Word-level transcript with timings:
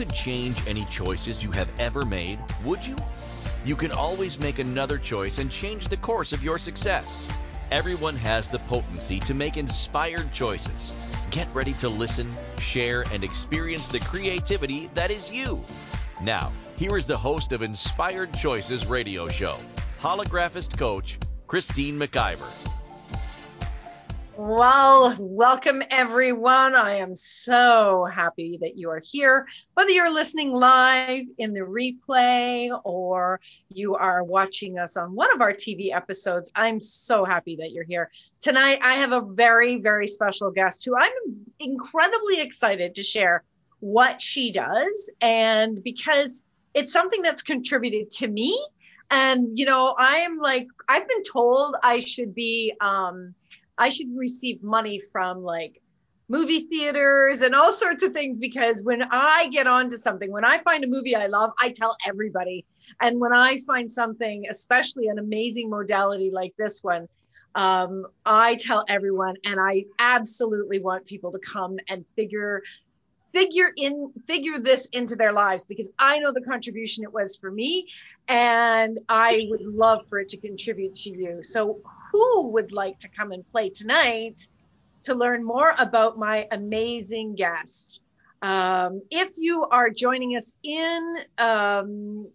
could 0.00 0.14
change 0.14 0.66
any 0.66 0.82
choices 0.86 1.44
you 1.44 1.50
have 1.50 1.68
ever 1.78 2.06
made, 2.06 2.38
would 2.64 2.86
you? 2.86 2.96
You 3.66 3.76
can 3.76 3.92
always 3.92 4.40
make 4.40 4.58
another 4.58 4.96
choice 4.96 5.36
and 5.36 5.50
change 5.50 5.88
the 5.88 5.98
course 5.98 6.32
of 6.32 6.42
your 6.42 6.56
success. 6.56 7.28
Everyone 7.70 8.16
has 8.16 8.48
the 8.48 8.60
potency 8.60 9.20
to 9.20 9.34
make 9.34 9.58
inspired 9.58 10.32
choices. 10.32 10.94
Get 11.30 11.54
ready 11.54 11.74
to 11.74 11.90
listen, 11.90 12.30
share, 12.58 13.04
and 13.12 13.22
experience 13.22 13.90
the 13.90 14.00
creativity 14.00 14.86
that 14.94 15.10
is 15.10 15.30
you. 15.30 15.62
Now, 16.22 16.50
here 16.76 16.96
is 16.96 17.06
the 17.06 17.18
host 17.18 17.52
of 17.52 17.60
Inspired 17.60 18.32
Choices 18.32 18.86
radio 18.86 19.28
show, 19.28 19.58
holographist 20.00 20.78
coach 20.78 21.18
Christine 21.46 21.98
McIver. 21.98 22.48
Well, 24.42 25.14
welcome 25.18 25.82
everyone. 25.90 26.74
I 26.74 27.00
am 27.00 27.14
so 27.14 28.06
happy 28.10 28.56
that 28.62 28.74
you 28.74 28.88
are 28.88 29.02
here. 29.04 29.46
Whether 29.74 29.90
you're 29.90 30.14
listening 30.14 30.54
live 30.54 31.26
in 31.36 31.52
the 31.52 31.60
replay 31.60 32.70
or 32.82 33.38
you 33.68 33.96
are 33.96 34.24
watching 34.24 34.78
us 34.78 34.96
on 34.96 35.14
one 35.14 35.30
of 35.34 35.42
our 35.42 35.52
TV 35.52 35.94
episodes, 35.94 36.50
I'm 36.54 36.80
so 36.80 37.26
happy 37.26 37.56
that 37.56 37.72
you're 37.72 37.84
here. 37.84 38.10
Tonight, 38.40 38.78
I 38.82 38.94
have 38.94 39.12
a 39.12 39.20
very, 39.20 39.76
very 39.76 40.06
special 40.06 40.50
guest 40.50 40.86
who 40.86 40.96
I'm 40.96 41.44
incredibly 41.58 42.40
excited 42.40 42.94
to 42.94 43.02
share 43.02 43.44
what 43.80 44.22
she 44.22 44.52
does. 44.52 45.12
And 45.20 45.84
because 45.84 46.42
it's 46.72 46.94
something 46.94 47.20
that's 47.20 47.42
contributed 47.42 48.08
to 48.12 48.26
me. 48.26 48.58
And, 49.10 49.58
you 49.58 49.66
know, 49.66 49.94
I'm 49.98 50.38
like, 50.38 50.68
I've 50.88 51.06
been 51.06 51.24
told 51.24 51.76
I 51.82 52.00
should 52.00 52.34
be, 52.34 52.72
um, 52.80 53.34
I 53.80 53.88
should 53.88 54.08
receive 54.14 54.62
money 54.62 55.00
from 55.00 55.42
like 55.42 55.80
movie 56.28 56.60
theaters 56.60 57.40
and 57.40 57.54
all 57.54 57.72
sorts 57.72 58.02
of 58.02 58.12
things 58.12 58.38
because 58.38 58.84
when 58.84 59.02
I 59.10 59.48
get 59.50 59.66
onto 59.66 59.96
something, 59.96 60.30
when 60.30 60.44
I 60.44 60.58
find 60.58 60.84
a 60.84 60.86
movie 60.86 61.16
I 61.16 61.26
love, 61.28 61.52
I 61.58 61.70
tell 61.70 61.96
everybody. 62.06 62.66
And 63.00 63.18
when 63.18 63.32
I 63.32 63.58
find 63.66 63.90
something, 63.90 64.44
especially 64.50 65.08
an 65.08 65.18
amazing 65.18 65.70
modality 65.70 66.30
like 66.30 66.52
this 66.58 66.84
one, 66.84 67.08
um, 67.54 68.06
I 68.24 68.56
tell 68.56 68.84
everyone, 68.86 69.36
and 69.44 69.58
I 69.58 69.86
absolutely 69.98 70.78
want 70.78 71.06
people 71.06 71.32
to 71.32 71.38
come 71.38 71.78
and 71.88 72.04
figure 72.14 72.62
figure 73.32 73.70
in 73.76 74.12
figure 74.26 74.58
this 74.58 74.86
into 74.86 75.16
their 75.16 75.32
lives 75.32 75.64
because 75.64 75.90
I 75.98 76.18
know 76.18 76.32
the 76.32 76.42
contribution 76.42 77.04
it 77.04 77.12
was 77.12 77.36
for 77.36 77.50
me 77.50 77.86
and 78.28 78.98
I 79.08 79.46
would 79.48 79.64
love 79.64 80.04
for 80.08 80.18
it 80.18 80.28
to 80.30 80.36
contribute 80.36 80.94
to 80.94 81.10
you. 81.10 81.42
So 81.42 81.76
who 82.12 82.48
would 82.48 82.72
like 82.72 82.98
to 83.00 83.08
come 83.08 83.32
and 83.32 83.46
play 83.46 83.70
tonight 83.70 84.46
to 85.04 85.14
learn 85.14 85.44
more 85.44 85.74
about 85.78 86.18
my 86.18 86.46
amazing 86.50 87.34
guest? 87.34 88.02
Um, 88.42 89.02
if 89.10 89.32
you 89.36 89.64
are 89.64 89.90
joining 89.90 90.36
us 90.36 90.54
in 90.62 91.16
um, 91.38 92.28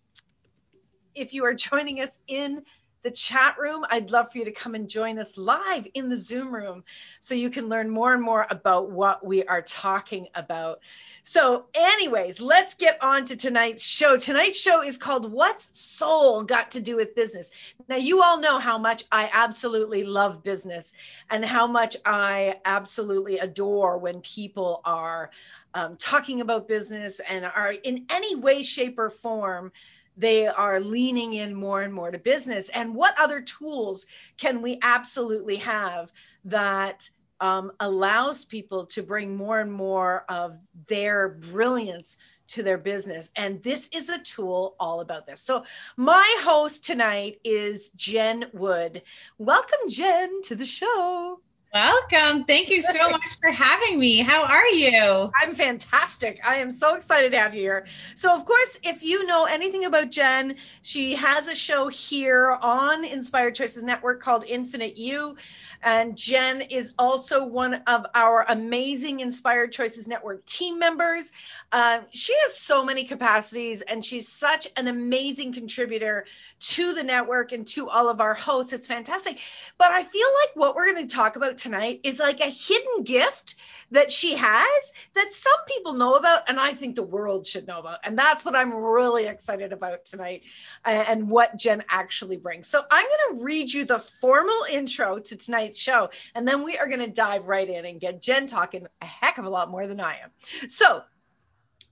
if 1.15 1.33
you 1.33 1.45
are 1.45 1.53
joining 1.53 2.01
us 2.01 2.19
in 2.27 2.61
the 3.05 3.11
chat 3.11 3.59
room. 3.59 3.85
I'd 3.87 4.09
love 4.09 4.31
for 4.31 4.39
you 4.39 4.45
to 4.45 4.51
come 4.51 4.73
and 4.73 4.89
join 4.89 5.19
us 5.19 5.37
live 5.37 5.87
in 5.93 6.09
the 6.09 6.17
Zoom 6.17 6.53
room 6.53 6.83
so 7.19 7.35
you 7.35 7.51
can 7.51 7.69
learn 7.69 7.87
more 7.87 8.11
and 8.11 8.21
more 8.21 8.45
about 8.49 8.89
what 8.89 9.23
we 9.23 9.43
are 9.43 9.61
talking 9.61 10.27
about. 10.33 10.79
So, 11.21 11.65
anyways, 11.75 12.41
let's 12.41 12.73
get 12.73 13.03
on 13.03 13.25
to 13.25 13.35
tonight's 13.35 13.85
show. 13.85 14.17
Tonight's 14.17 14.59
show 14.59 14.81
is 14.81 14.97
called 14.97 15.31
What's 15.31 15.77
Soul 15.77 16.45
Got 16.45 16.71
to 16.71 16.81
Do 16.81 16.95
with 16.95 17.13
Business? 17.13 17.51
Now, 17.87 17.97
you 17.97 18.23
all 18.23 18.39
know 18.39 18.57
how 18.57 18.79
much 18.79 19.03
I 19.11 19.29
absolutely 19.31 20.03
love 20.03 20.41
business 20.41 20.91
and 21.29 21.45
how 21.45 21.67
much 21.67 21.97
I 22.05 22.55
absolutely 22.65 23.37
adore 23.37 23.99
when 23.99 24.21
people 24.21 24.81
are 24.83 25.29
um, 25.75 25.95
talking 25.97 26.41
about 26.41 26.67
business 26.67 27.19
and 27.19 27.45
are 27.45 27.71
in 27.71 28.07
any 28.09 28.35
way, 28.35 28.63
shape, 28.63 28.97
or 28.97 29.11
form 29.11 29.71
they 30.17 30.47
are 30.47 30.79
leaning 30.79 31.33
in 31.33 31.53
more 31.53 31.81
and 31.81 31.93
more 31.93 32.11
to 32.11 32.17
business. 32.17 32.69
And 32.69 32.95
what 32.95 33.19
other 33.19 33.41
tools 33.41 34.05
can 34.37 34.61
we 34.61 34.79
absolutely 34.81 35.57
have 35.57 36.11
that 36.45 37.09
um, 37.39 37.71
allows 37.79 38.45
people 38.45 38.85
to 38.87 39.03
bring 39.03 39.35
more 39.35 39.59
and 39.59 39.71
more 39.71 40.23
of 40.29 40.57
their 40.87 41.29
brilliance 41.29 42.17
to 42.47 42.63
their 42.63 42.77
business? 42.77 43.29
And 43.35 43.61
this 43.61 43.89
is 43.91 44.09
a 44.09 44.19
tool 44.19 44.75
all 44.79 45.01
about 45.01 45.25
this. 45.25 45.41
So, 45.41 45.65
my 45.97 46.37
host 46.41 46.85
tonight 46.85 47.39
is 47.43 47.89
Jen 47.91 48.45
Wood. 48.53 49.01
Welcome, 49.37 49.89
Jen, 49.89 50.41
to 50.43 50.55
the 50.55 50.65
show. 50.65 51.39
Welcome. 51.75 52.45
Thank 52.45 52.69
you 52.69 52.81
so 52.81 53.09
much 53.09 53.37
for 53.41 53.51
having 53.51 53.99
me. 53.99 54.19
How 54.19 54.43
are 54.45 54.67
you? 54.69 55.29
I'm 55.35 55.55
fantastic. 55.55 56.39
I 56.41 56.59
am 56.59 56.71
so 56.71 56.95
excited 56.95 57.33
to 57.33 57.37
have 57.37 57.53
you 57.53 57.59
here. 57.59 57.85
So, 58.15 58.33
of 58.33 58.45
course, 58.45 58.79
if 58.81 59.03
you 59.03 59.25
know 59.25 59.43
anything 59.43 59.83
about 59.83 60.09
Jen, 60.09 60.55
she 60.81 61.15
has 61.15 61.49
a 61.49 61.55
show 61.55 61.89
here 61.89 62.49
on 62.49 63.03
Inspired 63.03 63.55
Choices 63.55 63.83
Network 63.83 64.21
called 64.21 64.45
Infinite 64.45 64.95
You. 64.95 65.35
And 65.83 66.17
Jen 66.17 66.61
is 66.61 66.93
also 66.97 67.45
one 67.45 67.73
of 67.87 68.05
our 68.15 68.45
amazing 68.47 69.19
Inspired 69.19 69.73
Choices 69.73 70.07
Network 70.07 70.45
team 70.45 70.79
members. 70.79 71.33
Uh, 71.71 72.01
she 72.11 72.33
has 72.43 72.57
so 72.57 72.83
many 72.83 73.05
capacities 73.05 73.81
and 73.81 74.03
she's 74.03 74.27
such 74.27 74.67
an 74.77 74.87
amazing 74.87 75.53
contributor 75.53 76.25
to 76.59 76.93
the 76.93 77.03
network 77.03 77.51
and 77.51 77.67
to 77.67 77.89
all 77.89 78.07
of 78.09 78.21
our 78.21 78.33
hosts. 78.33 78.73
It's 78.73 78.87
fantastic. 78.87 79.39
But 79.77 79.91
I 79.91 80.03
feel 80.03 80.27
like 80.43 80.55
what 80.55 80.75
we're 80.75 80.93
going 80.93 81.07
to 81.07 81.15
talk 81.15 81.35
about 81.35 81.57
tonight 81.57 82.01
is 82.03 82.19
like 82.19 82.39
a 82.39 82.49
hidden 82.49 83.03
gift 83.03 83.55
that 83.91 84.11
she 84.11 84.35
has 84.35 84.93
that 85.13 85.33
some 85.33 85.65
people 85.67 85.93
know 85.93 86.15
about 86.15 86.43
and 86.47 86.59
I 86.59 86.73
think 86.73 86.95
the 86.95 87.03
world 87.03 87.45
should 87.45 87.67
know 87.67 87.79
about. 87.79 87.99
And 88.03 88.17
that's 88.17 88.43
what 88.43 88.55
I'm 88.55 88.73
really 88.73 89.25
excited 89.25 89.73
about 89.73 90.05
tonight 90.05 90.43
and 90.83 91.29
what 91.29 91.57
Jen 91.57 91.83
actually 91.89 92.37
brings. 92.37 92.67
So 92.67 92.83
I'm 92.89 93.05
going 93.05 93.37
to 93.37 93.43
read 93.43 93.71
you 93.71 93.85
the 93.85 93.99
formal 93.99 94.65
intro 94.71 95.19
to 95.19 95.37
tonight's 95.37 95.79
show 95.79 96.09
and 96.33 96.47
then 96.47 96.63
we 96.63 96.77
are 96.77 96.87
going 96.87 96.99
to 96.99 97.07
dive 97.07 97.45
right 97.47 97.69
in 97.69 97.85
and 97.85 97.99
get 97.99 98.21
Jen 98.21 98.47
talking 98.47 98.87
a 99.01 99.05
heck 99.05 99.37
of 99.37 99.45
a 99.45 99.49
lot 99.49 99.69
more 99.69 99.87
than 99.87 99.99
I 99.99 100.17
am. 100.23 100.69
So 100.69 101.03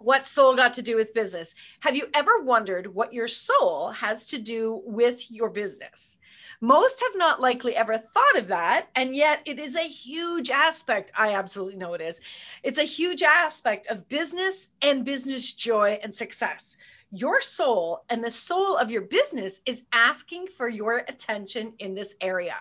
what 0.04 0.26
soul 0.26 0.56
got 0.56 0.74
to 0.76 0.82
do 0.82 0.98
with 0.98 1.14
business? 1.14 1.56
Have 1.80 1.96
you 1.96 2.08
ever 2.14 2.42
wondered 2.42 2.94
what 2.94 3.14
your 3.14 3.30
soul 3.30 3.90
has 3.92 4.28
to 4.28 4.38
do 4.38 4.82
with 4.86 5.32
your 5.32 5.50
business? 5.50 6.18
Most 6.60 7.02
have 7.02 7.16
not 7.16 7.40
likely 7.40 7.76
ever 7.76 7.98
thought 7.98 8.38
of 8.38 8.50
that, 8.50 8.88
and 8.96 9.16
yet 9.16 9.42
it 9.46 9.60
is 9.60 9.76
a 9.76 9.88
huge 9.88 10.50
aspect. 10.50 11.12
I 11.18 11.36
absolutely 11.36 11.78
know 11.78 11.94
it 11.94 12.02
is. 12.02 12.20
It's 12.64 12.80
a 12.80 12.84
huge 12.84 13.24
aspect 13.24 13.88
of 13.88 14.10
business 14.10 14.68
and 14.82 15.06
business 15.06 15.54
joy 15.54 16.00
and 16.04 16.14
success. 16.14 16.76
Your 17.10 17.42
soul 17.42 18.04
and 18.10 18.24
the 18.24 18.32
soul 18.32 18.76
of 18.76 18.92
your 18.92 19.04
business 19.04 19.62
is 19.66 19.84
asking 19.92 20.48
for 20.48 20.68
your 20.68 20.98
attention 20.98 21.76
in 21.80 21.96
this 21.96 22.16
area. 22.20 22.58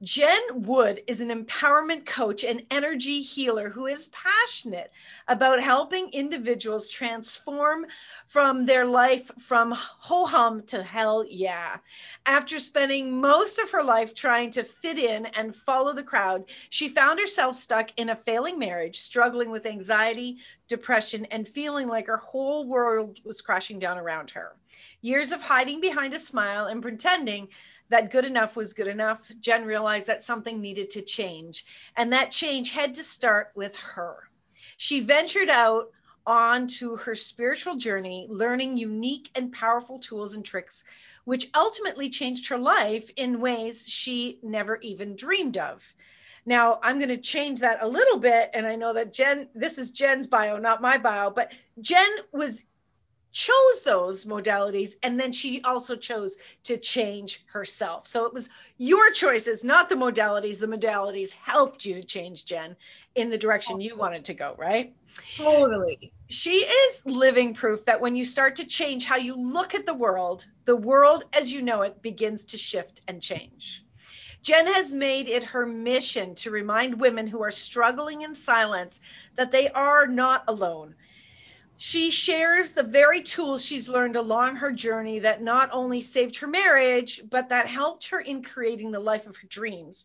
Jen 0.00 0.62
Wood 0.62 1.02
is 1.08 1.20
an 1.20 1.30
empowerment 1.30 2.06
coach 2.06 2.44
and 2.44 2.64
energy 2.70 3.22
healer 3.22 3.68
who 3.68 3.86
is 3.86 4.06
passionate 4.06 4.92
about 5.26 5.60
helping 5.60 6.10
individuals 6.10 6.88
transform 6.88 7.84
from 8.28 8.64
their 8.64 8.86
life 8.86 9.28
from 9.40 9.72
ho 9.72 10.24
hum 10.24 10.62
to 10.66 10.84
hell 10.84 11.24
yeah. 11.28 11.78
After 12.24 12.60
spending 12.60 13.20
most 13.20 13.58
of 13.58 13.72
her 13.72 13.82
life 13.82 14.14
trying 14.14 14.52
to 14.52 14.62
fit 14.62 14.98
in 14.98 15.26
and 15.26 15.56
follow 15.56 15.92
the 15.92 16.04
crowd, 16.04 16.44
she 16.70 16.88
found 16.88 17.18
herself 17.18 17.56
stuck 17.56 17.90
in 17.96 18.08
a 18.08 18.14
failing 18.14 18.60
marriage, 18.60 19.00
struggling 19.00 19.50
with 19.50 19.66
anxiety, 19.66 20.38
depression, 20.68 21.24
and 21.24 21.48
feeling 21.48 21.88
like 21.88 22.06
her 22.06 22.18
whole 22.18 22.68
world 22.68 23.18
was 23.24 23.40
crashing 23.40 23.80
down 23.80 23.98
around 23.98 24.30
her. 24.30 24.54
Years 25.00 25.32
of 25.32 25.42
hiding 25.42 25.80
behind 25.80 26.14
a 26.14 26.20
smile 26.20 26.66
and 26.66 26.82
pretending 26.82 27.48
that 27.90 28.10
good 28.10 28.24
enough 28.24 28.56
was 28.56 28.74
good 28.74 28.86
enough, 28.86 29.30
Jen 29.40 29.64
realized 29.64 30.08
that 30.08 30.22
something 30.22 30.60
needed 30.60 30.90
to 30.90 31.02
change. 31.02 31.64
And 31.96 32.12
that 32.12 32.30
change 32.30 32.70
had 32.70 32.94
to 32.94 33.02
start 33.02 33.52
with 33.54 33.76
her. 33.76 34.28
She 34.76 35.00
ventured 35.00 35.48
out 35.48 35.90
onto 36.26 36.96
her 36.96 37.16
spiritual 37.16 37.76
journey, 37.76 38.26
learning 38.28 38.76
unique 38.76 39.30
and 39.34 39.52
powerful 39.52 39.98
tools 39.98 40.34
and 40.34 40.44
tricks, 40.44 40.84
which 41.24 41.50
ultimately 41.54 42.10
changed 42.10 42.48
her 42.48 42.58
life 42.58 43.10
in 43.16 43.40
ways 43.40 43.86
she 43.86 44.38
never 44.42 44.76
even 44.80 45.16
dreamed 45.16 45.56
of. 45.56 45.94
Now, 46.44 46.78
I'm 46.82 46.96
going 46.96 47.10
to 47.10 47.18
change 47.18 47.60
that 47.60 47.82
a 47.82 47.88
little 47.88 48.18
bit. 48.18 48.50
And 48.54 48.66
I 48.66 48.76
know 48.76 48.94
that 48.94 49.12
Jen, 49.12 49.48
this 49.54 49.76
is 49.76 49.90
Jen's 49.90 50.26
bio, 50.26 50.56
not 50.56 50.80
my 50.80 50.96
bio, 50.96 51.30
but 51.30 51.52
Jen 51.80 52.08
was 52.32 52.64
chose 53.32 53.82
those 53.82 54.24
modalities 54.24 54.96
and 55.02 55.18
then 55.18 55.32
she 55.32 55.62
also 55.62 55.96
chose 55.96 56.38
to 56.64 56.76
change 56.76 57.44
herself. 57.46 58.08
So 58.08 58.26
it 58.26 58.34
was 58.34 58.48
your 58.76 59.10
choices, 59.12 59.64
not 59.64 59.88
the 59.88 59.94
modalities. 59.94 60.60
The 60.60 60.66
modalities 60.66 61.32
helped 61.32 61.84
you 61.84 61.96
to 61.96 62.02
change 62.02 62.46
Jen 62.46 62.76
in 63.14 63.30
the 63.30 63.38
direction 63.38 63.80
you 63.80 63.96
wanted 63.96 64.26
to 64.26 64.34
go, 64.34 64.54
right? 64.56 64.94
Totally. 65.36 66.12
She 66.28 66.50
is 66.50 67.06
living 67.06 67.54
proof 67.54 67.84
that 67.86 68.00
when 68.00 68.16
you 68.16 68.24
start 68.24 68.56
to 68.56 68.66
change 68.66 69.04
how 69.04 69.16
you 69.16 69.36
look 69.36 69.74
at 69.74 69.86
the 69.86 69.94
world, 69.94 70.44
the 70.64 70.76
world 70.76 71.24
as 71.36 71.52
you 71.52 71.62
know 71.62 71.82
it 71.82 72.02
begins 72.02 72.44
to 72.46 72.58
shift 72.58 73.02
and 73.08 73.20
change. 73.20 73.84
Jen 74.42 74.66
has 74.66 74.94
made 74.94 75.28
it 75.28 75.44
her 75.44 75.66
mission 75.66 76.34
to 76.36 76.50
remind 76.50 77.00
women 77.00 77.26
who 77.26 77.42
are 77.42 77.50
struggling 77.50 78.22
in 78.22 78.34
silence 78.34 79.00
that 79.34 79.50
they 79.50 79.68
are 79.68 80.06
not 80.06 80.44
alone 80.46 80.94
She 81.80 82.10
shares 82.10 82.72
the 82.72 82.82
very 82.82 83.22
tools 83.22 83.64
she's 83.64 83.88
learned 83.88 84.16
along 84.16 84.56
her 84.56 84.72
journey 84.72 85.20
that 85.20 85.40
not 85.40 85.70
only 85.72 86.00
saved 86.00 86.36
her 86.38 86.48
marriage, 86.48 87.22
but 87.24 87.50
that 87.50 87.68
helped 87.68 88.08
her 88.08 88.18
in 88.18 88.42
creating 88.42 88.90
the 88.90 88.98
life 88.98 89.28
of 89.28 89.36
her 89.36 89.46
dreams. 89.46 90.04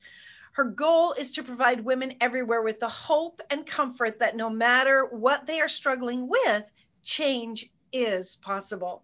Her 0.52 0.66
goal 0.66 1.14
is 1.14 1.32
to 1.32 1.44
provide 1.44 1.84
women 1.84 2.14
everywhere 2.22 2.62
with 2.62 2.80
the 2.80 2.90
hope 2.90 3.42
and 3.50 3.66
comfort 3.66 4.20
that 4.20 4.36
no 4.36 4.52
matter 4.52 5.04
what 5.04 5.48
they 5.48 5.62
are 5.62 5.68
struggling 5.68 6.28
with, 6.28 6.64
change 7.04 7.72
is 7.92 8.36
possible. 8.36 9.04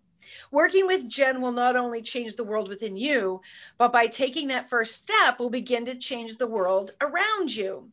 Working 0.51 0.85
with 0.85 1.09
Jen 1.09 1.41
will 1.41 1.51
not 1.51 1.75
only 1.75 2.03
change 2.03 2.35
the 2.35 2.43
world 2.43 2.69
within 2.69 2.97
you, 2.97 3.41
but 3.79 3.91
by 3.91 4.05
taking 4.05 4.49
that 4.49 4.69
first 4.69 4.95
step, 5.01 5.39
will 5.39 5.49
begin 5.49 5.85
to 5.85 5.95
change 5.95 6.37
the 6.37 6.45
world 6.45 6.93
around 7.01 7.51
you. 7.51 7.91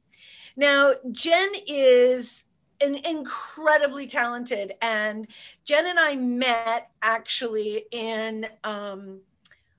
Now, 0.54 0.92
Jen 1.12 1.48
is 1.66 2.44
an 2.80 2.96
incredibly 3.06 4.06
talented, 4.06 4.74
and 4.80 5.26
Jen 5.64 5.86
and 5.86 5.98
I 5.98 6.16
met 6.16 6.90
actually 7.02 7.84
in, 7.90 8.46
um, 8.64 9.20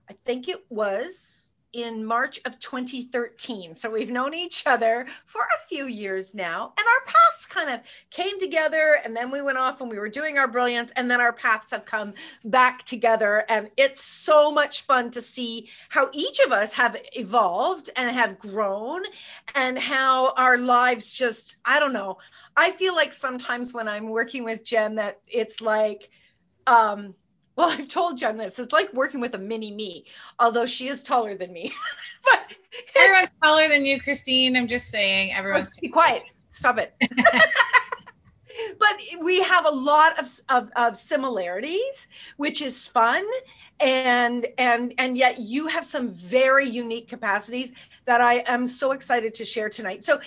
I 0.10 0.14
think 0.26 0.48
it 0.50 0.66
was 0.70 1.54
in 1.74 2.04
March 2.06 2.40
of 2.46 2.60
2013. 2.60 3.76
So 3.76 3.90
we've 3.92 4.10
known 4.10 4.34
each 4.34 4.66
other 4.66 5.06
for 5.26 5.42
a 5.42 5.68
few 5.68 5.86
years 5.86 6.34
now, 6.34 6.74
and 6.78 6.88
our 6.88 7.14
kind 7.48 7.70
of 7.70 7.80
came 8.10 8.40
together, 8.40 8.98
and 9.04 9.16
then 9.16 9.32
we 9.32 9.42
went 9.42 9.58
off 9.58 9.82
and 9.82 9.90
we 9.90 10.00
were 10.00 10.10
doing 10.10 10.38
our 10.38 10.48
brilliance, 10.48 10.92
and 10.96 11.10
then 11.10 11.22
our 11.22 11.34
paths 11.34 11.72
have 11.72 11.86
come 11.86 12.14
back 12.44 12.84
together. 12.84 13.44
And 13.48 13.70
it's 13.78 14.02
so 14.02 14.52
much 14.52 14.84
fun 14.84 15.12
to 15.12 15.22
see 15.22 15.70
how 15.90 16.10
each 16.14 16.40
of 16.40 16.52
us 16.52 16.74
have 16.74 16.98
evolved 17.14 17.90
and 17.96 18.12
have 18.12 18.40
grown, 18.40 19.02
and 19.56 19.78
how 19.78 20.34
our 20.34 20.58
lives 20.58 21.12
just, 21.12 21.58
I 21.66 21.80
don't 21.80 21.94
know. 21.94 22.18
I 22.56 22.72
feel 22.72 22.96
like 22.96 23.14
sometimes 23.14 23.74
when 23.74 23.88
I'm 23.88 24.10
working 24.10 24.44
with 24.44 24.64
Jen, 24.64 24.96
that 24.96 25.20
it's 25.28 25.62
like, 25.62 26.10
um, 26.66 27.14
well, 27.58 27.70
I've 27.78 27.88
told 27.88 28.18
Jen 28.18 28.38
this. 28.38 28.60
It's 28.60 28.72
like 28.72 28.94
working 28.94 29.20
with 29.20 29.36
a 29.36 29.40
mini 29.40 29.72
me, 29.72 30.06
although 30.40 30.66
she 30.66 30.88
is 30.88 31.04
taller 31.04 31.36
than 31.36 31.52
me. 31.52 31.72
but 32.24 32.56
everyone's 32.96 33.30
taller 33.44 33.68
than 33.68 33.86
you, 33.86 34.00
Christine. 34.00 34.56
I'm 34.56 34.68
just 34.68 34.88
saying, 34.88 35.34
everyone's. 35.34 35.76
Be 35.78 35.90
quiet. 35.90 36.24
Stop 36.58 36.80
it. 36.80 36.94
but 38.80 39.02
we 39.22 39.42
have 39.42 39.66
a 39.66 39.72
lot 39.72 40.20
of, 40.20 40.28
of, 40.50 40.70
of 40.76 40.98
similarities, 40.98 42.08
which 42.38 42.62
is 42.62 42.86
fun, 42.86 43.24
and 43.80 44.48
and 44.58 44.94
and 44.98 45.16
yet 45.16 45.40
you 45.40 45.68
have 45.68 45.86
some 45.86 46.12
very 46.12 46.68
unique 46.68 47.08
capacities 47.10 47.74
that 48.06 48.22
I 48.22 48.44
am 48.48 48.66
so 48.66 48.92
excited 48.92 49.36
to 49.36 49.46
share 49.46 49.70
tonight. 49.70 50.04
So 50.04 50.20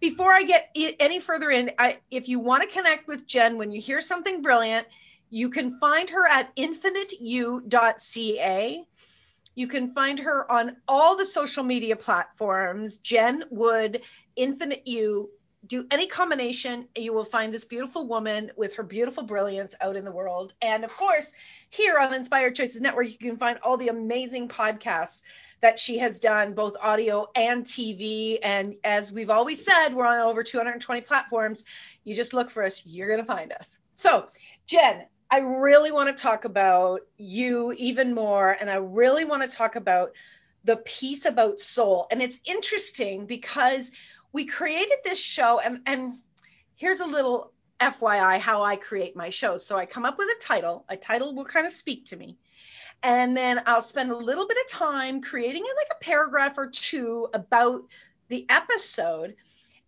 before 0.00 0.32
I 0.32 0.42
get 0.42 0.70
any 0.74 1.20
further 1.20 1.50
in, 1.50 1.70
I, 1.78 1.98
if 2.10 2.28
you 2.28 2.40
want 2.40 2.64
to 2.64 2.68
connect 2.68 3.06
with 3.06 3.26
Jen 3.26 3.56
when 3.58 3.70
you 3.70 3.80
hear 3.80 4.00
something 4.00 4.42
brilliant 4.42 4.86
you 5.30 5.50
can 5.50 5.78
find 5.78 6.08
her 6.10 6.26
at 6.26 6.54
infiniteu.ca. 6.56 7.64
You 9.54 9.68
can 9.68 9.88
find 9.88 10.18
her 10.20 10.50
on 10.50 10.76
all 10.86 11.16
the 11.16 11.26
social 11.26 11.64
media 11.64 11.96
platforms. 11.96 12.98
Jen 12.98 13.42
Wood, 13.50 14.02
Infinite 14.36 14.86
You. 14.86 15.30
Do 15.66 15.86
any 15.90 16.06
combination, 16.06 16.88
you 16.96 17.12
will 17.12 17.24
find 17.24 17.52
this 17.52 17.64
beautiful 17.64 18.06
woman 18.06 18.52
with 18.56 18.76
her 18.76 18.82
beautiful 18.82 19.24
brilliance 19.24 19.74
out 19.80 19.96
in 19.96 20.04
the 20.04 20.12
world. 20.12 20.52
And 20.62 20.84
of 20.84 20.96
course, 20.96 21.32
here 21.70 21.98
on 21.98 22.14
Inspired 22.14 22.54
Choices 22.54 22.80
Network, 22.80 23.10
you 23.10 23.18
can 23.18 23.36
find 23.36 23.58
all 23.62 23.76
the 23.76 23.88
amazing 23.88 24.48
podcasts 24.48 25.22
that 25.60 25.78
she 25.78 25.98
has 25.98 26.20
done, 26.20 26.52
both 26.52 26.76
audio 26.80 27.28
and 27.34 27.64
TV. 27.64 28.38
And 28.42 28.76
as 28.84 29.12
we've 29.12 29.30
always 29.30 29.64
said, 29.64 29.94
we're 29.94 30.06
on 30.06 30.20
over 30.20 30.44
220 30.44 31.00
platforms. 31.00 31.64
You 32.04 32.14
just 32.14 32.34
look 32.34 32.50
for 32.50 32.62
us, 32.62 32.82
you're 32.84 33.08
going 33.08 33.20
to 33.20 33.26
find 33.26 33.52
us. 33.52 33.78
So, 33.96 34.26
Jen, 34.66 35.06
I 35.30 35.38
really 35.38 35.90
want 35.90 36.14
to 36.14 36.22
talk 36.22 36.44
about 36.44 37.00
you 37.16 37.72
even 37.72 38.14
more. 38.14 38.50
And 38.50 38.70
I 38.70 38.76
really 38.76 39.24
want 39.24 39.42
to 39.42 39.56
talk 39.56 39.76
about 39.76 40.12
the 40.64 40.76
piece 40.76 41.24
about 41.24 41.60
soul. 41.60 42.06
And 42.10 42.20
it's 42.20 42.40
interesting 42.44 43.26
because 43.26 43.90
we 44.36 44.44
created 44.44 44.98
this 45.02 45.18
show, 45.18 45.58
and, 45.60 45.80
and 45.86 46.18
here's 46.74 47.00
a 47.00 47.06
little 47.06 47.52
FYI 47.80 48.38
how 48.38 48.64
I 48.64 48.76
create 48.76 49.16
my 49.16 49.30
shows. 49.30 49.64
So 49.64 49.78
I 49.78 49.86
come 49.86 50.04
up 50.04 50.18
with 50.18 50.28
a 50.28 50.42
title, 50.42 50.84
a 50.90 50.96
title 50.98 51.34
will 51.34 51.46
kind 51.46 51.64
of 51.64 51.72
speak 51.72 52.06
to 52.06 52.16
me. 52.16 52.36
And 53.02 53.34
then 53.34 53.62
I'll 53.64 53.80
spend 53.80 54.10
a 54.10 54.16
little 54.16 54.46
bit 54.46 54.58
of 54.62 54.70
time 54.70 55.22
creating 55.22 55.62
like 55.62 55.88
a 55.90 56.04
paragraph 56.04 56.58
or 56.58 56.66
two 56.68 57.28
about 57.32 57.80
the 58.28 58.44
episode. 58.50 59.36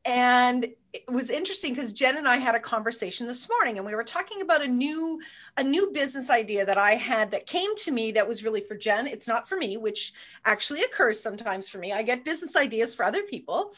And 0.06 0.66
it 0.94 1.04
was 1.10 1.28
interesting 1.28 1.74
because 1.74 1.92
Jen 1.92 2.16
and 2.16 2.26
I 2.26 2.36
had 2.36 2.54
a 2.54 2.60
conversation 2.60 3.26
this 3.26 3.50
morning 3.50 3.76
and 3.76 3.86
we 3.86 3.94
were 3.94 4.04
talking 4.04 4.40
about 4.40 4.62
a 4.62 4.66
new 4.66 5.20
a 5.58 5.62
new 5.62 5.90
business 5.90 6.30
idea 6.30 6.64
that 6.64 6.78
I 6.78 6.94
had 6.94 7.32
that 7.32 7.46
came 7.46 7.76
to 7.76 7.90
me 7.90 8.12
that 8.12 8.26
was 8.26 8.42
really 8.42 8.62
for 8.62 8.76
Jen. 8.76 9.06
It's 9.08 9.28
not 9.28 9.46
for 9.46 9.58
me, 9.58 9.76
which 9.76 10.14
actually 10.42 10.84
occurs 10.84 11.20
sometimes 11.20 11.68
for 11.68 11.76
me. 11.76 11.92
I 11.92 12.02
get 12.02 12.24
business 12.24 12.56
ideas 12.56 12.94
for 12.94 13.04
other 13.04 13.24
people. 13.24 13.74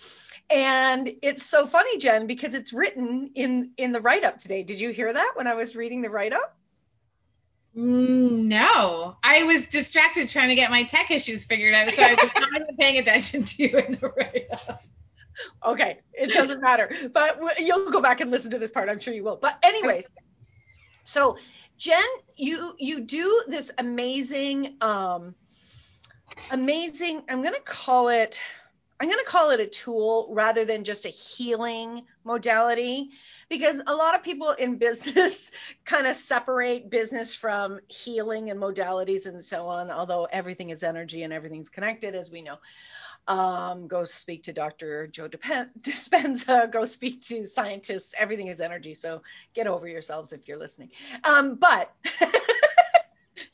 And 0.50 1.10
it's 1.22 1.44
so 1.44 1.66
funny, 1.66 1.98
Jen, 1.98 2.26
because 2.26 2.54
it's 2.54 2.72
written 2.72 3.30
in 3.34 3.72
in 3.76 3.92
the 3.92 4.00
write-up 4.00 4.38
today. 4.38 4.62
Did 4.62 4.80
you 4.80 4.90
hear 4.90 5.12
that 5.12 5.32
when 5.34 5.46
I 5.46 5.54
was 5.54 5.76
reading 5.76 6.02
the 6.02 6.10
write-up? 6.10 6.56
Mm, 7.76 8.46
no, 8.46 9.16
I 9.22 9.44
was 9.44 9.68
distracted 9.68 10.28
trying 10.28 10.48
to 10.48 10.56
get 10.56 10.72
my 10.72 10.82
tech 10.82 11.12
issues 11.12 11.44
figured 11.44 11.72
out, 11.72 11.88
so 11.90 12.02
I 12.02 12.10
was 12.10 12.18
not 12.18 12.60
even 12.62 12.76
paying 12.76 12.98
attention 12.98 13.44
to 13.44 13.62
you 13.62 13.78
in 13.78 13.92
the 13.92 14.08
write-up 14.08 14.82
okay, 15.64 15.98
it 16.12 16.32
doesn't 16.32 16.60
matter. 16.60 16.90
But 17.12 17.38
you'll 17.58 17.90
go 17.90 18.00
back 18.00 18.20
and 18.20 18.30
listen 18.30 18.52
to 18.52 18.58
this 18.58 18.70
part. 18.70 18.88
I'm 18.88 18.98
sure 18.98 19.14
you 19.14 19.24
will. 19.24 19.36
But 19.36 19.58
anyways, 19.62 20.08
so 21.04 21.36
Jen, 21.76 22.02
you 22.36 22.74
you 22.78 23.00
do 23.00 23.44
this 23.48 23.72
amazing, 23.78 24.76
um, 24.80 25.34
amazing. 26.50 27.22
I'm 27.28 27.42
gonna 27.42 27.60
call 27.60 28.08
it. 28.08 28.40
I'm 29.00 29.08
gonna 29.08 29.24
call 29.24 29.50
it 29.50 29.60
a 29.60 29.66
tool 29.66 30.28
rather 30.30 30.64
than 30.64 30.84
just 30.84 31.06
a 31.06 31.10
healing 31.10 32.04
modality 32.24 33.10
because 33.48 33.82
a 33.84 33.94
lot 33.94 34.14
of 34.14 34.22
people 34.22 34.50
in 34.50 34.76
business 34.76 35.50
kind 35.84 36.06
of 36.06 36.14
separate 36.14 36.90
business 36.90 37.34
from 37.34 37.80
healing 37.88 38.50
and 38.50 38.60
modalities 38.60 39.26
and 39.26 39.42
so 39.42 39.68
on 39.68 39.90
although 39.90 40.26
everything 40.30 40.70
is 40.70 40.82
energy 40.82 41.22
and 41.22 41.32
everything's 41.32 41.68
connected 41.68 42.14
as 42.14 42.30
we 42.30 42.42
know 42.42 42.58
um, 43.28 43.86
go 43.86 44.04
speak 44.04 44.44
to 44.44 44.52
Dr. 44.52 45.06
Joe 45.06 45.28
Dispenza, 45.80 46.70
go 46.70 46.84
speak 46.84 47.20
to 47.22 47.44
scientists. 47.44 48.14
Everything 48.18 48.48
is 48.48 48.60
energy, 48.60 48.94
so 48.94 49.22
get 49.54 49.66
over 49.66 49.86
yourselves 49.86 50.32
if 50.32 50.48
you're 50.48 50.58
listening. 50.58 50.90
Um, 51.22 51.54
but 51.54 51.92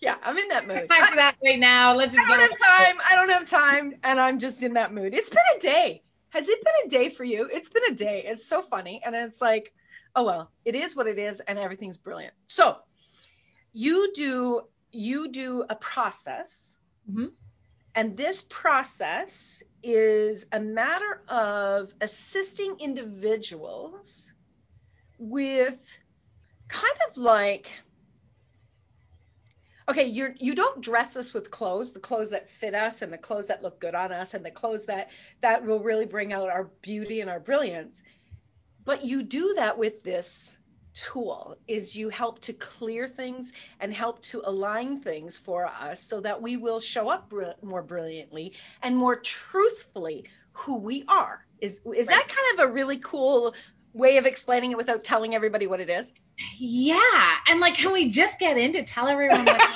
yeah, 0.00 0.16
I'm 0.22 0.36
in 0.36 0.48
that 0.48 0.66
mood. 0.66 0.88
Time 0.88 1.06
for 1.06 1.16
that 1.16 1.36
right 1.44 1.58
now. 1.58 1.94
Let's 1.94 2.14
just 2.14 2.28
I 2.28 2.36
don't 2.36 2.48
have 2.48 2.58
time. 2.58 2.96
I 3.10 3.14
don't 3.16 3.30
have 3.30 3.48
time, 3.48 3.94
and 4.02 4.20
I'm 4.20 4.38
just 4.38 4.62
in 4.62 4.74
that 4.74 4.92
mood. 4.92 5.14
It's 5.14 5.30
been 5.30 5.38
a 5.56 5.60
day. 5.60 6.02
Has 6.30 6.48
it 6.48 6.62
been 6.62 6.86
a 6.86 6.88
day 6.88 7.08
for 7.08 7.24
you? 7.24 7.48
It's 7.50 7.68
been 7.68 7.84
a 7.90 7.94
day. 7.94 8.24
It's 8.26 8.46
so 8.46 8.62
funny, 8.62 9.00
and 9.04 9.14
it's 9.14 9.40
like, 9.40 9.72
oh 10.14 10.24
well, 10.24 10.50
it 10.64 10.76
is 10.76 10.94
what 10.94 11.06
it 11.06 11.18
is, 11.18 11.40
and 11.40 11.58
everything's 11.58 11.96
brilliant. 11.96 12.34
So 12.46 12.76
you 13.72 14.12
do 14.14 14.62
you 14.92 15.28
do 15.28 15.64
a 15.68 15.74
process. 15.76 16.76
Mm-hmm 17.10 17.26
and 17.96 18.14
this 18.14 18.42
process 18.42 19.62
is 19.82 20.46
a 20.52 20.60
matter 20.60 21.22
of 21.28 21.90
assisting 22.02 22.76
individuals 22.78 24.30
with 25.18 25.98
kind 26.68 26.98
of 27.08 27.16
like 27.16 27.70
okay 29.88 30.06
you're 30.06 30.34
you 30.38 30.54
don't 30.54 30.80
dress 30.80 31.16
us 31.16 31.32
with 31.32 31.50
clothes 31.50 31.92
the 31.92 32.00
clothes 32.00 32.30
that 32.30 32.48
fit 32.48 32.74
us 32.74 33.02
and 33.02 33.12
the 33.12 33.18
clothes 33.18 33.48
that 33.48 33.62
look 33.62 33.78
good 33.78 33.94
on 33.94 34.12
us 34.12 34.34
and 34.34 34.44
the 34.44 34.50
clothes 34.50 34.86
that 34.86 35.10
that 35.40 35.64
will 35.64 35.80
really 35.80 36.06
bring 36.06 36.32
out 36.32 36.48
our 36.48 36.64
beauty 36.82 37.20
and 37.20 37.30
our 37.30 37.40
brilliance 37.40 38.02
but 38.84 39.04
you 39.04 39.22
do 39.22 39.54
that 39.56 39.78
with 39.78 40.02
this 40.02 40.58
tool 40.96 41.58
is 41.68 41.94
you 41.94 42.08
help 42.08 42.40
to 42.40 42.52
clear 42.54 43.06
things 43.06 43.52
and 43.80 43.92
help 43.92 44.22
to 44.22 44.40
align 44.44 45.00
things 45.00 45.36
for 45.36 45.66
us 45.66 46.02
so 46.02 46.20
that 46.20 46.40
we 46.40 46.56
will 46.56 46.80
show 46.80 47.10
up 47.10 47.28
br- 47.28 47.50
more 47.62 47.82
brilliantly 47.82 48.54
and 48.82 48.96
more 48.96 49.16
truthfully 49.16 50.24
who 50.52 50.76
we 50.76 51.04
are. 51.06 51.44
Is 51.60 51.80
is 51.94 52.06
right. 52.06 52.16
that 52.16 52.28
kind 52.28 52.58
of 52.60 52.70
a 52.70 52.72
really 52.72 52.98
cool 52.98 53.54
way 53.92 54.16
of 54.16 54.26
explaining 54.26 54.70
it 54.70 54.76
without 54.76 55.04
telling 55.04 55.34
everybody 55.34 55.66
what 55.66 55.80
it 55.80 55.90
is? 55.90 56.10
Yeah. 56.58 57.34
And 57.48 57.60
like 57.60 57.74
can 57.74 57.92
we 57.92 58.08
just 58.10 58.38
get 58.38 58.58
in 58.58 58.72
to 58.72 58.82
tell 58.82 59.08
everyone 59.08 59.44
what 59.44 59.60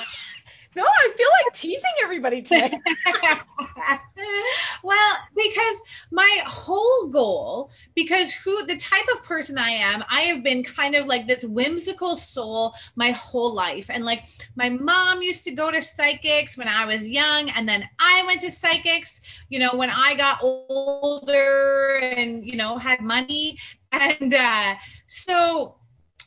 No, 0.73 0.83
I 0.83 1.13
feel 1.17 1.27
like 1.45 1.53
teasing 1.53 1.91
everybody 2.01 2.41
today. 2.41 2.79
well, 4.83 5.17
because 5.35 5.81
my 6.11 6.41
whole 6.45 7.07
goal, 7.07 7.71
because 7.93 8.31
who 8.31 8.65
the 8.65 8.77
type 8.77 9.05
of 9.13 9.23
person 9.23 9.57
I 9.57 9.71
am, 9.71 10.01
I 10.09 10.21
have 10.21 10.43
been 10.43 10.63
kind 10.63 10.95
of 10.95 11.07
like 11.07 11.27
this 11.27 11.43
whimsical 11.43 12.15
soul 12.15 12.73
my 12.95 13.11
whole 13.11 13.53
life. 13.53 13.89
And 13.89 14.05
like 14.05 14.23
my 14.55 14.69
mom 14.69 15.21
used 15.21 15.43
to 15.43 15.51
go 15.51 15.71
to 15.71 15.81
psychics 15.81 16.57
when 16.57 16.69
I 16.69 16.85
was 16.85 17.05
young, 17.05 17.49
and 17.49 17.67
then 17.67 17.87
I 17.99 18.23
went 18.25 18.39
to 18.41 18.51
psychics, 18.51 19.19
you 19.49 19.59
know, 19.59 19.75
when 19.75 19.89
I 19.89 20.15
got 20.15 20.41
older 20.41 21.97
and, 22.01 22.45
you 22.45 22.55
know, 22.55 22.77
had 22.77 23.01
money. 23.01 23.57
And 23.91 24.33
uh, 24.33 24.75
so 25.05 25.75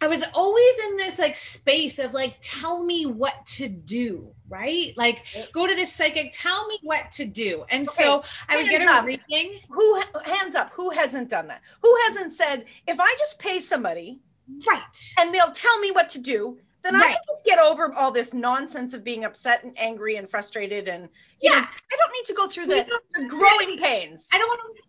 I 0.05 0.07
was 0.07 0.23
always 0.35 0.79
in 0.87 0.97
this 0.99 1.19
like 1.19 1.35
space 1.35 1.99
of 1.99 2.13
like, 2.13 2.37
tell 2.43 2.85
me 2.85 3.07
what 3.07 3.47
to 3.57 3.71
do, 3.71 4.33
right? 4.51 4.93
Like, 4.99 5.25
go 5.53 5.67
to 5.67 5.75
this 5.75 5.95
psychic, 5.95 6.33
tell 6.35 6.67
me 6.67 6.79
what 6.83 7.13
to 7.13 7.25
do. 7.25 7.65
And 7.71 7.89
Okay, 7.89 8.05
so 8.05 8.23
I 8.47 8.57
would 8.57 8.67
hands 8.67 8.85
get 8.85 9.03
a 9.03 9.07
reading. 9.07 9.61
Who 9.71 10.03
hands 10.23 10.57
up? 10.57 10.71
Who 10.75 10.91
hasn't 10.91 11.31
done 11.31 11.47
that? 11.49 11.63
Who 11.83 11.97
hasn't 12.07 12.35
said 12.35 12.67
if 12.87 13.01
I 13.01 13.15
just 13.19 13.39
pay 13.39 13.61
somebody 13.61 14.21
Right. 14.69 15.15
and 15.19 15.35
they'll 15.35 15.53
tell 15.53 15.81
me 15.81 15.91
what 15.91 16.11
to 16.11 16.21
do, 16.21 16.59
then 16.83 16.95
I 16.95 17.05
can 17.07 17.17
just 17.33 17.47
get 17.47 17.59
over 17.59 17.91
all 17.95 18.11
this 18.11 18.35
nonsense 18.35 18.93
of 18.93 19.05
being 19.05 19.25
upset 19.25 19.65
and 19.65 19.73
angry 19.79 20.17
and 20.17 20.29
frustrated 20.29 20.87
and 20.87 21.09
you 21.41 21.49
know, 21.49 21.57
Yeah. 21.57 21.63
I 21.65 21.97
don't 21.97 22.13
need 22.13 22.27
to 22.27 22.35
go 22.35 22.47
through 22.47 22.67
the, 22.67 22.87
the 23.15 23.27
growing 23.27 23.79
pains. 23.79 24.29
I 24.31 24.37
don't 24.37 24.49
want 24.49 24.77
to 24.77 24.83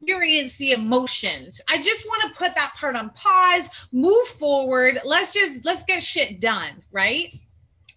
experience 0.00 0.56
the 0.56 0.72
emotions. 0.72 1.60
I 1.68 1.80
just 1.80 2.06
want 2.06 2.22
to 2.22 2.38
put 2.38 2.54
that 2.54 2.74
part 2.76 2.96
on 2.96 3.10
pause, 3.10 3.70
move 3.92 4.26
forward. 4.26 5.00
Let's 5.04 5.32
just 5.32 5.64
let's 5.64 5.84
get 5.84 6.02
shit 6.02 6.40
done, 6.40 6.82
right? 6.92 7.34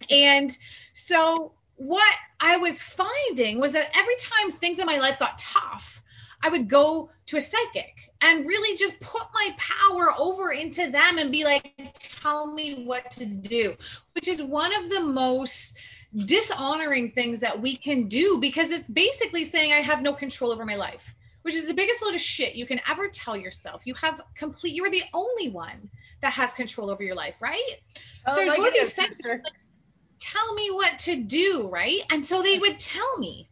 And 0.10 0.56
so 0.94 1.54
what 1.76 2.14
I 2.40 2.58
was 2.58 2.82
finding 2.82 3.60
was 3.60 3.74
that 3.74 3.92
every 3.96 4.16
time 4.20 4.52
things 4.52 4.80
in 4.80 4.86
my 4.86 4.98
life 4.98 5.20
got 5.20 5.38
tough, 5.38 6.02
I 6.42 6.50
would 6.50 6.70
go 6.70 7.10
to 7.28 7.38
a 7.38 7.42
psychic 7.42 7.94
and 8.22 8.46
really 8.46 8.78
just 8.78 9.00
put 9.00 9.24
my 9.34 9.56
power 9.58 10.14
over 10.18 10.52
into 10.52 10.90
them 10.90 11.18
and 11.18 11.32
be 11.32 11.44
like, 11.44 11.72
tell 11.94 12.54
me 12.54 12.84
what 12.86 13.12
to 13.12 13.26
do, 13.26 13.76
which 14.14 14.28
is 14.28 14.42
one 14.42 14.74
of 14.76 14.90
the 14.90 15.00
most 15.00 15.78
dishonoring 16.14 17.12
things 17.12 17.40
that 17.40 17.62
we 17.62 17.76
can 17.76 18.08
do 18.08 18.40
because 18.40 18.72
it's 18.72 18.88
basically 18.88 19.44
saying 19.44 19.72
I 19.72 19.82
have 19.82 20.02
no 20.02 20.14
control 20.14 20.52
over 20.52 20.66
my 20.66 20.76
life, 20.76 21.14
which 21.42 21.56
is 21.56 21.66
the 21.66 21.74
biggest 21.74 22.02
load 22.02 22.16
of 22.16 22.22
shit 22.22 22.56
you 22.56 22.66
can 22.66 22.82
ever 22.90 23.08
tell 23.08 23.36
yourself. 23.36 23.82
You 23.86 23.94
have 23.96 24.22
complete, 24.36 24.74
you 24.74 24.84
are 24.86 24.90
the 24.90 25.04
only 25.14 25.50
one 25.50 25.90
that 26.22 26.34
has 26.34 26.54
control 26.54 26.90
over 26.90 27.04
your 27.04 27.16
life, 27.16 27.42
right? 27.42 27.78
Oh, 28.28 28.36
so 28.36 28.44
like 28.44 28.58
go 28.58 28.66
to 28.66 28.72
these 28.72 28.98
is, 28.98 29.26
like, 29.26 29.42
tell 30.20 30.54
me 30.54 30.70
what 30.72 31.00
to 31.00 31.16
do, 31.16 31.70
right? 31.70 32.02
And 32.12 32.26
so 32.26 32.42
they 32.42 32.60
would 32.60 32.80
tell 32.80 33.18
me. 33.18 33.50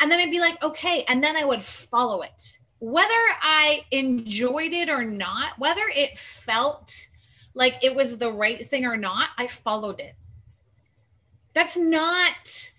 And 0.00 0.10
then 0.10 0.20
I'd 0.20 0.30
be 0.30 0.40
like, 0.40 0.62
okay. 0.62 1.04
And 1.08 1.22
then 1.22 1.36
I 1.36 1.44
would 1.44 1.62
follow 1.62 2.22
it. 2.22 2.58
Whether 2.80 3.08
I 3.40 3.84
enjoyed 3.90 4.72
it 4.72 4.90
or 4.90 5.04
not, 5.04 5.58
whether 5.58 5.82
it 5.94 6.18
felt 6.18 7.08
like 7.54 7.82
it 7.82 7.94
was 7.94 8.18
the 8.18 8.30
right 8.30 8.66
thing 8.66 8.84
or 8.84 8.96
not, 8.96 9.30
I 9.38 9.46
followed 9.46 10.00
it. 10.00 10.14
That's 11.54 11.76
not 11.76 12.72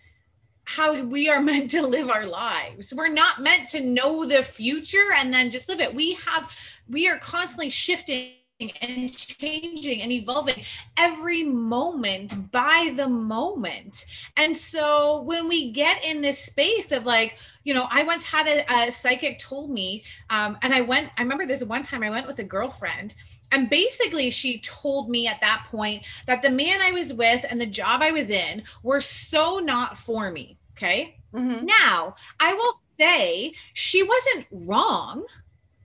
how 0.66 1.04
we 1.04 1.30
are 1.30 1.42
meant 1.52 1.72
to 1.72 1.82
live 1.86 2.10
our 2.10 2.26
lives. 2.26 2.94
We're 2.94 3.08
not 3.08 3.42
meant 3.42 3.70
to 3.70 3.82
know 3.82 4.26
the 4.26 4.44
future 4.44 5.10
and 5.16 5.34
then 5.34 5.52
just 5.52 5.70
live 5.70 5.80
it. 5.80 5.96
We 5.96 6.14
have 6.26 6.56
we 6.88 7.08
are 7.08 7.18
constantly 7.18 7.70
shifting 7.70 8.34
and 8.82 9.14
changing 9.14 10.02
and 10.02 10.12
evolving 10.12 10.64
every 10.98 11.44
moment 11.44 12.52
by 12.52 12.94
the 12.96 13.08
moment. 13.08 14.06
And 14.38 14.56
so 14.56 15.22
when 15.24 15.48
we 15.48 15.72
get 15.72 16.06
in 16.06 16.22
this 16.22 16.40
space 16.40 16.92
of 16.92 17.06
like, 17.06 17.38
you 17.64 17.74
know, 17.74 17.88
I 17.90 18.04
once 18.04 18.26
had 18.26 18.48
a, 18.48 18.88
a 18.88 18.92
psychic 18.92 19.40
told 19.40 19.70
me, 19.70 20.04
um, 20.30 20.58
and 20.62 20.74
I 20.74 20.82
went, 20.82 21.10
I 21.18 21.24
remember 21.24 21.46
this 21.46 21.64
one 21.64 21.84
time 21.84 22.04
I 22.04 22.10
went 22.10 22.28
with 22.28 22.40
a 22.40 22.44
girlfriend, 22.44 23.14
and 23.52 23.70
basically 23.70 24.30
she 24.30 24.60
told 24.60 25.10
me 25.10 25.28
at 25.28 25.42
that 25.42 25.68
point 25.72 26.04
that 26.28 26.42
the 26.42 26.50
man 26.50 26.82
I 26.82 26.92
was 26.92 27.14
with 27.14 27.46
and 27.50 27.60
the 27.60 27.66
job 27.66 28.02
I 28.02 28.12
was 28.12 28.30
in 28.30 28.64
were 28.84 29.02
so 29.02 29.60
not 29.60 29.98
for 29.98 30.30
me. 30.30 30.58
Okay. 30.78 31.18
Mhm. 31.34 31.64
Now, 31.64 32.16
I 32.40 32.54
will 32.54 32.80
say 32.98 33.54
she 33.74 34.04
wasn't 34.04 34.48
wrong. 34.52 35.26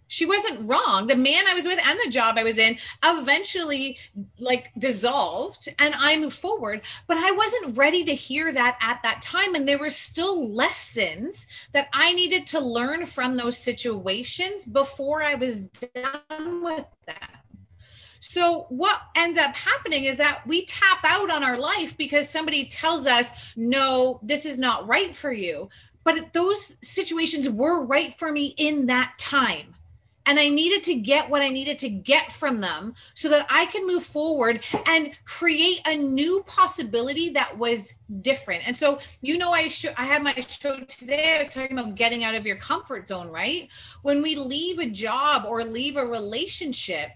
She 0.08 0.26
wasn't 0.26 0.68
wrong. 0.68 1.06
The 1.06 1.14
man 1.14 1.46
I 1.46 1.54
was 1.54 1.66
with 1.66 1.78
and 1.86 1.98
the 2.04 2.10
job 2.10 2.36
I 2.36 2.42
was 2.42 2.58
in 2.58 2.78
eventually 3.04 3.98
like 4.40 4.72
dissolved 4.76 5.68
and 5.78 5.94
I 5.96 6.16
moved 6.16 6.36
forward, 6.36 6.82
but 7.06 7.16
I 7.16 7.30
wasn't 7.30 7.76
ready 7.78 8.04
to 8.04 8.14
hear 8.14 8.50
that 8.50 8.76
at 8.80 9.02
that 9.04 9.22
time 9.22 9.54
and 9.54 9.68
there 9.68 9.78
were 9.78 9.90
still 9.90 10.52
lessons 10.52 11.46
that 11.72 11.88
I 11.92 12.12
needed 12.14 12.48
to 12.48 12.60
learn 12.60 13.06
from 13.06 13.36
those 13.36 13.56
situations 13.56 14.64
before 14.64 15.22
I 15.22 15.36
was 15.36 15.60
done 15.60 16.64
with 16.64 16.86
them. 17.06 17.39
So 18.20 18.66
what 18.68 19.00
ends 19.16 19.38
up 19.38 19.56
happening 19.56 20.04
is 20.04 20.18
that 20.18 20.46
we 20.46 20.66
tap 20.66 21.00
out 21.04 21.30
on 21.30 21.42
our 21.42 21.56
life 21.58 21.96
because 21.96 22.28
somebody 22.28 22.66
tells 22.66 23.06
us, 23.06 23.26
"No, 23.56 24.20
this 24.22 24.44
is 24.46 24.58
not 24.58 24.86
right 24.86 25.16
for 25.16 25.32
you." 25.32 25.70
But 26.04 26.32
those 26.32 26.76
situations 26.82 27.48
were 27.48 27.84
right 27.84 28.16
for 28.18 28.30
me 28.30 28.46
in 28.56 28.86
that 28.86 29.18
time. 29.18 29.74
And 30.26 30.38
I 30.38 30.48
needed 30.50 30.84
to 30.84 30.94
get 30.94 31.30
what 31.30 31.42
I 31.42 31.48
needed 31.48 31.80
to 31.80 31.88
get 31.88 32.32
from 32.32 32.60
them 32.60 32.94
so 33.14 33.30
that 33.30 33.46
I 33.50 33.66
can 33.66 33.86
move 33.86 34.04
forward 34.04 34.64
and 34.86 35.12
create 35.24 35.80
a 35.86 35.96
new 35.96 36.44
possibility 36.46 37.30
that 37.30 37.56
was 37.58 37.94
different. 38.20 38.68
And 38.68 38.76
so, 38.76 39.00
you 39.22 39.38
know, 39.38 39.50
I 39.50 39.68
sh- 39.68 39.86
I 39.96 40.04
had 40.04 40.22
my 40.22 40.34
show 40.34 40.78
today. 40.80 41.36
I 41.36 41.44
was 41.44 41.52
talking 41.52 41.76
about 41.76 41.94
getting 41.96 42.22
out 42.22 42.34
of 42.34 42.46
your 42.46 42.56
comfort 42.56 43.08
zone, 43.08 43.28
right? 43.28 43.68
When 44.02 44.22
we 44.22 44.36
leave 44.36 44.78
a 44.78 44.86
job 44.86 45.46
or 45.46 45.64
leave 45.64 45.96
a 45.96 46.06
relationship, 46.06 47.10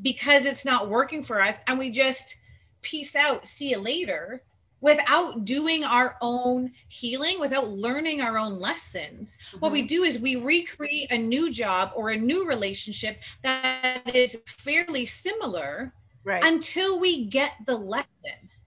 because 0.00 0.46
it's 0.46 0.64
not 0.64 0.88
working 0.88 1.22
for 1.22 1.40
us 1.40 1.56
and 1.66 1.78
we 1.78 1.90
just 1.90 2.36
peace 2.82 3.14
out, 3.14 3.46
see 3.46 3.70
you 3.70 3.78
later 3.78 4.42
without 4.80 5.44
doing 5.44 5.84
our 5.84 6.16
own 6.20 6.72
healing, 6.88 7.38
without 7.38 7.70
learning 7.70 8.20
our 8.20 8.36
own 8.36 8.58
lessons. 8.58 9.38
What 9.60 9.70
we 9.70 9.80
mm-hmm. 9.80 9.86
do 9.86 10.02
is 10.02 10.18
we 10.18 10.36
recreate 10.36 11.12
a 11.12 11.18
new 11.18 11.52
job 11.52 11.92
or 11.94 12.10
a 12.10 12.16
new 12.16 12.48
relationship 12.48 13.22
that 13.44 14.14
is 14.14 14.42
fairly 14.46 15.06
similar 15.06 15.94
Right. 16.24 16.44
until 16.44 17.00
we 17.00 17.24
get 17.24 17.52
the 17.66 17.76
lesson, 17.76 18.06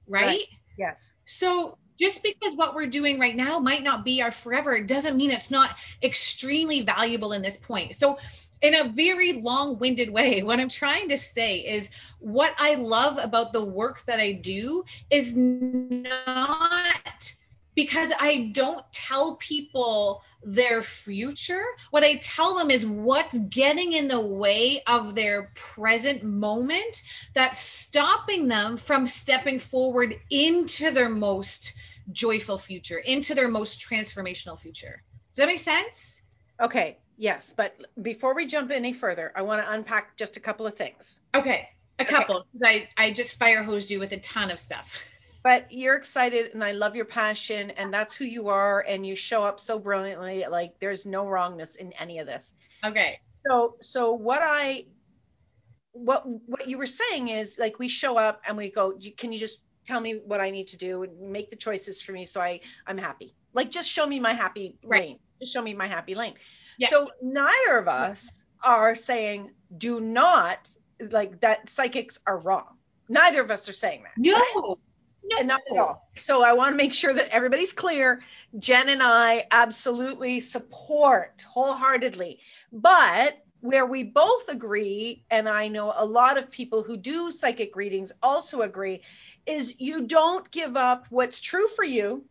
right? 0.08 0.26
Right. 0.26 0.48
yes. 0.78 1.14
So 1.24 1.78
just 1.98 2.22
because 2.22 2.54
what 2.56 2.76
we're 2.76 2.88
doing 2.88 3.18
right 3.18 3.36
now 3.36 3.60
might 3.60 3.82
not 3.82 4.04
be 4.04 4.22
our 4.22 4.32
forever, 4.32 4.76
it 4.76 4.88
doesn't 4.88 5.16
mean 5.16 5.32
it's 5.32 5.52
not 5.52 5.74
extremely 6.04 6.82
valuable 6.82 7.32
in 7.32 7.42
this 7.42 7.56
point. 7.56 7.96
So 7.96 8.18
in 8.62 8.76
a 8.76 8.90
very 8.90 9.34
long-winded 9.34 10.10
way, 10.10 10.44
what 10.44 10.60
I'm 10.60 10.70
trying 10.70 11.10
to 11.10 11.18
say 11.18 11.58
is 11.58 11.90
what 12.20 12.54
I 12.58 12.76
love 12.76 13.18
about 13.18 13.54
the 13.54 13.64
work 13.64 14.04
that 14.06 14.20
I 14.20 14.32
do 14.34 14.86
is 15.10 15.34
not 15.36 17.34
because 17.76 18.10
I 18.20 18.52
don't 18.54 18.86
tell 18.94 19.36
people 19.36 20.24
their 20.44 20.82
future. 20.82 21.64
What 21.92 22.04
I 22.04 22.16
tell 22.16 22.56
them 22.56 22.72
is 22.72 22.86
what's 22.86 23.38
getting 23.38 23.94
in 23.94 24.08
the 24.08 24.20
way 24.20 24.82
of 24.88 25.14
their 25.14 25.52
present 25.56 26.24
moment 26.24 27.04
that's 27.34 27.60
stopping 27.60 28.48
them 28.48 28.78
from 28.78 29.08
stepping 29.08 29.60
forward 29.60 30.16
into 30.30 30.92
their 30.92 31.10
most 31.10 31.74
joyful 32.12 32.58
future, 32.58 32.98
into 33.00 33.36
their 33.36 33.50
most 33.50 33.80
transformational 33.80 34.60
future. 34.60 35.04
Does 35.32 35.38
that 35.38 35.48
make 35.48 35.60
sense? 35.60 36.22
Okay. 36.62 36.98
Yes. 37.18 37.54
But 37.56 37.76
before 38.02 38.36
we 38.36 38.46
jump 38.46 38.72
any 38.72 38.94
further, 38.94 39.32
I 39.36 39.42
want 39.44 39.64
to 39.64 39.72
unpack 39.72 40.18
just 40.18 40.38
a 40.38 40.40
couple 40.40 40.68
of 40.68 40.76
things. 40.76 41.20
Okay, 41.34 41.70
a 42.00 42.06
couple. 42.06 42.42
'cause 42.52 42.62
I 42.64 42.90
I 42.98 43.12
just 43.12 43.38
fire 43.38 43.64
hosed 43.64 43.90
you 43.90 44.00
with 44.00 44.12
a 44.12 44.18
ton 44.20 44.52
of 44.52 44.60
stuff. 44.60 45.04
But 45.44 45.72
you're 45.72 45.96
excited 45.96 46.54
and 46.54 46.64
I 46.64 46.72
love 46.72 46.96
your 46.96 47.06
passion 47.06 47.72
and 47.72 47.94
that's 47.94 48.16
who 48.16 48.26
you 48.26 48.50
are 48.50 48.82
and 48.82 49.06
you 49.06 49.16
show 49.16 49.44
up 49.44 49.60
so 49.60 49.78
brilliantly. 49.80 50.46
Like 50.50 50.80
there's 50.80 51.06
no 51.06 51.28
wrongness 51.28 51.76
in 51.76 51.94
any 51.94 52.20
of 52.20 52.26
this. 52.28 52.54
Okay. 52.84 53.20
So 53.46 53.78
so 53.82 54.14
what 54.14 54.42
I 54.42 54.86
what 55.92 56.24
what 56.26 56.68
you 56.68 56.78
were 56.78 56.88
saying 56.88 57.30
is 57.30 57.58
like 57.58 57.80
we 57.80 57.88
show 57.88 58.18
up 58.18 58.42
and 58.48 58.58
we 58.58 58.72
go, 58.72 58.98
can 59.18 59.32
you 59.32 59.40
just 59.40 59.62
tell 59.86 60.00
me 60.00 60.14
what 60.16 60.42
I 60.42 60.50
need 60.50 60.70
to 60.70 60.78
do 60.78 61.04
and 61.04 61.32
make 61.32 61.50
the 61.52 61.56
choices 61.56 62.02
for 62.02 62.12
me 62.12 62.26
so 62.26 62.42
I 62.42 62.62
I'm 62.88 62.98
happy. 62.98 63.34
Like 63.54 63.70
just 63.72 63.90
show 63.90 64.06
me 64.06 64.20
my 64.20 64.34
happy 64.34 64.78
Right. 64.84 65.02
lane. 65.04 65.20
Just 65.40 65.54
show 65.54 65.62
me 65.62 65.74
my 65.74 65.88
happy 65.88 66.16
lane. 66.16 66.34
Yeah. 66.78 66.90
So 66.90 67.10
neither 67.22 67.78
of 67.78 67.88
us 67.88 68.44
are 68.64 68.96
saying 68.96 69.52
do 69.76 70.00
not 70.00 70.70
like 71.00 71.42
that 71.42 71.70
psychics 71.70 72.20
are 72.26 72.38
wrong. 72.38 72.78
Neither 73.10 73.42
of 73.42 73.52
us 73.52 73.70
are 73.70 73.74
saying 73.74 74.04
that. 74.04 74.14
No. 74.18 74.38
right? 74.38 74.78
No. 75.24 75.40
And 75.40 75.48
not 75.48 75.62
at 75.72 75.78
all. 75.78 76.08
So 76.16 76.44
I 76.44 76.54
want 76.54 76.74
to 76.74 76.78
make 76.78 76.94
sure 76.94 77.14
that 77.14 77.30
everybody's 77.30 77.74
clear. 77.74 78.22
Jen 78.58 78.90
and 78.90 79.02
I 79.02 79.46
absolutely 79.52 80.40
support 80.40 81.46
wholeheartedly. 81.50 82.40
But 82.72 83.38
where 83.62 83.86
we 83.86 84.04
both 84.04 84.50
agree, 84.50 85.24
and 85.32 85.50
I 85.50 85.68
know 85.68 85.92
a 85.96 86.06
lot 86.06 86.38
of 86.38 86.52
people 86.52 86.84
who 86.84 86.98
do 86.98 87.32
psychic 87.32 87.76
readings 87.76 88.12
also 88.22 88.62
agree, 88.62 89.02
is 89.48 89.80
you 89.80 90.06
don't 90.06 90.50
give 90.52 90.78
up 90.78 91.08
what's 91.10 91.40
true 91.40 91.68
for 91.70 91.84
you 91.84 92.24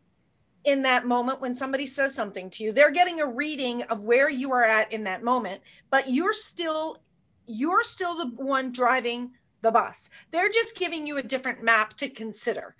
in 0.64 0.82
that 0.82 1.06
moment 1.06 1.40
when 1.40 1.54
somebody 1.54 1.86
says 1.86 2.14
something 2.14 2.50
to 2.50 2.64
you. 2.64 2.72
They're 2.72 2.90
getting 2.90 3.20
a 3.20 3.26
reading 3.26 3.82
of 3.84 4.04
where 4.04 4.28
you 4.28 4.52
are 4.52 4.64
at 4.64 4.92
in 4.92 5.04
that 5.04 5.22
moment, 5.22 5.62
but 5.90 6.10
you're 6.10 6.32
still 6.32 6.98
you're 7.46 7.84
still 7.84 8.16
the 8.16 8.42
one 8.42 8.72
driving 8.72 9.32
the 9.60 9.70
bus. 9.70 10.08
They're 10.30 10.48
just 10.48 10.76
giving 10.76 11.06
you 11.06 11.18
a 11.18 11.22
different 11.22 11.62
map 11.62 11.94
to 11.98 12.08
consider. 12.08 12.74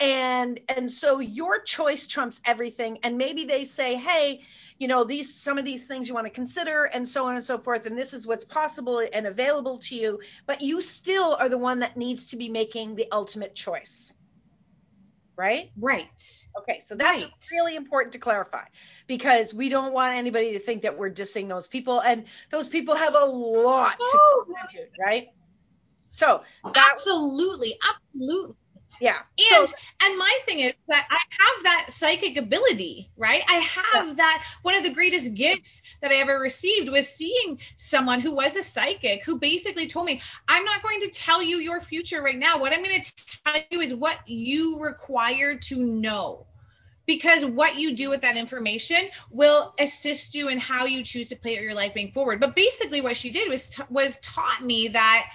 And 0.00 0.60
and 0.68 0.90
so 0.90 1.20
your 1.20 1.60
choice 1.60 2.06
trumps 2.06 2.40
everything 2.44 2.98
and 3.02 3.18
maybe 3.18 3.44
they 3.44 3.64
say, 3.64 3.96
"Hey, 3.96 4.42
you 4.78 4.88
know, 4.88 5.04
these 5.04 5.34
some 5.34 5.58
of 5.58 5.64
these 5.64 5.86
things 5.86 6.08
you 6.08 6.14
want 6.14 6.26
to 6.26 6.32
consider 6.32 6.84
and 6.84 7.08
so 7.08 7.26
on 7.26 7.34
and 7.34 7.44
so 7.44 7.58
forth 7.58 7.86
and 7.86 7.98
this 7.98 8.14
is 8.14 8.26
what's 8.26 8.44
possible 8.44 9.00
and 9.12 9.26
available 9.26 9.78
to 9.78 9.96
you, 9.96 10.20
but 10.46 10.62
you 10.62 10.80
still 10.80 11.36
are 11.38 11.48
the 11.48 11.58
one 11.58 11.80
that 11.80 11.96
needs 11.96 12.26
to 12.26 12.36
be 12.36 12.48
making 12.48 12.94
the 12.94 13.06
ultimate 13.12 13.54
choice. 13.54 14.07
Right? 15.38 15.70
Right. 15.78 16.08
Okay, 16.60 16.82
so 16.84 16.96
that's 16.96 17.22
Right. 17.22 17.30
really 17.52 17.76
important 17.76 18.14
to 18.14 18.18
clarify 18.18 18.64
because 19.06 19.54
we 19.54 19.68
don't 19.68 19.92
want 19.92 20.16
anybody 20.16 20.52
to 20.54 20.58
think 20.58 20.82
that 20.82 20.98
we're 20.98 21.10
dissing 21.10 21.48
those 21.48 21.68
people 21.68 22.00
and 22.00 22.24
those 22.50 22.68
people 22.68 22.96
have 22.96 23.14
a 23.14 23.24
lot 23.24 23.96
to 23.98 24.18
Oh, 24.20 24.44
contribute, 24.46 24.90
right? 24.98 25.28
So, 26.10 26.42
that 26.64 26.90
absolutely, 26.92 27.78
absolutely. 27.88 28.56
Yeah. 29.00 29.18
And 29.52 29.68
so, 29.68 29.74
and 30.04 30.18
my 30.18 30.38
thing 30.44 30.60
is 30.60 30.74
that 30.88 31.06
I 31.10 31.18
have 31.30 31.64
that 31.64 31.86
psychic 31.90 32.36
ability, 32.36 33.10
right? 33.16 33.42
I 33.48 33.54
have 33.54 34.16
that 34.16 34.44
one 34.62 34.74
of 34.74 34.82
the 34.82 34.92
greatest 34.92 35.34
gifts 35.34 35.82
that 36.00 36.10
I 36.10 36.16
ever 36.16 36.38
received 36.38 36.88
was 36.88 37.08
seeing 37.08 37.60
someone 37.76 38.20
who 38.20 38.34
was 38.34 38.56
a 38.56 38.62
psychic 38.62 39.24
who 39.24 39.38
basically 39.38 39.86
told 39.86 40.06
me, 40.06 40.20
I'm 40.46 40.64
not 40.64 40.82
going 40.82 41.00
to 41.00 41.08
tell 41.08 41.42
you 41.42 41.58
your 41.58 41.80
future 41.80 42.22
right 42.22 42.38
now. 42.38 42.58
What 42.58 42.72
I'm 42.72 42.82
going 42.82 43.02
to 43.02 43.12
tell 43.44 43.62
you 43.70 43.80
is 43.80 43.94
what 43.94 44.18
you 44.26 44.80
require 44.80 45.56
to 45.56 45.76
know. 45.76 46.46
Because 47.06 47.42
what 47.42 47.76
you 47.76 47.96
do 47.96 48.10
with 48.10 48.20
that 48.20 48.36
information 48.36 49.08
will 49.30 49.74
assist 49.78 50.34
you 50.34 50.48
in 50.48 50.58
how 50.58 50.84
you 50.84 51.02
choose 51.02 51.30
to 51.30 51.36
play 51.36 51.56
out 51.56 51.62
your 51.62 51.72
life 51.72 51.94
being 51.94 52.12
forward. 52.12 52.38
But 52.38 52.54
basically, 52.54 53.00
what 53.00 53.16
she 53.16 53.30
did 53.30 53.48
was 53.48 53.70
t- 53.70 53.82
was 53.88 54.18
taught 54.20 54.62
me 54.62 54.88
that 54.88 55.30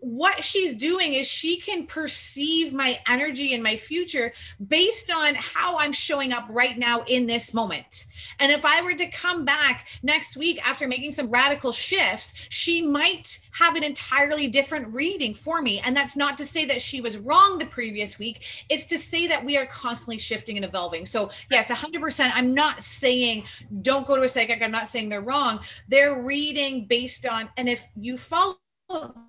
what 0.00 0.42
she's 0.42 0.74
doing 0.74 1.12
is 1.12 1.26
she 1.26 1.58
can 1.58 1.86
perceive 1.86 2.72
my 2.72 2.98
energy 3.06 3.54
and 3.54 3.62
my 3.62 3.76
future 3.76 4.32
based 4.66 5.10
on 5.10 5.34
how 5.34 5.78
I'm 5.78 5.92
showing 5.92 6.32
up 6.32 6.46
right 6.50 6.76
now 6.76 7.02
in 7.02 7.26
this 7.26 7.52
moment. 7.52 8.06
And 8.38 8.50
if 8.50 8.64
I 8.64 8.82
were 8.82 8.94
to 8.94 9.06
come 9.10 9.44
back 9.44 9.88
next 10.02 10.36
week 10.36 10.66
after 10.66 10.88
making 10.88 11.12
some 11.12 11.30
radical 11.30 11.72
shifts, 11.72 12.34
she 12.48 12.82
might 12.82 13.40
have 13.52 13.76
an 13.76 13.84
entirely 13.84 14.48
different 14.48 14.94
reading 14.94 15.34
for 15.34 15.60
me. 15.60 15.80
And 15.80 15.96
that's 15.96 16.16
not 16.16 16.38
to 16.38 16.46
say 16.46 16.66
that 16.66 16.80
she 16.80 17.00
was 17.00 17.18
wrong 17.18 17.58
the 17.58 17.66
previous 17.66 18.18
week, 18.18 18.42
it's 18.68 18.86
to 18.86 18.98
say 18.98 19.28
that 19.28 19.44
we 19.44 19.56
are 19.58 19.66
constantly 19.66 20.18
shifting 20.18 20.56
and 20.56 20.64
evolving. 20.64 21.04
So, 21.06 21.30
yes, 21.50 21.68
100%. 21.68 22.30
I'm 22.34 22.54
not 22.54 22.82
saying 22.82 23.44
don't 23.82 24.06
go 24.06 24.16
to 24.16 24.22
a 24.22 24.28
psychic, 24.28 24.62
I'm 24.62 24.70
not 24.70 24.88
saying 24.88 25.10
they're 25.10 25.20
wrong. 25.20 25.60
They're 25.88 26.22
reading 26.22 26.86
based 26.86 27.26
on, 27.26 27.50
and 27.56 27.68
if 27.68 27.86
you 27.96 28.16
follow 28.16 28.56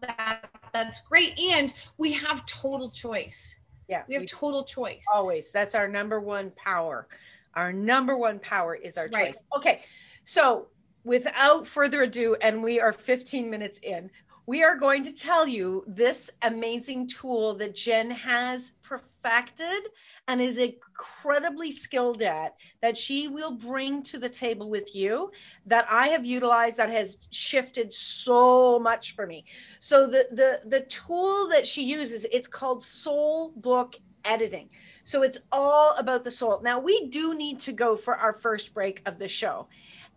that, 0.01 0.49
that's 0.73 1.01
great. 1.01 1.37
And 1.39 1.73
we 1.97 2.13
have 2.13 2.45
total 2.45 2.89
choice. 2.89 3.55
yeah. 3.87 4.03
We 4.07 4.13
have 4.15 4.21
we- 4.21 4.27
total 4.27 4.63
choice. 4.63 5.03
always. 5.13 5.51
That's 5.51 5.75
our 5.75 5.87
number 5.87 6.19
one 6.19 6.51
power. 6.51 7.07
Our 7.55 7.73
number 7.73 8.15
one 8.15 8.39
power 8.39 8.73
is 8.73 8.97
our 8.97 9.07
Right. 9.09 9.33
choice. 9.33 9.43
Okay. 9.57 9.83
So, 10.23 10.67
without 11.03 11.67
further 11.67 12.03
ado, 12.03 12.35
and 12.35 12.63
we 12.63 12.79
are 12.79 12.93
15 12.93 13.49
minutes 13.49 13.79
in, 13.83 14.09
we 14.45 14.63
are 14.63 14.77
going 14.77 15.03
to 15.03 15.13
tell 15.13 15.47
you 15.47 15.83
this 15.87 16.31
amazing 16.41 17.07
tool 17.07 17.55
that 17.55 17.75
Jen 17.75 18.11
has 18.11 18.71
perfected 18.83 19.87
and 20.27 20.41
is 20.41 20.57
incredibly 20.57 21.71
skilled 21.71 22.21
at 22.21 22.55
that 22.81 22.97
she 22.97 23.27
will 23.27 23.51
bring 23.51 24.03
to 24.03 24.17
the 24.17 24.29
table 24.29 24.69
with 24.69 24.95
you 24.95 25.31
that 25.67 25.85
I 25.89 26.09
have 26.09 26.25
utilized 26.25 26.77
that 26.77 26.89
has 26.89 27.17
shifted 27.29 27.93
so 27.93 28.79
much 28.79 29.15
for 29.15 29.25
me. 29.25 29.45
So 29.79 30.07
the 30.07 30.27
the 30.31 30.69
the 30.69 30.81
tool 30.81 31.49
that 31.49 31.67
she 31.67 31.83
uses 31.83 32.25
it's 32.25 32.47
called 32.47 32.83
soul 32.83 33.53
book 33.55 33.95
editing. 34.25 34.69
So 35.03 35.23
it's 35.23 35.39
all 35.51 35.95
about 35.97 36.23
the 36.23 36.31
soul. 36.31 36.61
Now 36.61 36.79
we 36.79 37.07
do 37.07 37.35
need 37.35 37.61
to 37.61 37.71
go 37.71 37.95
for 37.95 38.15
our 38.15 38.33
first 38.33 38.73
break 38.73 39.01
of 39.05 39.19
the 39.19 39.27
show. 39.27 39.67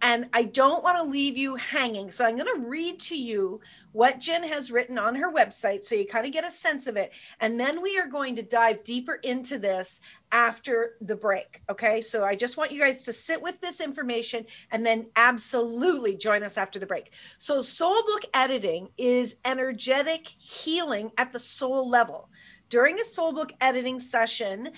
And 0.02 0.26
I 0.32 0.42
don't 0.42 0.82
want 0.84 0.98
to 0.98 1.04
leave 1.04 1.36
you 1.38 1.56
hanging. 1.56 2.10
So 2.10 2.24
I'm 2.24 2.36
going 2.36 2.62
to 2.62 2.68
read 2.68 3.00
to 3.00 3.16
you 3.16 3.60
what 3.92 4.18
Jen 4.18 4.42
has 4.42 4.70
written 4.70 4.98
on 4.98 5.14
her 5.14 5.32
website 5.32 5.84
so 5.84 5.94
you 5.94 6.04
kind 6.04 6.26
of 6.26 6.32
get 6.32 6.46
a 6.46 6.50
sense 6.50 6.88
of 6.88 6.96
it. 6.96 7.12
And 7.40 7.58
then 7.58 7.80
we 7.80 7.98
are 7.98 8.08
going 8.08 8.36
to 8.36 8.42
dive 8.42 8.84
deeper 8.84 9.14
into 9.14 9.58
this 9.58 10.00
after 10.30 10.96
the 11.00 11.14
break. 11.14 11.62
Okay. 11.70 12.02
So 12.02 12.24
I 12.24 12.34
just 12.34 12.56
want 12.56 12.72
you 12.72 12.80
guys 12.80 13.02
to 13.02 13.12
sit 13.12 13.40
with 13.40 13.60
this 13.60 13.80
information 13.80 14.46
and 14.70 14.84
then 14.84 15.06
absolutely 15.14 16.16
join 16.16 16.42
us 16.42 16.58
after 16.58 16.78
the 16.78 16.86
break. 16.86 17.12
So, 17.38 17.62
soul 17.62 18.02
book 18.02 18.22
editing 18.34 18.88
is 18.98 19.36
energetic 19.44 20.26
healing 20.26 21.12
at 21.16 21.32
the 21.32 21.40
soul 21.40 21.88
level. 21.88 22.28
During 22.68 22.98
a 22.98 23.04
soul 23.04 23.32
book 23.32 23.52
editing 23.60 24.00
session, 24.00 24.72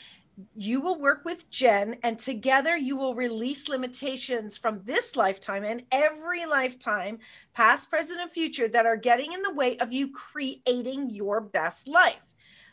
you 0.55 0.81
will 0.81 0.99
work 0.99 1.25
with 1.25 1.49
Jen, 1.51 1.97
and 2.03 2.19
together 2.19 2.77
you 2.77 2.97
will 2.97 3.15
release 3.15 3.69
limitations 3.69 4.59
from 4.59 4.83
this 4.85 5.17
lifetime 5.17 5.65
and 5.65 5.83
every 5.91 6.45
lifetime, 6.45 7.21
past, 7.55 7.89
present, 7.89 8.21
and 8.21 8.31
future, 8.31 8.69
that 8.69 8.87
are 8.87 8.97
getting 8.97 9.33
in 9.33 9.43
the 9.43 9.55
way 9.55 9.79
of 9.79 9.93
you 9.93 10.13
creating 10.13 11.11
your 11.11 11.41
best 11.41 11.89
life. 11.89 12.21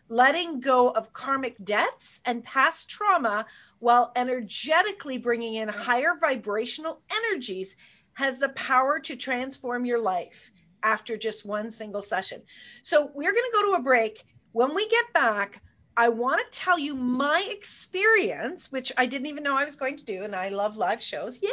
Letting 0.10 0.60
go 0.60 0.90
of 0.90 1.14
karmic 1.14 1.56
debts 1.64 2.20
and 2.26 2.44
past 2.44 2.90
trauma 2.90 3.46
while 3.80 4.12
energetically 4.16 5.18
bringing 5.18 5.56
in 5.56 5.70
higher 5.70 6.16
vibrational 6.20 7.02
energies 7.30 7.78
has 8.14 8.40
the 8.40 8.50
power 8.50 9.00
to 9.00 9.16
transform 9.16 9.86
your 9.86 10.00
life 10.00 10.52
after 10.84 11.18
just 11.18 11.46
one 11.46 11.72
single 11.72 12.02
session. 12.02 12.42
So, 12.84 13.10
we're 13.14 13.32
going 13.32 13.52
to 13.52 13.58
go 13.62 13.72
to 13.72 13.78
a 13.78 13.84
break. 13.84 14.26
When 14.52 14.76
we 14.76 14.88
get 14.90 15.14
back, 15.14 15.62
I 15.96 16.10
want 16.10 16.42
to 16.52 16.60
tell 16.60 16.80
you 16.80 16.96
my 16.96 17.48
experience, 17.52 18.72
which 18.72 18.92
I 18.98 19.06
didn't 19.06 19.28
even 19.28 19.44
know 19.44 19.56
I 19.56 19.66
was 19.66 19.76
going 19.76 19.98
to 19.98 20.06
do, 20.06 20.24
and 20.24 20.36
I 20.36 20.50
love 20.50 20.78
live 20.78 21.02
shows. 21.02 21.40
Yay! 21.42 21.50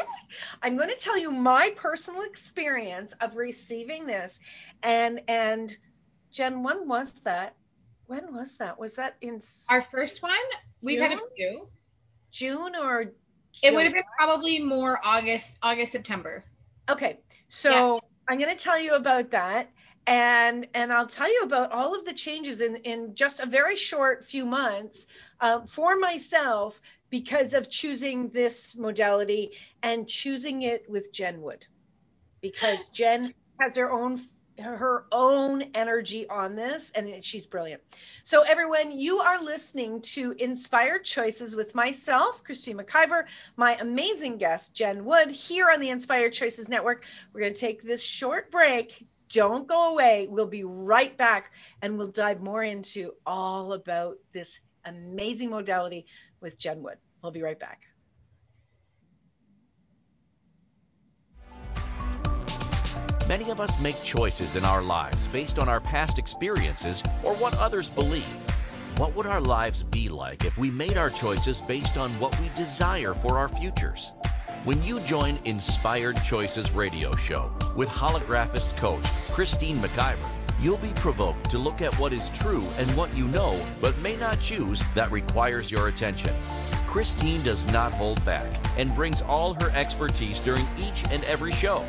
I'm 0.62 0.76
going 0.76 0.88
to 0.88 0.96
tell 0.98 1.18
you 1.18 1.30
my 1.30 1.72
personal 1.76 2.22
experience 2.22 3.12
of 3.20 3.36
receiving 3.36 4.06
this. 4.06 4.40
And 4.82 5.20
and 5.28 5.76
Jen, 6.32 6.62
when 6.62 6.88
was 6.88 7.20
that? 7.20 7.54
When 8.06 8.34
was 8.34 8.56
that? 8.56 8.78
Was 8.78 8.96
that 8.96 9.16
in 9.20 9.40
Our 9.68 9.82
first 9.82 10.22
one, 10.22 10.32
we've 10.80 11.00
had 11.00 11.12
a 11.12 11.16
June? 11.16 11.28
few. 11.36 11.68
June 12.32 12.76
or 12.76 13.12
It 13.62 13.74
would 13.74 13.84
have 13.84 13.92
been 13.92 14.02
probably 14.16 14.60
more 14.60 14.98
August, 15.04 15.58
August, 15.62 15.92
September. 15.92 16.44
Okay, 16.88 17.18
so 17.48 18.00
I'm 18.28 18.38
going 18.38 18.56
to 18.56 18.62
tell 18.62 18.78
you 18.78 18.94
about 18.94 19.30
that, 19.32 19.70
and 20.06 20.68
and 20.74 20.92
I'll 20.92 21.06
tell 21.06 21.32
you 21.32 21.42
about 21.42 21.72
all 21.72 21.94
of 21.94 22.04
the 22.04 22.12
changes 22.12 22.60
in 22.60 22.76
in 22.76 23.14
just 23.14 23.40
a 23.40 23.46
very 23.46 23.76
short 23.76 24.24
few 24.24 24.44
months 24.44 25.06
um, 25.40 25.66
for 25.66 25.98
myself 25.98 26.80
because 27.10 27.54
of 27.54 27.68
choosing 27.68 28.30
this 28.30 28.76
modality 28.76 29.52
and 29.82 30.08
choosing 30.08 30.62
it 30.62 30.88
with 30.88 31.12
Jen 31.12 31.42
Wood, 31.42 31.66
because 32.40 32.88
Jen 32.88 33.34
has 33.58 33.76
her 33.76 33.90
own 33.90 34.20
her 34.58 35.06
own 35.10 35.62
energy 35.74 36.28
on 36.28 36.54
this 36.54 36.90
and 36.90 37.24
she's 37.24 37.46
brilliant. 37.46 37.82
So 38.24 38.42
everyone, 38.42 38.92
you 38.98 39.20
are 39.20 39.42
listening 39.42 40.02
to 40.02 40.32
Inspired 40.32 41.04
Choices 41.04 41.56
with 41.56 41.74
myself, 41.74 42.44
Christine 42.44 42.76
McIver, 42.76 43.24
my 43.56 43.76
amazing 43.76 44.36
guest, 44.36 44.74
Jen 44.74 45.04
Wood, 45.04 45.30
here 45.30 45.70
on 45.70 45.80
the 45.80 45.90
Inspired 45.90 46.32
Choices 46.32 46.68
Network. 46.68 47.04
We're 47.32 47.40
going 47.40 47.54
to 47.54 47.60
take 47.60 47.82
this 47.82 48.02
short 48.02 48.50
break. 48.50 49.06
Don't 49.32 49.68
go 49.68 49.92
away. 49.92 50.26
We'll 50.28 50.46
be 50.46 50.64
right 50.64 51.16
back 51.16 51.52
and 51.80 51.96
we'll 51.96 52.08
dive 52.08 52.42
more 52.42 52.64
into 52.64 53.12
all 53.24 53.72
about 53.72 54.16
this 54.32 54.60
amazing 54.84 55.50
modality 55.50 56.06
with 56.40 56.58
Jen 56.58 56.82
Wood. 56.82 56.98
We'll 57.22 57.32
be 57.32 57.42
right 57.42 57.58
back. 57.58 57.86
Many 63.28 63.50
of 63.50 63.60
us 63.60 63.78
make 63.78 64.02
choices 64.02 64.56
in 64.56 64.64
our 64.64 64.82
lives 64.82 65.28
based 65.28 65.60
on 65.60 65.68
our 65.68 65.80
past 65.80 66.18
experiences 66.18 67.00
or 67.22 67.36
what 67.36 67.56
others 67.56 67.88
believe. 67.88 68.24
What 68.96 69.14
would 69.14 69.26
our 69.26 69.40
lives 69.40 69.84
be 69.84 70.08
like 70.08 70.44
if 70.44 70.58
we 70.58 70.72
made 70.72 70.98
our 70.98 71.10
choices 71.10 71.60
based 71.60 71.96
on 71.96 72.10
what 72.18 72.38
we 72.40 72.48
desire 72.56 73.14
for 73.14 73.38
our 73.38 73.48
futures? 73.48 74.10
When 74.64 74.82
you 74.82 74.98
join 75.00 75.38
Inspired 75.44 76.20
Choices 76.24 76.72
radio 76.72 77.14
show 77.14 77.52
with 77.76 77.88
holographist 77.88 78.76
coach 78.76 79.04
Christine 79.30 79.76
McIver, 79.76 80.30
you'll 80.60 80.78
be 80.78 80.92
provoked 80.96 81.50
to 81.50 81.58
look 81.58 81.80
at 81.80 81.94
what 81.98 82.12
is 82.12 82.28
true 82.30 82.64
and 82.76 82.90
what 82.96 83.16
you 83.16 83.26
know 83.28 83.60
but 83.80 83.96
may 83.98 84.16
not 84.16 84.40
choose 84.40 84.82
that 84.94 85.10
requires 85.10 85.70
your 85.70 85.88
attention. 85.88 86.34
Christine 86.86 87.42
does 87.42 87.66
not 87.66 87.94
hold 87.94 88.24
back 88.24 88.52
and 88.76 88.94
brings 88.94 89.22
all 89.22 89.54
her 89.54 89.70
expertise 89.70 90.40
during 90.40 90.66
each 90.78 91.04
and 91.10 91.24
every 91.24 91.52
show. 91.52 91.84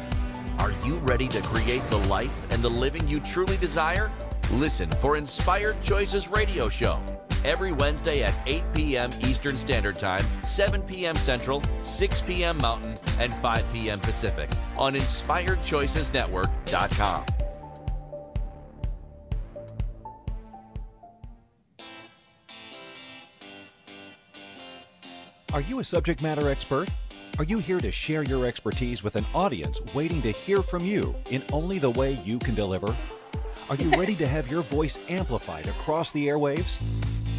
Are 0.59 0.73
you 0.85 0.95
ready 0.97 1.27
to 1.29 1.41
create 1.41 1.87
the 1.89 1.97
life 1.97 2.33
and 2.51 2.63
the 2.63 2.69
living 2.69 3.07
you 3.07 3.19
truly 3.19 3.57
desire? 3.57 4.11
Listen 4.51 4.89
for 5.01 5.17
Inspired 5.17 5.81
Choices 5.81 6.27
Radio 6.27 6.69
Show 6.69 7.01
every 7.43 7.71
Wednesday 7.71 8.21
at 8.23 8.33
8 8.45 8.63
p.m. 8.73 9.09
Eastern 9.21 9.57
Standard 9.57 9.95
Time, 9.97 10.25
7 10.43 10.81
p.m. 10.83 11.15
Central, 11.15 11.63
6 11.83 12.21
p.m. 12.21 12.57
Mountain, 12.57 12.95
and 13.19 13.33
5 13.35 13.65
p.m. 13.73 13.99
Pacific 13.99 14.49
on 14.77 14.93
InspiredChoicesNetwork.com. 14.93 17.25
Are 25.53 25.61
you 25.61 25.79
a 25.79 25.83
subject 25.83 26.21
matter 26.21 26.49
expert? 26.49 26.89
Are 27.37 27.43
you 27.43 27.57
here 27.57 27.79
to 27.79 27.91
share 27.91 28.23
your 28.23 28.45
expertise 28.45 29.03
with 29.03 29.17
an 29.17 29.25
audience 29.33 29.81
waiting 29.93 30.21
to 30.21 30.31
hear 30.31 30.61
from 30.61 30.85
you 30.85 31.13
in 31.29 31.43
only 31.51 31.77
the 31.77 31.89
way 31.89 32.13
you 32.23 32.39
can 32.39 32.55
deliver? 32.55 32.95
Are 33.69 33.75
you 33.75 33.89
ready 33.99 34.15
to 34.15 34.27
have 34.27 34.49
your 34.49 34.63
voice 34.63 34.97
amplified 35.09 35.67
across 35.67 36.11
the 36.11 36.27
airwaves? 36.27 36.77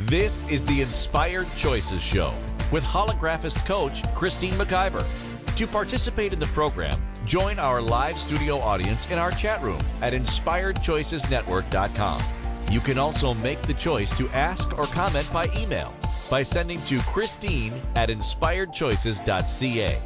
This 0.00 0.50
is 0.50 0.64
the 0.64 0.82
Inspired 0.82 1.46
Choices 1.56 2.02
Show 2.02 2.34
with 2.72 2.82
holographist 2.82 3.64
coach 3.64 4.02
Christine 4.16 4.54
McIver. 4.54 5.06
To 5.54 5.68
participate 5.68 6.32
in 6.32 6.40
the 6.40 6.46
program, 6.46 7.00
join 7.26 7.60
our 7.60 7.80
live 7.80 8.16
studio 8.16 8.58
audience 8.58 9.08
in 9.12 9.18
our 9.18 9.30
chat 9.30 9.62
room 9.62 9.78
at 10.02 10.12
inspiredchoicesnetwork.com. 10.12 12.22
You 12.72 12.80
can 12.80 12.98
also 12.98 13.34
make 13.34 13.62
the 13.62 13.74
choice 13.74 14.12
to 14.18 14.28
ask 14.30 14.76
or 14.76 14.86
comment 14.86 15.30
by 15.32 15.48
email 15.56 15.94
by 16.28 16.42
sending 16.42 16.82
to 16.84 16.98
Christine 17.02 17.80
at 17.94 18.08
inspiredchoices.ca. 18.08 20.02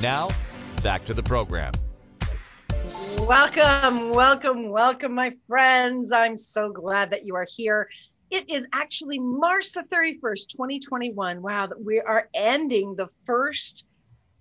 Now, 0.00 0.28
back 0.82 1.06
to 1.06 1.14
the 1.14 1.22
program. 1.22 1.72
Welcome, 3.16 4.10
welcome, 4.10 4.68
welcome, 4.68 5.14
my 5.14 5.32
friends. 5.48 6.12
I'm 6.12 6.36
so 6.36 6.70
glad 6.70 7.12
that 7.12 7.24
you 7.24 7.36
are 7.36 7.46
here. 7.48 7.88
It 8.30 8.50
is 8.50 8.68
actually 8.72 9.18
March 9.18 9.72
the 9.72 9.82
31st, 9.82 10.48
2021. 10.50 11.42
Wow, 11.42 11.68
we 11.82 12.00
are 12.00 12.28
ending 12.34 12.94
the 12.96 13.08
first 13.24 13.84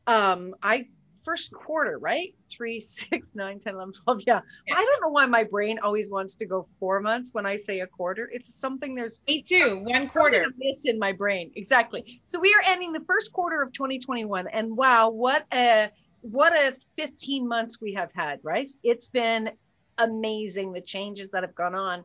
um 0.07 0.55
I 0.61 0.87
first 1.23 1.51
quarter, 1.51 1.97
right? 1.97 2.33
Three, 2.49 2.81
six, 2.81 3.35
nine, 3.35 3.59
10, 3.59 3.75
11, 3.75 3.93
12. 4.03 4.21
Yeah. 4.25 4.41
yeah. 4.67 4.75
I 4.75 4.83
don't 4.83 5.01
know 5.01 5.11
why 5.11 5.25
my 5.25 5.43
brain 5.43 5.79
always 5.83 6.09
wants 6.09 6.35
to 6.37 6.45
go 6.45 6.67
four 6.79 6.99
months 7.01 7.29
when 7.33 7.45
I 7.45 7.55
say 7.55 7.81
a 7.81 7.87
quarter. 7.87 8.29
It's 8.31 8.53
something 8.53 8.95
there's 8.95 9.21
me 9.27 9.43
too. 9.47 9.81
One 9.83 10.09
quarter. 10.09 10.43
miss 10.57 10.85
in 10.85 10.99
my 10.99 11.11
brain. 11.11 11.51
Exactly. 11.55 12.21
So 12.25 12.39
we 12.39 12.53
are 12.53 12.71
ending 12.71 12.93
the 12.93 13.03
first 13.05 13.31
quarter 13.31 13.61
of 13.61 13.73
2021. 13.73 14.47
And 14.47 14.75
wow, 14.75 15.09
what 15.09 15.45
a 15.53 15.89
what 16.21 16.51
a 16.53 16.75
15 16.97 17.47
months 17.47 17.79
we 17.79 17.93
have 17.93 18.11
had, 18.13 18.39
right? 18.43 18.69
It's 18.83 19.09
been 19.09 19.51
amazing 19.97 20.73
the 20.73 20.81
changes 20.81 21.31
that 21.31 21.43
have 21.43 21.55
gone 21.55 21.75
on 21.75 22.03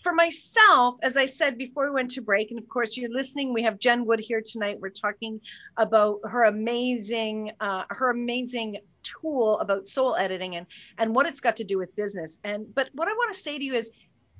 for 0.00 0.12
myself, 0.12 0.96
as 1.02 1.16
I 1.16 1.26
said 1.26 1.58
before 1.58 1.84
we 1.84 1.90
went 1.90 2.12
to 2.12 2.22
break, 2.22 2.50
and 2.50 2.58
of 2.58 2.68
course 2.68 2.96
you're 2.96 3.10
listening, 3.10 3.52
we 3.52 3.64
have 3.64 3.78
Jen 3.78 4.06
Wood 4.06 4.20
here 4.20 4.42
tonight. 4.44 4.78
We're 4.80 4.90
talking 4.90 5.40
about 5.76 6.20
her 6.24 6.44
amazing, 6.44 7.52
uh, 7.60 7.84
her 7.90 8.10
amazing 8.10 8.78
tool 9.02 9.58
about 9.58 9.86
soul 9.86 10.14
editing 10.16 10.56
and 10.56 10.66
and 10.98 11.14
what 11.14 11.26
it's 11.26 11.40
got 11.40 11.56
to 11.56 11.64
do 11.64 11.78
with 11.78 11.94
business. 11.96 12.38
And 12.44 12.74
but 12.74 12.88
what 12.94 13.08
I 13.08 13.12
want 13.12 13.32
to 13.32 13.38
say 13.38 13.58
to 13.58 13.64
you 13.64 13.74
is, 13.74 13.90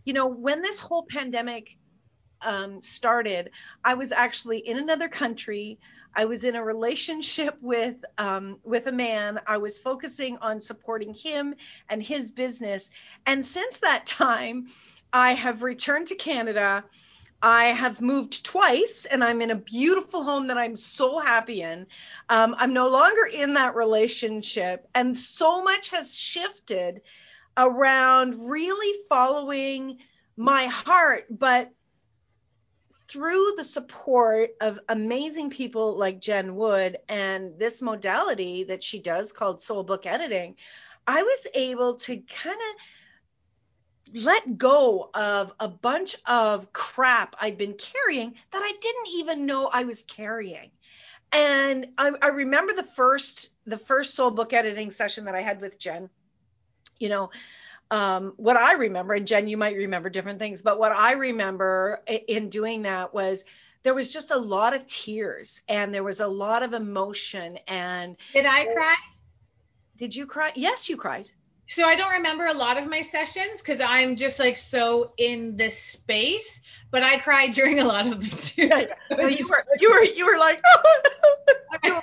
you 0.05 0.13
know, 0.13 0.27
when 0.27 0.63
this 0.63 0.81
whole 0.81 1.07
pandemic 1.09 1.69
um, 2.43 2.81
started, 2.81 3.51
I 3.85 3.95
was 3.95 4.13
actually 4.13 4.59
in 4.59 4.79
another 4.79 5.09
country. 5.09 5.79
I 6.15 6.25
was 6.25 6.43
in 6.43 6.57
a 6.57 6.65
relationship 6.65 7.57
with 7.61 8.03
um, 8.19 8.59
with 8.65 8.87
a 8.87 8.93
man. 8.93 9.39
I 9.47 9.59
was 9.59 9.79
focusing 9.79 10.39
on 10.39 10.61
supporting 10.61 11.15
him 11.15 11.55
and 11.89 12.03
his 12.03 12.33
business. 12.33 12.91
And 13.27 13.45
since 13.45 13.81
that 13.81 14.07
time, 14.07 14.67
I 15.13 15.33
have 15.35 15.63
returned 15.63 16.09
to 16.09 16.15
Canada. 16.15 16.85
I 17.43 17.67
have 17.67 18.03
moved 18.03 18.45
twice 18.45 19.07
and 19.07 19.25
I'm 19.25 19.41
in 19.41 19.51
a 19.51 19.57
beautiful 19.57 20.23
home 20.23 20.49
that 20.49 20.59
I'm 20.59 20.77
so 20.77 21.19
happy 21.19 21.63
in. 21.63 21.87
Um, 22.29 22.55
I'm 22.59 22.75
no 22.75 22.89
longer 22.89 23.23
in 23.33 23.55
that 23.55 23.75
relationship. 23.75 24.87
And 24.95 25.17
so 25.17 25.65
much 25.65 25.91
has 25.91 26.17
shifted 26.17 27.01
around 27.57 28.49
really 28.49 28.99
following 29.09 29.99
my 30.37 30.67
heart, 30.67 31.25
but 31.31 31.71
through 33.09 33.55
the 33.57 33.65
support 33.65 34.51
of 34.61 34.79
amazing 34.89 35.51
people 35.51 35.97
like 35.97 36.21
Jen 36.21 36.55
Wood 36.55 36.99
and 37.09 37.59
this 37.59 37.83
modality 37.83 38.65
that 38.65 38.85
she 38.85 39.01
does 39.01 39.33
called 39.33 39.61
soul 39.61 39.83
book 39.83 40.07
editing, 40.07 40.55
I 41.07 41.23
was 41.23 41.47
able 41.55 41.97
to 41.97 42.17
kind 42.19 42.57
of 42.57 42.81
let 44.15 44.59
go 44.59 45.11
of 45.15 45.53
a 45.61 45.69
bunch 45.69 46.17
of 46.27 46.73
crap 46.73 47.37
I'd 47.41 47.59
been 47.59 47.75
carrying 47.75 48.35
that 48.51 48.63
I 48.63 48.73
didn't 48.81 49.09
even 49.15 49.47
know 49.47 49.69
I 49.73 49.85
was 49.85 50.03
carrying. 50.03 50.71
And 51.33 51.87
I, 51.97 52.11
I 52.21 52.29
remember 52.29 52.73
the 52.75 52.83
first 52.83 53.51
the 53.65 53.79
first 53.79 54.15
soul 54.15 54.31
book 54.31 54.53
editing 54.53 54.91
session 54.91 55.27
that 55.27 55.35
I 55.35 55.43
had 55.43 55.61
with 55.61 55.79
Jen. 55.79 56.11
You 56.99 57.09
know, 57.09 57.31
um, 57.91 58.35
what 58.37 58.57
I 58.57 58.75
remember, 58.75 59.15
and 59.15 59.27
Jen, 59.27 59.49
you 59.49 59.57
might 59.57 59.77
remember 59.77 60.11
different 60.11 60.39
things, 60.39 60.63
but 60.63 60.79
what 60.79 60.93
I 60.93 61.13
remember 61.13 62.03
in 62.07 62.49
doing 62.49 62.83
that 62.83 63.15
was 63.15 63.45
there 63.83 63.95
was 63.95 64.13
just 64.13 64.31
a 64.31 64.39
lot 64.39 64.75
of 64.75 64.87
tears 64.87 65.63
and 65.69 65.95
there 65.95 66.05
was 66.05 66.21
a 66.21 66.27
lot 66.27 66.63
of 66.63 66.75
emotion. 66.75 67.59
And 67.67 68.17
did 68.33 68.47
I 68.47 68.67
cry? 68.67 68.97
Did 69.97 70.15
you 70.15 70.27
cry? 70.27 70.53
Yes, 70.55 70.89
you 70.89 70.97
cried. 70.97 71.31
So 71.71 71.85
I 71.85 71.95
don't 71.95 72.11
remember 72.15 72.47
a 72.47 72.53
lot 72.53 72.79
of 72.79 72.91
my 72.91 73.03
sessions 73.03 73.59
because 73.59 73.81
I'm 73.81 74.17
just 74.17 74.41
like 74.41 74.57
so 74.57 75.13
in 75.17 75.57
this 75.57 75.81
space. 75.81 76.61
But 76.91 77.05
I 77.05 77.19
cried 77.19 77.53
during 77.55 77.79
a 77.79 77.85
lot 77.85 78.09
of 78.09 78.21
them 78.21 78.39
too. 78.39 78.67
Yeah, 78.67 78.87
yeah. 79.11 79.29
you 79.29 79.49
were 79.49 79.65
you 79.79 79.91
were 79.91 80.03
you 80.03 80.27
were 80.27 80.39
like 80.39 80.61
you, 81.85 81.95
were, 81.95 82.01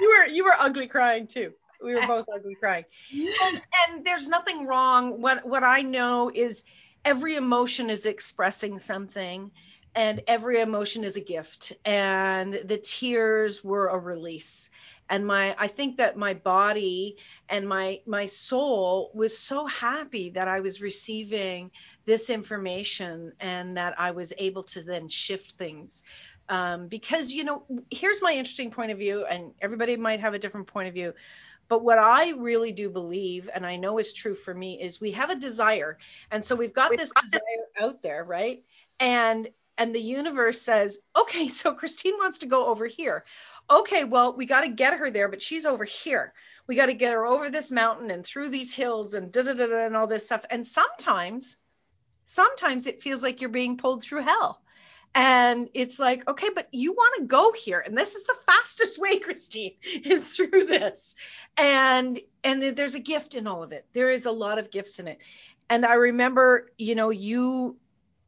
you 0.00 0.08
were 0.08 0.26
you 0.26 0.44
were 0.44 0.54
ugly 0.58 0.88
crying 0.88 1.28
too. 1.28 1.52
We 1.80 1.94
were 1.94 2.06
both 2.08 2.26
ugly 2.34 2.56
crying. 2.56 2.86
And, 3.12 3.60
and 3.88 4.04
there's 4.04 4.26
nothing 4.26 4.66
wrong. 4.66 5.20
What 5.20 5.46
what 5.46 5.62
I 5.62 5.82
know 5.82 6.28
is 6.34 6.64
every 7.04 7.36
emotion 7.36 7.88
is 7.88 8.04
expressing 8.04 8.78
something 8.78 9.52
and 9.94 10.22
every 10.26 10.60
emotion 10.60 11.04
is 11.04 11.16
a 11.16 11.20
gift 11.20 11.72
and 11.84 12.52
the 12.52 12.78
tears 12.78 13.62
were 13.62 13.86
a 13.86 13.96
release 13.98 14.70
and 15.08 15.26
my 15.26 15.54
i 15.58 15.66
think 15.66 15.96
that 15.98 16.16
my 16.16 16.34
body 16.34 17.16
and 17.48 17.68
my 17.68 18.00
my 18.06 18.26
soul 18.26 19.10
was 19.14 19.36
so 19.36 19.66
happy 19.66 20.30
that 20.30 20.48
i 20.48 20.60
was 20.60 20.80
receiving 20.80 21.70
this 22.04 22.30
information 22.30 23.32
and 23.40 23.76
that 23.76 23.98
i 23.98 24.10
was 24.10 24.32
able 24.38 24.62
to 24.62 24.82
then 24.82 25.08
shift 25.08 25.52
things 25.52 26.02
um, 26.48 26.88
because 26.88 27.32
you 27.32 27.44
know 27.44 27.64
here's 27.90 28.20
my 28.20 28.32
interesting 28.32 28.70
point 28.70 28.90
of 28.90 28.98
view 28.98 29.24
and 29.24 29.54
everybody 29.60 29.96
might 29.96 30.20
have 30.20 30.34
a 30.34 30.38
different 30.38 30.66
point 30.66 30.88
of 30.88 30.94
view 30.94 31.14
but 31.68 31.82
what 31.82 31.98
I 31.98 32.30
really 32.32 32.72
do 32.72 32.90
believe, 32.90 33.48
and 33.52 33.64
I 33.64 33.76
know 33.76 33.98
is 33.98 34.12
true 34.12 34.34
for 34.34 34.52
me, 34.52 34.80
is 34.80 35.00
we 35.00 35.12
have 35.12 35.30
a 35.30 35.34
desire. 35.34 35.98
And 36.30 36.44
so 36.44 36.56
we've 36.56 36.74
got 36.74 36.90
this 36.90 37.10
desire 37.10 37.40
out 37.80 38.02
there, 38.02 38.22
right? 38.22 38.62
And 39.00 39.48
and 39.76 39.94
the 39.94 40.00
universe 40.00 40.62
says, 40.62 40.98
okay, 41.16 41.48
so 41.48 41.74
Christine 41.74 42.14
wants 42.14 42.38
to 42.38 42.46
go 42.46 42.66
over 42.66 42.86
here 42.86 43.24
okay, 43.68 44.04
well, 44.04 44.36
we 44.36 44.46
got 44.46 44.62
to 44.62 44.68
get 44.68 44.98
her 44.98 45.10
there, 45.10 45.28
but 45.28 45.42
she's 45.42 45.66
over 45.66 45.84
here. 45.84 46.32
We 46.66 46.76
got 46.76 46.86
to 46.86 46.94
get 46.94 47.12
her 47.12 47.26
over 47.26 47.50
this 47.50 47.70
mountain 47.70 48.10
and 48.10 48.24
through 48.24 48.48
these 48.50 48.74
hills 48.74 49.14
and 49.14 49.30
da 49.30 49.42
da 49.42 49.52
da 49.52 49.86
and 49.86 49.96
all 49.96 50.06
this 50.06 50.26
stuff. 50.26 50.44
And 50.50 50.66
sometimes, 50.66 51.58
sometimes 52.24 52.86
it 52.86 53.02
feels 53.02 53.22
like 53.22 53.40
you're 53.40 53.50
being 53.50 53.76
pulled 53.76 54.02
through 54.02 54.22
hell. 54.22 54.60
And 55.14 55.68
it's 55.74 56.00
like, 56.00 56.28
okay, 56.28 56.48
but 56.52 56.68
you 56.72 56.92
want 56.92 57.20
to 57.20 57.26
go 57.26 57.52
here, 57.52 57.78
and 57.78 57.96
this 57.96 58.16
is 58.16 58.24
the 58.24 58.34
fastest 58.48 58.98
way, 59.00 59.18
Christine, 59.20 59.74
is 60.04 60.28
through 60.28 60.64
this. 60.64 61.14
And 61.56 62.20
and 62.42 62.76
there's 62.76 62.96
a 62.96 63.00
gift 63.00 63.34
in 63.34 63.46
all 63.46 63.62
of 63.62 63.70
it. 63.72 63.86
There 63.92 64.10
is 64.10 64.26
a 64.26 64.32
lot 64.32 64.58
of 64.58 64.72
gifts 64.72 64.98
in 64.98 65.06
it. 65.06 65.18
And 65.70 65.86
I 65.86 65.94
remember, 65.94 66.70
you 66.76 66.94
know, 66.94 67.10
you 67.10 67.76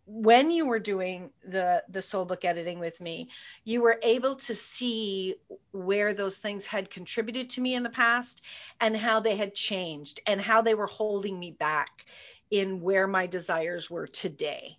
when 0.07 0.51
you 0.51 0.67
were 0.67 0.79
doing 0.79 1.31
the 1.45 1.83
the 1.89 2.01
soul 2.01 2.25
book 2.25 2.45
editing 2.45 2.79
with 2.79 3.01
me 3.01 3.27
you 3.65 3.83
were 3.83 3.99
able 4.03 4.37
to 4.37 4.55
see 4.55 5.35
where 5.73 6.15
those 6.15 6.39
things 6.39 6.65
had 6.65 6.91
contributed 6.91 7.51
to 7.51 7.61
me 7.61 7.75
in 7.75 7.83
the 7.83 7.91
past 7.91 8.41
and 8.81 8.97
how 8.97 9.21
they 9.21 9.37
had 9.37 9.55
changed 9.55 10.21
and 10.27 10.41
how 10.41 10.63
they 10.63 10.75
were 10.75 10.87
holding 10.87 11.39
me 11.39 11.51
back 11.51 12.05
in 12.51 12.81
where 12.81 13.07
my 13.07 13.27
desires 13.27 13.91
were 13.91 14.07
today. 14.07 14.79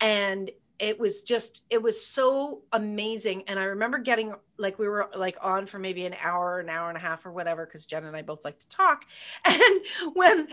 And 0.00 0.50
it 0.78 0.98
was 0.98 1.22
just 1.22 1.62
it 1.68 1.82
was 1.82 2.06
so 2.06 2.62
amazing. 2.72 3.44
And 3.48 3.58
i 3.58 3.64
remember 3.64 3.98
getting 3.98 4.34
like 4.56 4.78
we 4.78 4.88
were 4.88 5.10
like 5.14 5.36
on 5.42 5.66
for 5.66 5.78
maybe 5.78 6.06
an 6.06 6.14
hour 6.22 6.58
an 6.58 6.70
hour 6.70 6.88
and 6.88 6.96
a 6.96 7.00
half 7.00 7.26
or 7.26 7.32
whatever 7.32 7.66
because 7.66 7.84
jen 7.84 8.04
and 8.04 8.16
i 8.16 8.22
both 8.22 8.44
like 8.44 8.58
to 8.60 8.68
talk. 8.68 9.04
And 9.44 9.80
when 10.14 10.48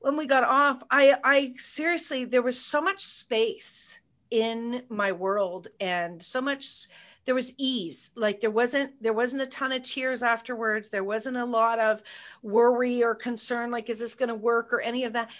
when 0.00 0.16
we 0.16 0.26
got 0.26 0.44
off, 0.44 0.82
I, 0.90 1.14
I 1.22 1.54
seriously, 1.56 2.24
there 2.24 2.42
was 2.42 2.60
so 2.60 2.80
much 2.80 3.00
space 3.00 3.98
in 4.30 4.82
my 4.88 5.12
world 5.12 5.68
and 5.80 6.22
so 6.22 6.40
much, 6.40 6.86
there 7.24 7.34
was 7.34 7.52
ease. 7.58 8.10
Like 8.14 8.40
there 8.40 8.50
wasn't 8.50 9.02
there 9.02 9.12
wasn't 9.12 9.42
a 9.42 9.46
ton 9.46 9.72
of 9.72 9.82
tears 9.82 10.22
afterwards. 10.22 10.88
There 10.88 11.04
wasn't 11.04 11.36
a 11.36 11.44
lot 11.44 11.78
of 11.78 12.02
worry 12.42 13.02
or 13.04 13.14
concern 13.14 13.70
like 13.70 13.90
is 13.90 13.98
this 13.98 14.14
going 14.14 14.30
to 14.30 14.34
work 14.34 14.72
or 14.72 14.80
any 14.80 15.04
of 15.04 15.12
that. 15.12 15.30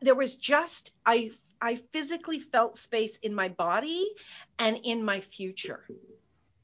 There 0.00 0.14
was 0.14 0.36
just 0.36 0.92
I 1.04 1.32
I 1.60 1.76
physically 1.76 2.38
felt 2.38 2.76
space 2.76 3.18
in 3.18 3.34
my 3.34 3.48
body 3.48 4.06
and 4.58 4.78
in 4.84 5.04
my 5.04 5.20
future. 5.20 5.84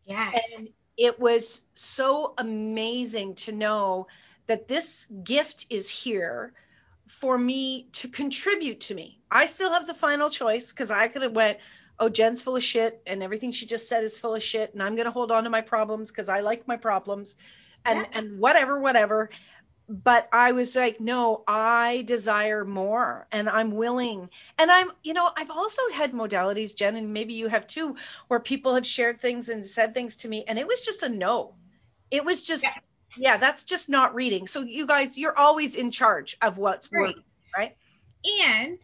Yes. 0.07 0.49
And 0.59 0.69
it 0.97 1.21
was 1.21 1.61
so 1.75 2.33
amazing 2.39 3.35
to 3.35 3.53
know 3.53 4.07
that 4.47 4.67
this 4.67 5.07
gift 5.25 5.67
is 5.69 5.89
here 5.89 6.55
for 7.11 7.37
me 7.37 7.88
to 7.92 8.09
contribute 8.09 8.83
to 8.83 8.94
me. 8.94 9.18
I 9.31 9.46
still 9.46 9.73
have 9.73 9.87
the 9.87 9.94
final 9.94 10.31
choice 10.31 10.73
because 10.73 10.92
I 10.92 11.09
could 11.09 11.23
have 11.23 11.33
went, 11.33 11.59
oh, 11.99 12.09
Jen's 12.09 12.40
full 12.40 12.57
of 12.57 12.62
shit 12.62 13.03
and 13.05 13.20
everything 13.20 13.51
she 13.51 13.66
just 13.66 13.88
said 13.88 14.05
is 14.05 14.18
full 14.18 14.37
of 14.37 14.42
shit 14.42 14.73
and 14.73 14.83
I'm 14.83 14.94
gonna 14.96 15.11
hold 15.11 15.33
on 15.33 15.42
to 15.44 15.51
my 15.51 15.61
problems 15.61 16.11
because 16.11 16.29
I 16.29 16.40
like 16.40 16.68
my 16.68 16.77
problems 16.77 17.35
and 17.85 17.99
yeah. 17.99 18.18
and 18.18 18.38
whatever, 18.38 18.79
whatever. 18.79 19.31
But 19.88 20.29
I 20.33 20.53
was 20.53 20.77
like, 20.77 21.01
no, 21.01 21.42
I 21.49 22.05
desire 22.07 22.64
more 22.64 23.27
and 23.33 23.49
I'm 23.49 23.73
willing. 23.73 24.31
And 24.57 24.70
I'm, 24.70 24.88
you 25.03 25.12
know, 25.12 25.29
I've 25.37 25.51
also 25.51 25.83
had 25.92 26.12
modalities, 26.12 26.77
Jen, 26.77 26.94
and 26.94 27.12
maybe 27.12 27.35
you 27.35 27.49
have 27.49 27.66
too, 27.66 27.96
where 28.29 28.38
people 28.38 28.77
have 28.77 28.87
shared 28.87 29.20
things 29.20 29.49
and 29.49 29.66
said 29.66 29.94
things 29.94 30.18
to 30.18 30.29
me, 30.29 30.44
and 30.46 30.61
it 30.61 30.66
was 30.68 30.83
just 30.83 31.03
a 31.03 31.09
no. 31.09 31.55
It 32.09 32.25
was 32.25 32.42
just 32.42 32.62
yeah 32.62 32.75
yeah, 33.16 33.37
that's 33.37 33.64
just 33.64 33.88
not 33.88 34.14
reading. 34.14 34.46
So 34.46 34.62
you 34.62 34.87
guys, 34.87 35.18
you're 35.18 35.37
always 35.37 35.75
in 35.75 35.90
charge 35.90 36.37
of 36.40 36.59
what's 36.59 36.90
right. 36.92 37.01
working, 37.09 37.25
right? 37.57 37.77
And 38.46 38.79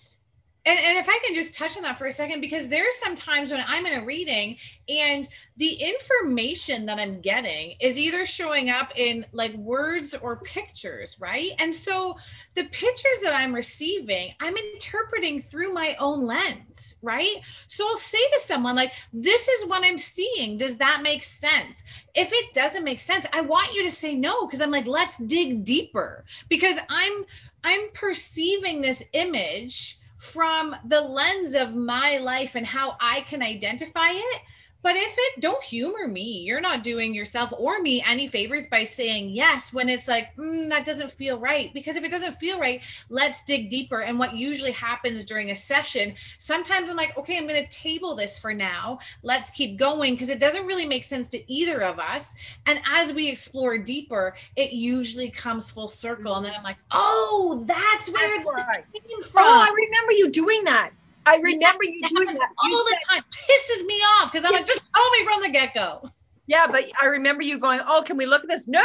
and, 0.66 0.78
and 0.80 0.98
if 0.98 1.08
I 1.08 1.18
can 1.24 1.34
just 1.34 1.54
touch 1.54 1.76
on 1.76 1.84
that 1.84 1.96
for 1.96 2.06
a 2.06 2.12
second, 2.12 2.40
because 2.40 2.66
there's 2.66 2.96
some 2.96 3.14
times 3.14 3.52
when 3.52 3.64
I'm 3.64 3.86
in 3.86 4.02
a 4.02 4.04
reading 4.04 4.56
and 4.88 5.28
the 5.56 5.72
information 5.72 6.86
that 6.86 6.98
I'm 6.98 7.20
getting 7.20 7.76
is 7.80 7.96
either 7.96 8.26
showing 8.26 8.68
up 8.68 8.92
in 8.96 9.24
like 9.32 9.54
words 9.54 10.14
or 10.14 10.36
pictures, 10.36 11.20
right? 11.20 11.52
And 11.60 11.72
so 11.72 12.16
the 12.54 12.64
pictures 12.64 13.20
that 13.22 13.32
I'm 13.32 13.54
receiving, 13.54 14.32
I'm 14.40 14.56
interpreting 14.56 15.40
through 15.40 15.72
my 15.72 15.94
own 16.00 16.22
lens, 16.26 16.96
right? 17.00 17.36
So 17.68 17.86
I'll 17.86 17.96
say 17.96 18.18
to 18.32 18.40
someone, 18.40 18.74
like, 18.74 18.92
this 19.12 19.48
is 19.48 19.66
what 19.66 19.84
I'm 19.84 19.98
seeing. 19.98 20.58
Does 20.58 20.78
that 20.78 21.00
make 21.04 21.22
sense? 21.22 21.84
If 22.12 22.32
it 22.32 22.54
doesn't 22.54 22.82
make 22.82 22.98
sense, 22.98 23.24
I 23.32 23.42
want 23.42 23.74
you 23.74 23.84
to 23.84 23.90
say 23.90 24.14
no, 24.14 24.46
because 24.46 24.60
I'm 24.60 24.72
like, 24.72 24.86
let's 24.86 25.16
dig 25.16 25.64
deeper. 25.64 26.24
Because 26.48 26.76
I'm 26.88 27.24
I'm 27.62 27.90
perceiving 27.94 28.80
this 28.80 29.02
image 29.12 29.98
from 30.32 30.74
the 30.84 31.00
lens 31.00 31.54
of 31.54 31.74
my 31.74 32.18
life 32.18 32.54
and 32.54 32.66
how 32.66 32.96
I 33.00 33.20
can 33.22 33.42
identify 33.42 34.10
it 34.10 34.42
but 34.86 34.94
if 34.94 35.16
it 35.18 35.40
don't 35.40 35.64
humor 35.64 36.06
me, 36.06 36.42
you're 36.44 36.60
not 36.60 36.84
doing 36.84 37.12
yourself 37.12 37.52
or 37.58 37.80
me 37.80 38.04
any 38.06 38.28
favors 38.28 38.68
by 38.68 38.84
saying 38.84 39.30
yes 39.30 39.72
when 39.72 39.88
it's 39.88 40.06
like 40.06 40.36
mm, 40.36 40.68
that 40.68 40.86
doesn't 40.86 41.10
feel 41.10 41.40
right. 41.40 41.74
Because 41.74 41.96
if 41.96 42.04
it 42.04 42.10
doesn't 42.12 42.38
feel 42.38 42.60
right, 42.60 42.84
let's 43.08 43.42
dig 43.42 43.68
deeper. 43.68 44.00
And 44.00 44.16
what 44.16 44.36
usually 44.36 44.70
happens 44.70 45.24
during 45.24 45.50
a 45.50 45.56
session, 45.56 46.14
sometimes 46.38 46.88
I'm 46.88 46.94
like, 46.94 47.18
okay, 47.18 47.36
I'm 47.36 47.48
going 47.48 47.60
to 47.60 47.68
table 47.68 48.14
this 48.14 48.38
for 48.38 48.54
now. 48.54 49.00
Let's 49.24 49.50
keep 49.50 49.76
going 49.76 50.14
because 50.14 50.28
it 50.28 50.38
doesn't 50.38 50.66
really 50.66 50.86
make 50.86 51.02
sense 51.02 51.30
to 51.30 51.52
either 51.52 51.82
of 51.82 51.98
us. 51.98 52.36
And 52.64 52.78
as 52.88 53.12
we 53.12 53.28
explore 53.28 53.78
deeper, 53.78 54.36
it 54.54 54.70
usually 54.70 55.30
comes 55.30 55.68
full 55.68 55.88
circle. 55.88 56.36
And 56.36 56.46
then 56.46 56.54
I'm 56.56 56.62
like, 56.62 56.78
oh, 56.92 57.64
that's 57.66 58.08
where 58.08 58.36
that's 58.36 58.46
right. 58.46 58.84
came 58.92 59.20
from. 59.22 59.42
Oh, 59.42 59.66
I 59.68 59.84
remember 59.84 60.12
you 60.12 60.30
doing 60.30 60.62
that. 60.62 60.92
I 61.26 61.36
remember 61.36 61.84
you 61.84 62.08
doing 62.08 62.34
that 62.34 62.48
all 62.58 62.84
the 62.84 62.96
time. 63.10 63.24
Pisses 63.32 63.84
me 63.84 63.94
off 63.94 64.32
because 64.32 64.46
I'm 64.46 64.52
like, 64.52 64.66
just 64.66 64.82
tell 64.94 65.10
me 65.10 65.24
from 65.24 65.42
the 65.42 65.50
get 65.50 65.74
go. 65.74 66.10
Yeah, 66.46 66.68
but 66.70 66.84
I 67.02 67.06
remember 67.06 67.42
you 67.42 67.58
going, 67.58 67.80
"Oh, 67.84 68.04
can 68.06 68.16
we 68.16 68.24
look 68.24 68.44
at 68.44 68.48
this?" 68.48 68.68
No, 68.68 68.84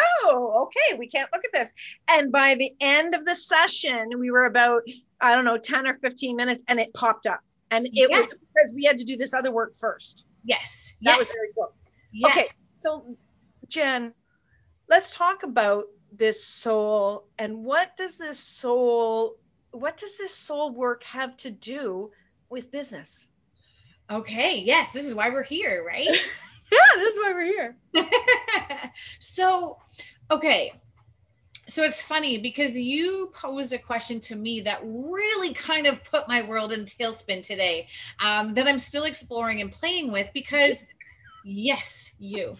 okay, 0.63 0.97
we 0.97 1.07
can't 1.07 1.31
look 1.31 1.43
at 1.45 1.53
this. 1.53 1.71
And 2.09 2.31
by 2.31 2.55
the 2.55 2.71
end 2.81 3.13
of 3.13 3.23
the 3.23 3.35
session, 3.35 4.09
we 4.17 4.31
were 4.31 4.45
about 4.45 4.81
I 5.21 5.35
don't 5.35 5.45
know, 5.45 5.57
10 5.57 5.87
or 5.87 5.97
15 5.99 6.35
minutes, 6.35 6.63
and 6.67 6.79
it 6.79 6.93
popped 6.93 7.27
up. 7.27 7.41
And 7.69 7.85
it 7.85 7.91
yes. 7.93 8.09
was 8.09 8.33
because 8.39 8.73
we 8.73 8.85
had 8.85 8.97
to 8.97 9.03
do 9.03 9.15
this 9.15 9.33
other 9.33 9.51
work 9.51 9.75
first. 9.75 10.25
Yes. 10.43 10.95
That 11.03 11.11
yes. 11.11 11.17
was 11.19 11.27
very 11.29 11.49
cool. 11.55 11.73
Yes. 12.11 12.31
Okay, 12.31 12.47
so 12.73 13.17
Jen, 13.69 14.13
let's 14.89 15.15
talk 15.15 15.43
about 15.43 15.85
this 16.11 16.43
soul 16.43 17.25
and 17.39 17.63
what 17.63 17.95
does 17.95 18.17
this 18.17 18.37
soul 18.37 19.37
what 19.71 19.95
does 19.95 20.17
this 20.17 20.35
soul 20.35 20.69
work 20.69 21.05
have 21.05 21.37
to 21.37 21.49
do 21.49 22.11
with 22.51 22.71
business. 22.71 23.27
Okay, 24.09 24.59
yes, 24.59 24.91
this 24.91 25.05
is 25.05 25.15
why 25.15 25.29
we're 25.29 25.43
here, 25.43 25.83
right? 25.87 26.05
yeah, 26.71 26.79
this 26.95 27.15
is 27.15 27.19
why 27.19 27.31
we're 27.33 27.45
here. 27.45 27.77
so, 29.19 29.77
okay. 30.29 30.73
So 31.69 31.83
it's 31.83 32.01
funny 32.01 32.37
because 32.37 32.77
you 32.77 33.31
posed 33.33 33.71
a 33.71 33.77
question 33.77 34.19
to 34.21 34.35
me 34.35 34.61
that 34.61 34.81
really 34.83 35.53
kind 35.53 35.87
of 35.87 36.03
put 36.03 36.27
my 36.27 36.41
world 36.41 36.73
in 36.73 36.81
tailspin 36.81 37.45
today 37.45 37.87
um, 38.19 38.55
that 38.55 38.67
I'm 38.67 38.79
still 38.79 39.05
exploring 39.05 39.61
and 39.61 39.71
playing 39.71 40.11
with 40.11 40.29
because, 40.33 40.85
yes, 41.45 42.11
you. 42.19 42.57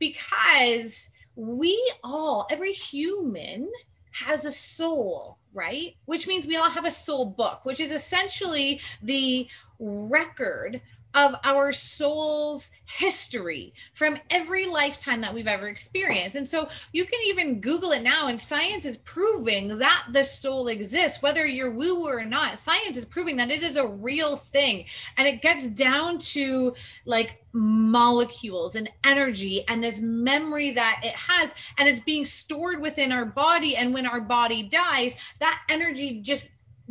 Because 0.00 1.10
we 1.36 1.80
all, 2.02 2.48
every 2.50 2.72
human 2.72 3.70
has 4.12 4.44
a 4.44 4.50
soul, 4.50 5.38
right? 5.52 5.96
Which 6.04 6.26
means 6.26 6.46
we 6.46 6.56
all 6.56 6.70
have 6.70 6.84
a 6.84 6.90
soul 6.90 7.26
book, 7.26 7.64
which 7.64 7.80
is 7.80 7.92
essentially 7.92 8.80
the 9.02 9.48
record 9.78 10.80
of 11.14 11.34
our 11.44 11.72
soul's 11.72 12.70
history 12.84 13.74
from 13.92 14.18
every 14.30 14.66
lifetime 14.66 15.22
that 15.22 15.34
we've 15.34 15.46
ever 15.46 15.68
experienced. 15.68 16.36
And 16.36 16.48
so 16.48 16.68
you 16.92 17.04
can 17.04 17.20
even 17.26 17.60
Google 17.60 17.92
it 17.92 18.02
now, 18.02 18.28
and 18.28 18.40
science 18.40 18.84
is 18.84 18.96
proving 18.96 19.78
that 19.78 20.06
the 20.12 20.24
soul 20.24 20.68
exists, 20.68 21.22
whether 21.22 21.46
you're 21.46 21.70
woo 21.70 22.00
woo 22.00 22.08
or 22.08 22.24
not. 22.24 22.58
Science 22.58 22.96
is 22.96 23.04
proving 23.04 23.36
that 23.36 23.50
it 23.50 23.62
is 23.62 23.76
a 23.76 23.86
real 23.86 24.36
thing. 24.36 24.86
And 25.16 25.26
it 25.26 25.42
gets 25.42 25.68
down 25.68 26.18
to 26.18 26.74
like 27.04 27.42
molecules 27.52 28.76
and 28.76 28.90
energy 29.04 29.64
and 29.66 29.82
this 29.82 30.00
memory 30.00 30.72
that 30.72 31.00
it 31.02 31.14
has, 31.14 31.52
and 31.78 31.88
it's 31.88 32.00
being 32.00 32.24
stored 32.24 32.80
within 32.80 33.12
our 33.12 33.24
body. 33.24 33.76
And 33.76 33.94
when 33.94 34.06
our 34.06 34.20
body 34.20 34.62
dies, 34.62 35.14
that 35.40 35.60
energy 35.68 36.20
just 36.20 36.48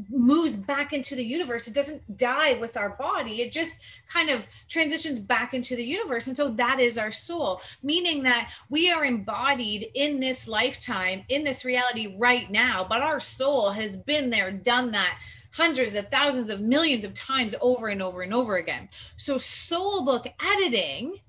moves 0.10 0.56
back 0.56 0.94
into 0.94 1.16
the 1.16 1.24
universe. 1.24 1.68
It 1.68 1.74
doesn't 1.74 2.18
die 2.18 2.54
with 2.54 2.78
our 2.78 2.90
body. 2.90 3.42
It 3.42 3.52
just 3.52 3.80
kind 4.12 4.30
of 4.30 4.46
transitions 4.68 5.20
back 5.20 5.54
into 5.54 5.76
the 5.76 5.84
universe. 5.84 6.28
And 6.28 6.38
so 6.38 6.50
that 6.50 6.80
is 6.80 6.98
our 6.98 7.12
soul, 7.12 7.62
meaning 7.82 8.24
that 8.24 8.52
we 8.70 8.92
are 8.92 9.04
embodied 9.04 9.90
in 9.94 10.20
this 10.20 10.48
lifetime, 10.48 11.24
in 11.30 11.44
this 11.44 11.66
reality 11.66 12.16
right 12.18 12.50
now, 12.50 12.86
but 12.88 13.02
our 13.02 13.20
soul 13.20 13.72
has 13.72 13.96
been 13.96 14.30
there, 14.30 14.52
done 14.52 14.92
that 14.92 15.18
hundreds 15.52 15.96
of 15.96 16.10
thousands 16.10 16.52
of 16.52 16.62
millions 16.62 17.04
of 17.04 17.14
times 17.16 17.56
over 17.60 17.88
and 17.88 18.02
over 18.02 18.22
and 18.22 18.34
over 18.34 18.58
again. 18.58 18.88
So 19.16 19.40
soul 19.40 20.06
book 20.06 20.28
editing 20.40 21.20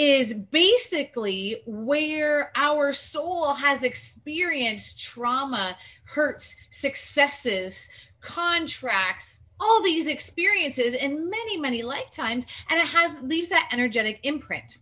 is 0.00 0.32
basically 0.32 1.60
where 1.66 2.50
our 2.56 2.90
soul 2.90 3.52
has 3.52 3.84
experienced 3.84 4.98
trauma, 4.98 5.76
hurts, 6.04 6.56
successes, 6.70 7.86
contracts, 8.22 9.36
all 9.60 9.82
these 9.82 10.08
experiences 10.08 10.94
in 10.94 11.28
many, 11.28 11.58
many 11.58 11.82
lifetimes, 11.82 12.46
and 12.70 12.80
it 12.80 12.86
has 12.86 13.14
leaves 13.22 13.50
that 13.50 13.68
energetic 13.74 14.20
imprint. 14.22 14.78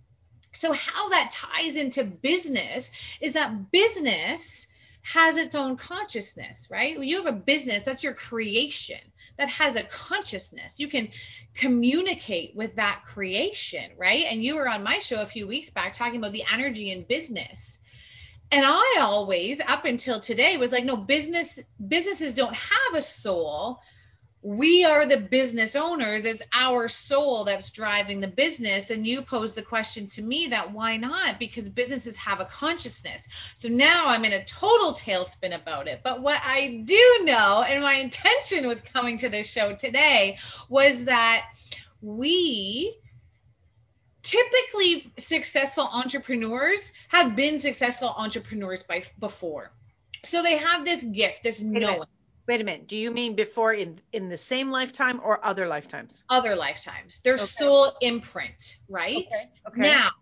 So 0.52 0.72
how 0.72 1.08
that 1.08 1.32
ties 1.32 1.74
into 1.74 2.04
business 2.04 2.92
is 3.20 3.32
that 3.32 3.72
business 3.72 4.68
has 5.02 5.36
its 5.36 5.56
own 5.56 5.76
consciousness, 5.76 6.68
right? 6.70 6.96
When 6.96 7.08
you 7.08 7.16
have 7.16 7.34
a 7.34 7.36
business, 7.36 7.82
that's 7.82 8.04
your 8.04 8.14
creation 8.14 9.00
that 9.38 9.48
has 9.48 9.76
a 9.76 9.84
consciousness. 9.84 10.78
You 10.78 10.88
can 10.88 11.08
communicate 11.54 12.54
with 12.54 12.76
that 12.76 13.02
creation, 13.06 13.92
right? 13.96 14.26
And 14.28 14.42
you 14.42 14.56
were 14.56 14.68
on 14.68 14.82
my 14.82 14.98
show 14.98 15.22
a 15.22 15.26
few 15.26 15.46
weeks 15.46 15.70
back 15.70 15.92
talking 15.92 16.18
about 16.18 16.32
the 16.32 16.44
energy 16.52 16.90
in 16.90 17.04
business. 17.04 17.78
And 18.50 18.64
I 18.66 18.98
always, 19.00 19.60
up 19.60 19.84
until 19.84 20.20
today, 20.20 20.56
was 20.56 20.72
like, 20.72 20.84
no, 20.84 20.96
business 20.96 21.58
businesses 21.86 22.34
don't 22.34 22.54
have 22.54 22.94
a 22.94 23.02
soul 23.02 23.80
we 24.42 24.84
are 24.84 25.04
the 25.04 25.16
business 25.16 25.74
owners. 25.74 26.24
It's 26.24 26.42
our 26.52 26.86
soul 26.86 27.44
that's 27.44 27.70
driving 27.70 28.20
the 28.20 28.28
business. 28.28 28.90
And 28.90 29.06
you 29.06 29.22
pose 29.22 29.52
the 29.52 29.62
question 29.62 30.06
to 30.08 30.22
me 30.22 30.46
that 30.48 30.72
why 30.72 30.96
not? 30.96 31.38
Because 31.38 31.68
businesses 31.68 32.14
have 32.16 32.40
a 32.40 32.44
consciousness. 32.44 33.24
So 33.54 33.68
now 33.68 34.06
i'm 34.06 34.24
in 34.24 34.32
a 34.32 34.44
total 34.44 34.92
tailspin 34.92 35.54
about 35.54 35.88
it. 35.88 36.00
But 36.04 36.22
what 36.22 36.40
i 36.44 36.82
do 36.84 37.20
know 37.24 37.62
and 37.62 37.82
my 37.82 37.94
intention 37.94 38.66
with 38.66 38.90
coming 38.92 39.18
to 39.18 39.28
this 39.28 39.50
show 39.50 39.74
today 39.74 40.38
was 40.68 41.06
that 41.06 41.46
we 42.00 42.96
typically 44.22 45.12
successful 45.18 45.88
entrepreneurs 45.92 46.92
have 47.08 47.34
been 47.34 47.58
successful 47.58 48.12
entrepreneurs 48.16 48.82
by 48.82 49.02
before. 49.18 49.70
So 50.24 50.42
they 50.42 50.58
have 50.58 50.84
this 50.84 51.02
gift 51.02 51.42
this 51.42 51.60
knowing 51.62 52.08
Wait 52.48 52.62
a 52.62 52.64
minute. 52.64 52.88
Do 52.88 52.96
you 52.96 53.10
mean 53.10 53.34
before 53.34 53.74
in 53.74 54.00
in 54.10 54.30
the 54.30 54.38
same 54.38 54.70
lifetime 54.70 55.20
or 55.22 55.44
other 55.44 55.68
lifetimes? 55.68 56.24
Other 56.30 56.56
lifetimes. 56.56 57.20
Their 57.20 57.34
Okay. 57.34 57.44
soul 57.44 57.92
imprint, 58.00 58.78
right? 58.88 59.26
Okay. 59.66 59.82
Now, 59.82 60.12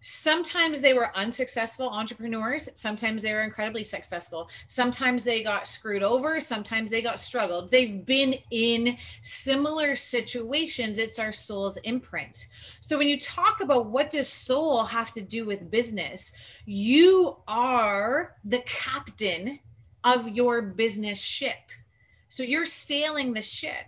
sometimes 0.00 0.80
they 0.80 0.94
were 0.94 1.16
unsuccessful 1.16 1.88
entrepreneurs. 1.88 2.68
Sometimes 2.74 3.22
they 3.22 3.32
were 3.32 3.42
incredibly 3.42 3.84
successful. 3.84 4.50
Sometimes 4.66 5.22
they 5.22 5.44
got 5.44 5.68
screwed 5.68 6.02
over. 6.02 6.40
Sometimes 6.40 6.90
they 6.90 7.02
got 7.02 7.20
struggled. 7.20 7.70
They've 7.70 8.04
been 8.04 8.34
in 8.50 8.98
similar 9.22 9.94
situations. 9.94 10.98
It's 10.98 11.20
our 11.20 11.30
soul's 11.30 11.76
imprint. 11.76 12.48
So 12.80 12.98
when 12.98 13.06
you 13.06 13.20
talk 13.20 13.60
about 13.60 13.86
what 13.86 14.10
does 14.10 14.28
soul 14.28 14.82
have 14.82 15.12
to 15.12 15.22
do 15.22 15.46
with 15.46 15.70
business, 15.70 16.32
you 16.66 17.36
are 17.46 18.34
the 18.44 18.58
captain 18.66 19.60
of 20.04 20.28
your 20.28 20.62
business 20.62 21.20
ship. 21.20 21.56
So 22.28 22.42
you're 22.42 22.66
sailing 22.66 23.32
the 23.32 23.42
ship. 23.42 23.86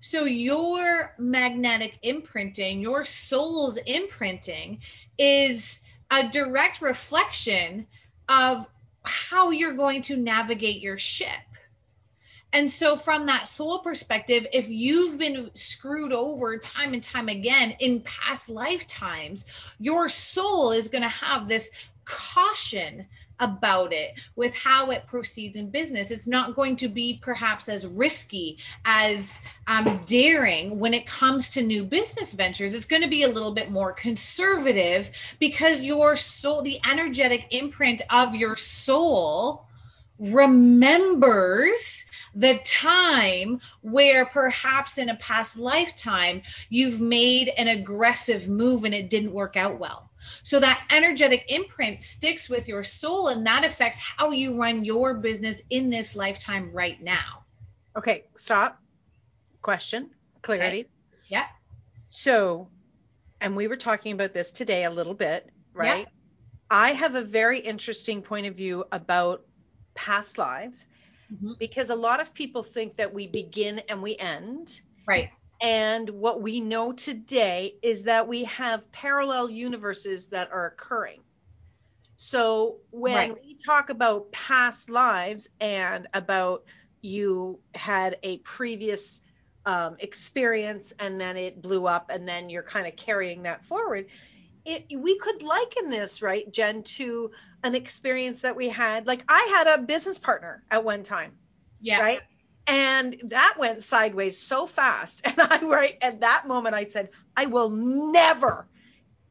So 0.00 0.24
your 0.24 1.14
magnetic 1.18 1.98
imprinting, 2.02 2.80
your 2.80 3.04
soul's 3.04 3.78
imprinting 3.78 4.80
is 5.18 5.80
a 6.10 6.28
direct 6.28 6.82
reflection 6.82 7.86
of 8.28 8.66
how 9.02 9.50
you're 9.50 9.76
going 9.76 10.02
to 10.02 10.16
navigate 10.16 10.80
your 10.80 10.98
ship. 10.98 11.28
And 12.52 12.70
so, 12.70 12.94
from 12.94 13.26
that 13.26 13.48
soul 13.48 13.80
perspective, 13.80 14.46
if 14.52 14.68
you've 14.68 15.18
been 15.18 15.50
screwed 15.54 16.12
over 16.12 16.56
time 16.58 16.92
and 16.92 17.02
time 17.02 17.28
again 17.28 17.74
in 17.80 18.00
past 18.02 18.48
lifetimes, 18.48 19.44
your 19.80 20.08
soul 20.08 20.70
is 20.70 20.86
going 20.86 21.02
to 21.02 21.08
have 21.08 21.48
this 21.48 21.68
caution 22.04 23.06
about 23.40 23.92
it 23.92 24.20
with 24.36 24.54
how 24.54 24.90
it 24.90 25.06
proceeds 25.06 25.56
in 25.56 25.70
business. 25.70 26.10
It's 26.10 26.26
not 26.26 26.54
going 26.54 26.76
to 26.76 26.88
be 26.88 27.18
perhaps 27.20 27.68
as 27.68 27.86
risky, 27.86 28.58
as 28.84 29.38
um, 29.66 30.02
daring 30.06 30.78
when 30.78 30.94
it 30.94 31.06
comes 31.06 31.50
to 31.50 31.62
new 31.62 31.84
business 31.84 32.32
ventures. 32.32 32.74
It's 32.74 32.86
going 32.86 33.02
to 33.02 33.08
be 33.08 33.22
a 33.22 33.28
little 33.28 33.52
bit 33.52 33.70
more 33.70 33.92
conservative 33.92 35.10
because 35.38 35.84
your 35.84 36.16
soul, 36.16 36.62
the 36.62 36.80
energetic 36.88 37.48
imprint 37.50 38.02
of 38.10 38.34
your 38.34 38.56
soul, 38.56 39.66
remembers 40.18 42.06
the 42.34 42.58
time 42.64 43.60
where 43.82 44.26
perhaps 44.26 44.98
in 44.98 45.08
a 45.08 45.16
past 45.16 45.56
lifetime 45.56 46.42
you've 46.68 47.00
made 47.00 47.48
an 47.56 47.68
aggressive 47.68 48.48
move 48.48 48.84
and 48.84 48.94
it 48.94 49.08
didn't 49.08 49.32
work 49.32 49.56
out 49.56 49.78
well. 49.78 50.10
So 50.42 50.60
that 50.60 50.86
energetic 50.90 51.44
imprint 51.48 52.02
sticks 52.02 52.48
with 52.48 52.68
your 52.68 52.82
soul 52.82 53.28
and 53.28 53.46
that 53.46 53.64
affects 53.64 53.98
how 53.98 54.30
you 54.30 54.58
run 54.60 54.84
your 54.84 55.14
business 55.14 55.60
in 55.70 55.90
this 55.90 56.16
lifetime 56.16 56.70
right 56.72 57.00
now. 57.02 57.44
Okay, 57.96 58.24
stop. 58.36 58.80
Question, 59.62 60.10
clarity. 60.42 60.86
Yeah. 61.28 61.46
So, 62.10 62.68
and 63.40 63.56
we 63.56 63.66
were 63.66 63.76
talking 63.76 64.12
about 64.12 64.34
this 64.34 64.50
today 64.50 64.84
a 64.84 64.90
little 64.90 65.14
bit, 65.14 65.50
right? 65.72 66.06
Yeah. 66.06 66.12
I 66.70 66.92
have 66.92 67.14
a 67.14 67.22
very 67.22 67.60
interesting 67.60 68.22
point 68.22 68.46
of 68.46 68.54
view 68.56 68.84
about 68.92 69.44
past 69.94 70.38
lives 70.38 70.86
Mhm. 71.32 71.58
because 71.58 71.90
a 71.90 71.94
lot 71.94 72.20
of 72.20 72.34
people 72.34 72.62
think 72.62 72.96
that 72.96 73.12
we 73.12 73.26
begin 73.26 73.80
and 73.88 74.02
we 74.02 74.16
end. 74.16 74.80
Right. 75.06 75.30
And 75.60 76.08
what 76.10 76.42
we 76.42 76.60
know 76.60 76.92
today 76.92 77.78
is 77.82 78.04
that 78.04 78.28
we 78.28 78.44
have 78.44 78.92
parallel 78.92 79.50
universes 79.50 80.28
that 80.30 80.52
are 80.52 80.66
occurring. 80.66 81.24
So 82.16 82.80
when 82.90 83.32
Right. 83.32 83.34
we 83.34 83.56
talk 83.64 83.90
about 83.90 84.32
past 84.32 84.88
lives 84.90 85.48
and 85.60 86.06
about 86.14 86.64
you 87.02 87.60
had 87.74 88.18
a 88.22 88.38
previous 88.38 89.20
um, 89.66 89.96
experience 89.98 90.92
and 90.98 91.20
then 91.20 91.36
it 91.36 91.60
blew 91.60 91.86
up 91.86 92.10
and 92.10 92.26
then 92.28 92.50
you're 92.50 92.62
kind 92.62 92.86
of 92.86 92.96
carrying 92.96 93.42
that 93.44 93.64
forward, 93.64 94.06
it, 94.64 94.86
we 94.98 95.18
could 95.18 95.42
liken 95.42 95.90
this, 95.90 96.22
right, 96.22 96.50
Jen, 96.52 96.82
to 96.84 97.30
an 97.64 97.74
experience 97.74 98.42
that 98.42 98.56
we 98.56 98.68
had. 98.68 99.06
Like 99.06 99.24
I 99.28 99.52
had 99.56 99.78
a 99.80 99.82
business 99.84 100.18
partner 100.18 100.64
at 100.70 100.84
one 100.84 101.02
time 101.04 101.38
Yeah. 101.80 102.00
right? 102.00 102.22
And 102.66 103.16
that 103.24 103.56
went 103.58 103.82
sideways 103.82 104.38
so 104.38 104.66
fast. 104.66 105.22
And 105.26 105.40
I 105.40 105.60
right 105.64 105.96
at 106.00 106.20
that 106.20 106.46
moment 106.46 106.74
I 106.74 106.84
said, 106.84 107.10
I 107.36 107.46
will 107.46 107.70
never, 107.70 108.66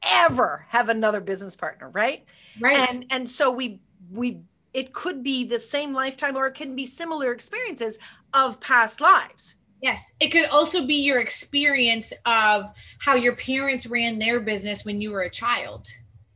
ever 0.04 0.66
have 0.70 0.90
another 0.90 1.22
business 1.22 1.56
partner, 1.56 1.90
right? 1.90 2.26
Right. 2.60 2.90
And 2.90 3.06
and 3.10 3.30
so 3.30 3.52
we 3.52 3.82
we 4.12 4.42
it 4.74 4.94
could 4.94 5.24
be 5.24 5.46
the 5.46 5.60
same 5.60 5.94
lifetime 5.94 6.36
or 6.36 6.48
it 6.48 6.56
can 6.56 6.76
be 6.76 6.86
similar 6.86 7.32
experiences 7.32 7.98
of 8.34 8.60
past 8.60 9.02
lives. 9.02 9.56
Yes. 9.82 10.12
It 10.20 10.30
could 10.30 10.46
also 10.46 10.86
be 10.86 11.04
your 11.04 11.20
experience 11.20 12.14
of 12.26 12.72
how 13.00 13.16
your 13.16 13.36
parents 13.36 13.86
ran 13.86 14.18
their 14.18 14.40
business 14.40 14.86
when 14.86 15.02
you 15.02 15.12
were 15.12 15.22
a 15.22 15.30
child, 15.30 15.88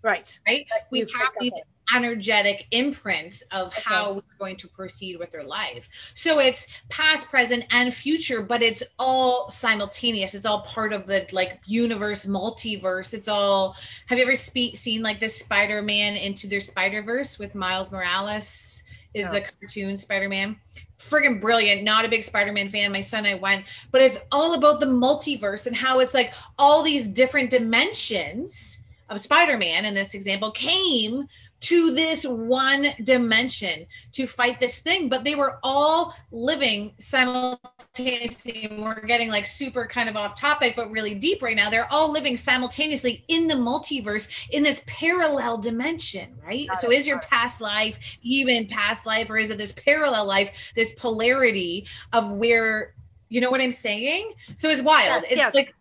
Right. 0.04 0.40
right? 0.48 0.66
We 0.92 1.00
You've 1.00 1.12
have 1.18 1.34
these. 1.40 1.52
Energetic 1.93 2.67
imprint 2.71 3.43
of 3.52 3.67
Okay. 3.67 3.82
how 3.86 4.13
we're 4.13 4.21
going 4.39 4.56
to 4.58 4.67
proceed 4.67 5.17
with 5.17 5.34
our 5.36 5.43
life. 5.43 5.88
So 6.13 6.39
it's 6.39 6.67
past, 6.89 7.30
present, 7.30 7.65
and 7.71 7.93
future, 7.93 8.41
but 8.41 8.62
it's 8.62 8.84
all 9.00 9.50
simultaneous. 9.50 10.34
It's 10.36 10.45
all 10.45 10.62
part 10.62 10.93
of 10.93 11.08
the 11.08 11.28
like 11.32 11.60
universe, 11.65 12.26
multiverse. 12.26 13.13
It's 13.13 13.28
all. 13.28 13.76
Have 14.08 14.17
you 14.17 14.26
ever 14.26 14.36
spe- 14.36 14.76
seen 14.76 15.02
like 15.02 15.19
this 15.19 15.38
Spider-Man 15.38 16.15
into 16.15 16.47
their 16.47 16.60
Spider-Verse 16.60 17.39
with 17.39 17.56
Miles 17.56 17.91
Morales? 17.91 18.84
Is 19.13 19.26
No. 19.26 19.34
the 19.34 19.41
cartoon 19.41 19.97
Spider-Man? 19.97 20.60
Friggin' 21.00 21.39
brilliant. 21.39 21.84
Not 21.84 22.06
a 22.06 22.10
big 22.10 22.23
Spider-Man 22.23 22.69
fan. 22.69 22.91
My 22.91 23.02
son 23.02 23.26
and 23.26 23.28
I 23.28 23.39
went, 23.39 23.65
but 23.91 24.02
it's 24.02 24.17
all 24.32 24.56
about 24.56 24.80
the 24.80 24.86
multiverse 24.86 25.65
and 25.67 25.76
how 25.76 26.00
it's 26.00 26.13
like 26.13 26.34
all 26.60 26.84
these 26.84 27.08
different 27.08 27.50
dimensions 27.50 28.80
of 29.10 29.19
Spider-Man 29.19 29.86
in 29.86 29.93
this 29.93 30.13
example 30.13 30.52
came 30.52 31.28
to 31.60 31.93
this 31.93 32.24
one 32.24 32.88
dimension 33.04 33.88
to 34.13 34.28
fight 34.28 34.60
this 34.60 34.80
thing, 34.80 35.10
but 35.10 35.24
they 35.24 35.36
were 35.36 35.58
all 35.63 36.15
living 36.32 36.93
simultaneously. 37.00 38.70
We're 38.78 39.06
getting 39.06 39.30
like 39.30 39.46
super 39.46 39.88
kind 39.88 40.08
of 40.08 40.15
off 40.15 40.39
topic, 40.39 40.76
but 40.76 40.91
really 40.91 41.15
deep 41.15 41.41
right 41.41 41.56
now. 41.56 41.70
They're 41.70 41.91
all 41.91 42.12
living 42.12 42.38
simultaneously 42.38 43.24
in 43.28 43.48
the 43.48 43.56
multiverse 43.56 44.30
in 44.52 44.63
this 44.63 44.82
parallel 44.86 45.58
dimension, 45.58 46.38
right? 46.46 46.67
Got 46.67 46.80
so 46.80 46.91
it, 46.91 47.00
is 47.00 47.08
your 47.08 47.20
past 47.20 47.60
life 47.60 47.98
even 48.22 48.67
past 48.67 49.06
life, 49.06 49.30
or 49.30 49.38
is 49.38 49.50
it 49.50 49.58
this 49.58 49.72
parallel 49.72 50.26
life, 50.26 50.74
this 50.76 50.93
polarity 50.93 51.88
of 52.13 52.30
where 52.30 52.93
you 53.30 53.41
know 53.41 53.50
what 53.50 53.62
I'm 53.62 53.72
saying? 53.72 54.34
So 54.56 54.70
it's 54.70 54.82
wild. 54.82 55.24
Yes, 55.24 55.24
it's 55.24 55.36
yes. 55.36 55.54
like 55.54 55.74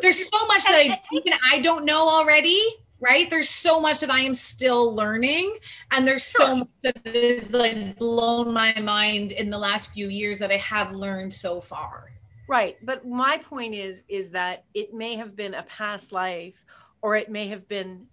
there's 0.00 0.28
so 0.28 0.46
much 0.46 0.64
that 0.64 0.74
I 0.74 1.00
even 1.12 1.32
I 1.52 1.60
don't 1.60 1.84
know 1.84 2.08
already, 2.08 2.62
right? 3.00 3.28
There's 3.28 3.48
so 3.48 3.80
much 3.80 4.00
that 4.00 4.10
I 4.10 4.20
am 4.20 4.34
still 4.34 4.94
learning, 4.94 5.56
and 5.90 6.06
there's 6.06 6.24
so 6.24 6.46
Sure. 6.46 6.56
much 6.56 6.68
that 6.82 7.06
is 7.06 7.52
like 7.52 7.96
blown 7.96 8.52
my 8.52 8.74
mind 8.80 9.32
in 9.32 9.50
the 9.50 9.58
last 9.58 9.92
few 9.92 10.08
years 10.08 10.38
that 10.38 10.50
I 10.50 10.56
have 10.58 10.92
learned 10.92 11.32
so 11.34 11.60
far. 11.60 12.12
Right. 12.46 12.76
But 12.82 13.06
my 13.06 13.38
point 13.38 13.74
is 13.74 14.04
is 14.08 14.30
that 14.30 14.64
it 14.74 14.92
may 14.92 15.16
have 15.16 15.34
been 15.36 15.54
a 15.54 15.62
past 15.62 16.12
life 16.12 16.64
or 17.02 17.16
it 17.16 17.30
may 17.30 17.48
have 17.48 17.68
been 17.68 18.08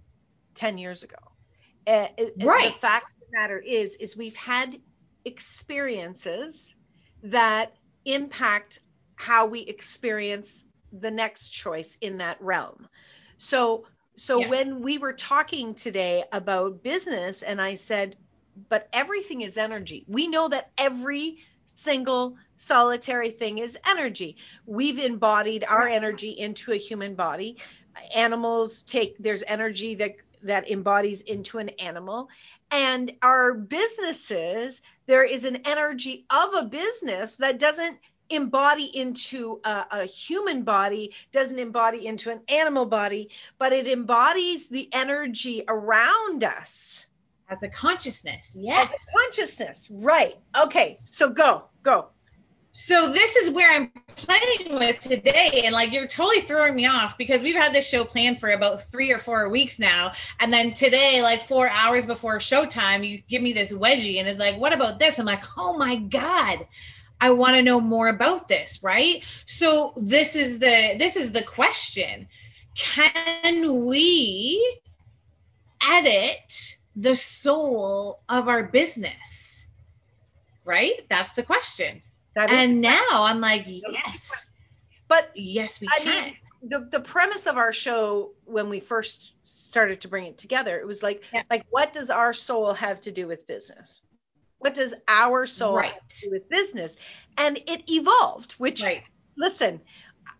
10 0.55 0.77
years 0.77 1.03
ago. 1.03 1.17
Uh, 1.87 2.07
Right. 2.39 2.65
The 2.65 2.71
fact 2.71 3.05
of 3.05 3.19
the 3.19 3.37
matter 3.39 3.59
is 3.59 3.95
is 3.95 4.15
we've 4.17 4.35
had 4.35 4.79
experiences 5.25 6.75
that 7.23 7.73
impact 8.05 8.79
how 9.15 9.45
we 9.47 9.61
experience 9.61 10.65
the 10.91 11.11
next 11.11 11.49
choice 11.49 11.97
in 12.01 12.17
that 12.17 12.41
realm. 12.41 12.87
So 13.37 13.85
so 14.21 14.39
Yeah. 14.39 14.49
when 14.49 14.81
we 14.81 14.99
were 14.99 15.13
talking 15.13 15.73
today 15.73 16.23
about 16.31 16.83
business 16.83 17.41
and 17.41 17.59
I 17.61 17.75
said 17.75 18.15
but 18.69 18.87
everything 18.91 19.41
is 19.41 19.57
energy. 19.57 20.03
We 20.07 20.27
know 20.27 20.49
that 20.49 20.71
every 20.77 21.37
single 21.75 22.35
solitary 22.57 23.31
thing 23.31 23.57
is 23.59 23.77
energy. 23.87 24.35
We've 24.65 24.99
embodied 24.99 25.63
our 25.63 25.87
energy 25.87 26.31
into 26.31 26.73
a 26.73 26.75
human 26.75 27.15
body. 27.15 27.57
Animals 28.13 28.83
take 28.83 29.15
there's 29.17 29.43
energy 29.47 29.95
that 29.95 30.15
that 30.43 30.69
embodies 30.69 31.21
into 31.21 31.59
an 31.59 31.69
animal 31.69 32.29
and 32.71 33.13
our 33.21 33.53
businesses 33.53 34.81
there 35.05 35.23
is 35.23 35.43
an 35.43 35.57
energy 35.65 36.25
of 36.29 36.53
a 36.55 36.63
business 36.63 37.35
that 37.35 37.59
doesn't 37.59 37.99
embody 38.31 38.85
into 38.85 39.59
a, 39.63 39.85
a 39.91 40.05
human 40.05 40.63
body 40.63 41.13
doesn't 41.31 41.59
embody 41.59 42.05
into 42.05 42.31
an 42.31 42.41
animal 42.49 42.85
body 42.85 43.29
but 43.57 43.73
it 43.73 43.87
embodies 43.87 44.67
the 44.67 44.89
energy 44.93 45.63
around 45.67 46.43
us 46.43 47.05
As 47.49 47.57
a 47.61 47.69
consciousness, 47.69 48.55
yes. 48.57 48.91
as 48.91 48.93
a 48.93 49.17
consciousness 49.17 49.89
right 49.91 50.37
okay 50.55 50.93
so 50.93 51.29
go 51.29 51.63
go 51.83 52.07
so 52.73 53.11
this 53.11 53.35
is 53.35 53.49
where 53.49 53.69
I'm 53.69 53.91
playing 54.15 54.73
with 54.75 54.99
today, 54.99 55.63
and 55.65 55.73
like 55.73 55.91
you're 55.91 56.07
totally 56.07 56.41
throwing 56.41 56.73
me 56.73 56.85
off 56.85 57.17
because 57.17 57.43
we've 57.43 57.55
had 57.55 57.73
this 57.73 57.87
show 57.87 58.05
planned 58.05 58.39
for 58.39 58.49
about 58.49 58.83
three 58.83 59.11
or 59.11 59.17
four 59.17 59.49
weeks 59.49 59.77
now, 59.77 60.13
and 60.39 60.53
then 60.53 60.73
today, 60.73 61.21
like 61.21 61.41
four 61.41 61.67
hours 61.69 62.05
before 62.05 62.37
showtime, 62.37 63.05
you 63.07 63.21
give 63.29 63.41
me 63.41 63.51
this 63.51 63.73
wedgie, 63.73 64.19
and 64.19 64.27
it's 64.27 64.39
like, 64.39 64.57
what 64.57 64.71
about 64.71 64.99
this? 64.99 65.19
I'm 65.19 65.25
like, 65.25 65.43
oh 65.57 65.77
my 65.77 65.97
god, 65.97 66.65
I 67.21 67.29
want 67.29 67.55
to 67.55 67.61
know 67.61 67.79
more 67.79 68.07
about 68.07 68.47
this, 68.47 68.81
right? 68.81 69.23
So 69.45 69.93
this 69.95 70.35
is 70.35 70.57
the 70.59 70.95
this 70.97 71.15
is 71.15 71.31
the 71.31 71.43
question. 71.43 72.27
Can 72.75 73.85
we 73.85 74.79
edit 75.87 76.75
the 76.95 77.13
soul 77.15 78.19
of 78.27 78.47
our 78.47 78.63
business? 78.63 79.67
Right? 80.65 81.05
That's 81.09 81.33
the 81.33 81.43
question. 81.43 82.01
That 82.35 82.49
is, 82.51 82.59
and 82.59 82.81
now 82.81 83.05
I'm 83.11 83.39
like, 83.39 83.65
yes. 83.67 84.49
But 85.07 85.31
yes, 85.35 85.79
we 85.79 85.87
I 85.91 85.99
can. 85.99 86.25
mean, 86.25 86.35
the 86.63 86.87
the 86.89 86.99
premise 87.01 87.45
of 87.47 87.57
our 87.57 87.73
show 87.73 88.31
when 88.45 88.69
we 88.69 88.79
first 88.79 89.35
started 89.43 90.01
to 90.01 90.07
bring 90.07 90.25
it 90.25 90.37
together, 90.37 90.79
it 90.79 90.87
was 90.87 91.03
like 91.03 91.23
Yeah. 91.33 91.43
like 91.49 91.65
what 91.69 91.93
does 91.93 92.09
our 92.09 92.33
soul 92.33 92.73
have 92.73 93.01
to 93.01 93.11
do 93.11 93.27
with 93.27 93.45
business? 93.47 94.01
What 94.61 94.75
does 94.75 94.93
our 95.07 95.47
soul 95.47 95.77
Right. 95.77 95.93
do 96.21 96.29
with 96.29 96.47
business? 96.47 96.95
And 97.35 97.57
it 97.57 97.89
evolved, 97.89 98.53
which 98.53 98.83
right. 98.83 99.03
listen, 99.35 99.81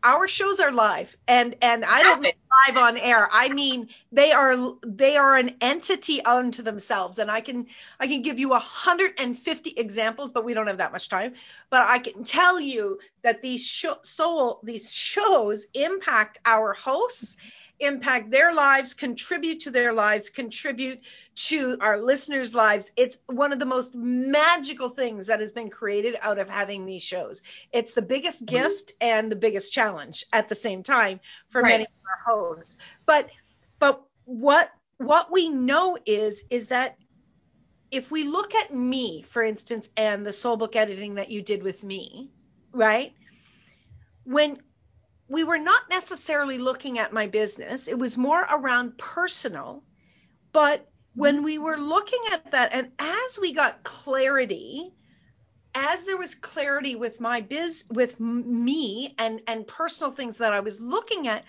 our 0.03 0.27
shows 0.27 0.59
are 0.59 0.71
live 0.71 1.15
and 1.27 1.55
and 1.61 1.83
I 1.83 2.03
don't 2.03 2.21
mean 2.21 2.33
live 2.67 2.77
on 2.77 2.97
air. 2.97 3.27
I 3.31 3.49
mean 3.49 3.89
they 4.11 4.31
are 4.31 4.75
they 4.85 5.17
are 5.17 5.37
an 5.37 5.55
entity 5.61 6.21
unto 6.21 6.61
themselves 6.61 7.17
and 7.17 7.31
I 7.31 7.41
can 7.41 7.65
I 7.99 8.07
can 8.07 8.21
give 8.21 8.37
you 8.39 8.49
150 8.49 9.73
examples 9.77 10.31
but 10.31 10.45
we 10.45 10.53
don't 10.53 10.67
have 10.67 10.77
that 10.77 10.91
much 10.91 11.09
time. 11.09 11.33
But 11.71 11.81
I 11.81 11.99
can 11.99 12.23
tell 12.23 12.59
you 12.59 12.99
that 13.23 13.41
these 13.41 13.65
show, 13.65 13.97
soul 14.03 14.59
these 14.63 14.91
shows 14.91 15.65
impact 15.73 16.37
our 16.45 16.73
hosts 16.73 17.37
impact 17.81 18.31
their 18.31 18.53
lives, 18.53 18.93
contribute 18.93 19.61
to 19.61 19.71
their 19.71 19.93
lives, 19.93 20.29
contribute 20.29 21.01
to 21.35 21.77
our 21.81 21.97
listeners' 21.97 22.53
lives. 22.55 22.91
It's 22.95 23.17
one 23.25 23.51
of 23.51 23.59
the 23.59 23.65
most 23.65 23.95
magical 23.95 24.89
things 24.89 25.27
that 25.27 25.39
has 25.39 25.51
been 25.51 25.69
created 25.69 26.15
out 26.21 26.39
of 26.39 26.49
having 26.49 26.85
these 26.85 27.03
shows. 27.03 27.43
It's 27.71 27.91
the 27.91 28.01
biggest 28.01 28.45
mm-hmm. 28.45 28.55
gift 28.55 28.93
and 29.01 29.31
the 29.31 29.35
biggest 29.35 29.73
challenge 29.73 30.25
at 30.31 30.49
the 30.49 30.55
same 30.55 30.83
time 30.83 31.19
for 31.49 31.61
Right. 31.61 31.71
many 31.71 31.83
of 31.83 31.89
our 32.05 32.35
hosts. 32.35 32.77
But 33.05 33.29
but 33.79 34.03
what 34.25 34.71
what 34.97 35.31
we 35.31 35.49
know 35.49 35.97
is 36.05 36.45
is 36.49 36.67
that 36.67 36.97
if 37.89 38.09
we 38.09 38.23
look 38.23 38.55
at 38.55 38.73
me, 38.73 39.21
for 39.23 39.43
instance, 39.43 39.89
and 39.97 40.25
the 40.25 40.31
soul 40.31 40.55
book 40.55 40.75
editing 40.75 41.15
that 41.15 41.29
you 41.29 41.41
did 41.41 41.61
with 41.61 41.83
me, 41.83 42.29
right? 42.71 43.13
When 44.23 44.61
we 45.31 45.45
were 45.45 45.57
not 45.57 45.89
necessarily 45.89 46.57
looking 46.57 46.99
at 46.99 47.13
my 47.13 47.27
business, 47.27 47.87
it 47.87 47.97
was 47.97 48.17
more 48.17 48.41
around 48.41 48.97
personal. 48.97 49.81
But 50.51 50.85
when 51.15 51.43
we 51.43 51.57
were 51.57 51.77
looking 51.77 52.19
at 52.33 52.51
that, 52.51 52.73
and 52.73 52.91
as 52.99 53.39
we 53.39 53.53
got 53.53 53.81
clarity, 53.81 54.91
as 55.73 56.03
there 56.03 56.17
was 56.17 56.35
clarity 56.35 56.97
with 56.97 57.21
my 57.21 57.39
biz, 57.39 57.85
with 57.89 58.19
me 58.19 59.15
and 59.17 59.39
and 59.47 59.65
personal 59.65 60.11
things 60.11 60.39
that 60.39 60.51
I 60.51 60.59
was 60.59 60.81
looking 60.81 61.29
at, 61.29 61.45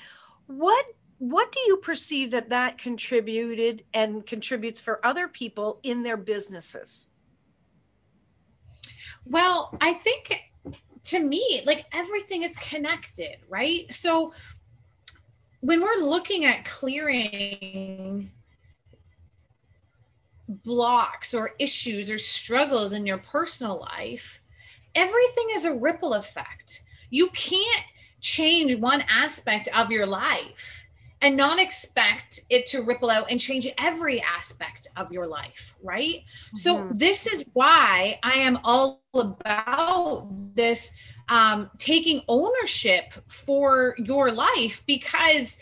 what 0.47 0.87
what 1.19 1.51
do 1.51 1.59
you 1.67 1.79
perceive 1.79 2.31
that 2.33 2.51
that 2.51 2.79
contributed 2.79 3.85
and 3.93 4.25
contributes 4.25 4.79
for 4.79 5.05
other 5.05 5.27
people 5.27 5.81
in 5.83 6.05
their 6.05 6.17
businesses? 6.17 7.09
Well, 9.25 9.77
I 9.81 9.93
think 9.93 10.52
to 11.05 11.19
me, 11.19 11.63
like 11.67 11.85
everything 11.93 12.43
is 12.43 12.57
connected, 12.57 13.37
right? 13.49 13.93
So 13.93 14.33
when 15.61 15.81
we're 15.81 16.05
looking 16.05 16.45
at 16.45 16.65
clearing 16.65 18.31
blocks 20.49 21.35
or 21.35 21.53
issues 21.59 22.11
or 22.11 22.19
struggles 22.19 22.93
in 22.93 23.07
your 23.07 23.19
personal 23.19 23.79
life, 23.79 24.41
everything 24.95 25.49
is 25.53 25.65
a 25.65 25.75
ripple 25.75 26.15
effect. 26.15 26.83
You 27.11 27.29
can't 27.29 27.85
change 28.21 28.77
one 28.77 29.03
aspect 29.09 29.69
of 29.69 29.91
your 29.91 30.07
life 30.07 30.82
and 31.23 31.37
not 31.37 31.61
expect 31.61 32.41
it 32.51 32.67
to 32.69 32.83
ripple 32.83 33.11
out 33.11 33.31
and 33.31 33.41
change 33.41 33.69
every 33.79 34.23
aspect 34.23 34.89
of 34.97 35.13
your 35.13 35.27
life, 35.27 35.75
right? 35.83 36.23
So 36.55 36.83
Mhm. 36.83 37.03
this 37.03 37.27
is 37.27 37.45
why 37.55 38.19
I 38.23 38.41
am 38.41 38.61
all 38.65 39.01
about 39.13 39.51
this 40.43 40.93
um, 41.29 41.71
taking 41.79 42.23
ownership 42.29 43.13
for 43.29 43.95
your 43.99 44.31
life 44.33 44.83
because 44.87 45.59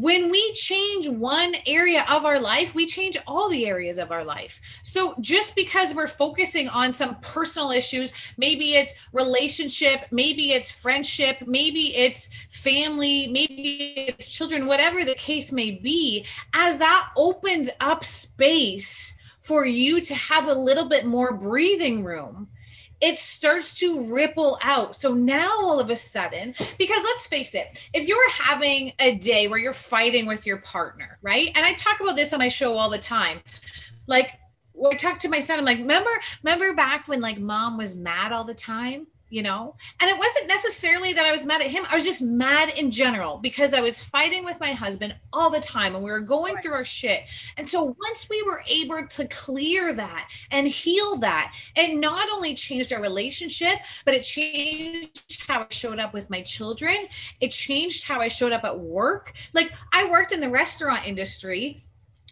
when 0.00 0.30
we 0.30 0.52
change 0.52 1.08
one 1.08 1.54
area 1.66 2.04
of 2.08 2.26
our 2.26 2.38
life, 2.38 2.74
we 2.74 2.86
change 2.86 3.16
all 3.26 3.48
the 3.48 3.66
areas 3.66 3.96
of 3.96 4.12
our 4.12 4.24
life. 4.24 4.60
So 4.82 5.14
just 5.20 5.56
because 5.56 5.94
we're 5.94 6.06
focusing 6.06 6.68
on 6.68 6.92
some 6.92 7.16
personal 7.20 7.70
issues, 7.70 8.12
maybe 8.36 8.74
it's 8.74 8.92
relationship, 9.12 10.06
maybe 10.10 10.52
it's 10.52 10.70
friendship, 10.70 11.38
maybe 11.46 11.96
it's 11.96 12.28
family, 12.50 13.28
maybe 13.28 13.94
it's 14.08 14.28
children, 14.28 14.66
whatever 14.66 15.04
the 15.04 15.14
case 15.14 15.50
may 15.50 15.70
be, 15.70 16.26
as 16.52 16.78
that 16.78 17.08
opens 17.16 17.70
up 17.80 18.04
space 18.04 19.14
for 19.40 19.64
you 19.64 20.00
to 20.00 20.14
have 20.14 20.48
a 20.48 20.54
little 20.54 20.88
bit 20.88 21.06
more 21.06 21.38
breathing 21.38 22.04
room 22.04 22.48
it 23.00 23.18
starts 23.18 23.78
to 23.80 24.12
ripple 24.12 24.58
out. 24.62 24.96
So 24.96 25.14
now 25.14 25.58
all 25.60 25.80
of 25.80 25.90
a 25.90 25.96
sudden, 25.96 26.54
because 26.78 27.02
let's 27.02 27.26
face 27.26 27.54
it, 27.54 27.80
if 27.92 28.06
you're 28.06 28.30
having 28.30 28.92
a 28.98 29.14
day 29.16 29.48
where 29.48 29.58
you're 29.58 29.72
fighting 29.72 30.26
with 30.26 30.46
your 30.46 30.58
partner, 30.58 31.18
right? 31.22 31.50
And 31.54 31.64
I 31.64 31.74
talk 31.74 32.00
about 32.00 32.16
this 32.16 32.32
on 32.32 32.38
my 32.38 32.48
show 32.48 32.76
all 32.76 32.90
the 32.90 32.98
time. 32.98 33.40
Like 34.06 34.32
I 34.84 34.94
talk 34.94 35.20
to 35.20 35.28
my 35.28 35.40
son, 35.40 35.58
I'm 35.58 35.64
like, 35.64 35.78
remember, 35.78 36.10
remember 36.42 36.74
back 36.74 37.08
when 37.08 37.20
like 37.20 37.38
mom 37.38 37.76
was 37.76 37.94
mad 37.94 38.32
all 38.32 38.44
the 38.44 38.54
time, 38.54 39.06
you 39.28 39.42
know? 39.42 39.74
And 40.00 40.10
it 40.10 40.18
wasn't 40.18 40.48
necessarily 40.48 41.12
that 41.14 41.26
I 41.26 41.32
was 41.32 41.44
mad 41.46 41.60
at 41.62 41.68
him. 41.68 41.84
I 41.88 41.94
was 41.94 42.04
just 42.04 42.22
mad 42.22 42.70
in 42.70 42.90
general 42.90 43.38
because 43.38 43.72
I 43.72 43.80
was 43.80 44.00
fighting 44.00 44.44
with 44.44 44.60
my 44.60 44.72
husband 44.72 45.14
all 45.32 45.50
the 45.50 45.60
time 45.60 45.94
and 45.94 46.04
we 46.04 46.10
were 46.10 46.20
going 46.20 46.54
Right. 46.54 46.62
through 46.62 46.74
our 46.74 46.84
shit. 46.84 47.22
And 47.56 47.68
so 47.68 47.82
once 47.84 48.28
we 48.30 48.42
were 48.42 48.62
able 48.68 49.06
to 49.06 49.26
clear 49.28 49.92
that 49.94 50.28
and 50.50 50.66
heal 50.68 51.16
that, 51.16 51.54
it 51.76 51.96
not 51.96 52.28
only 52.30 52.54
changed 52.54 52.92
our 52.92 53.00
relationship, 53.00 53.78
but 54.04 54.14
it 54.14 54.22
changed 54.22 55.44
how 55.48 55.62
I 55.62 55.66
showed 55.70 55.98
up 55.98 56.12
with 56.14 56.30
my 56.30 56.42
children. 56.42 56.96
It 57.40 57.50
changed 57.50 58.04
how 58.04 58.20
I 58.20 58.28
showed 58.28 58.52
up 58.52 58.64
at 58.64 58.78
work. 58.78 59.32
Like 59.52 59.72
I 59.92 60.08
worked 60.08 60.32
in 60.32 60.40
the 60.40 60.50
restaurant 60.50 61.06
industry. 61.06 61.82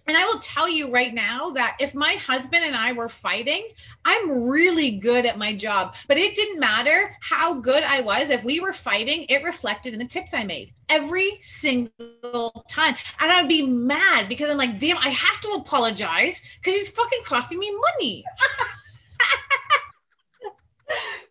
And 0.07 0.17
I 0.17 0.25
will 0.27 0.39
tell 0.39 0.69
you 0.69 0.91
right 0.91 1.15
now 1.15 1.51
that 1.51 1.79
if 1.81 1.95
my 1.95 2.13
husband 2.15 2.63
and 2.65 2.77
I 2.77 2.93
were 2.93 3.09
fighting, 3.09 3.67
I'm 4.05 4.45
really 4.45 4.93
good 4.93 5.25
at 5.25 5.39
my 5.39 5.55
job. 5.55 5.95
But 6.07 6.19
it 6.19 6.37
didn't 6.37 6.61
matter 6.61 7.17
how 7.21 7.55
good 7.55 7.83
I 7.83 8.03
was. 8.03 8.29
If 8.29 8.45
we 8.45 8.61
were 8.61 8.75
fighting, 8.75 9.25
it 9.31 9.43
reflected 9.43 9.95
in 9.95 9.99
the 9.99 10.05
tips 10.05 10.35
I 10.35 10.45
made 10.45 10.75
every 10.91 11.39
single 11.41 12.65
time. 12.69 12.97
And 13.19 13.33
I'd 13.33 13.49
be 13.49 13.63
mad 13.63 14.29
because 14.29 14.51
I'm 14.51 14.59
like, 14.59 14.79
damn, 14.79 14.99
I 14.99 15.09
have 15.09 15.41
to 15.41 15.49
apologize 15.53 16.43
because 16.59 16.75
he's 16.75 16.91
fucking 16.91 17.23
costing 17.25 17.59
me 17.59 17.75
money. 17.75 18.25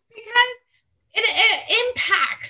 because 0.09 0.53
it, 1.13 1.26
it 1.26 1.95
impacts 1.95 2.42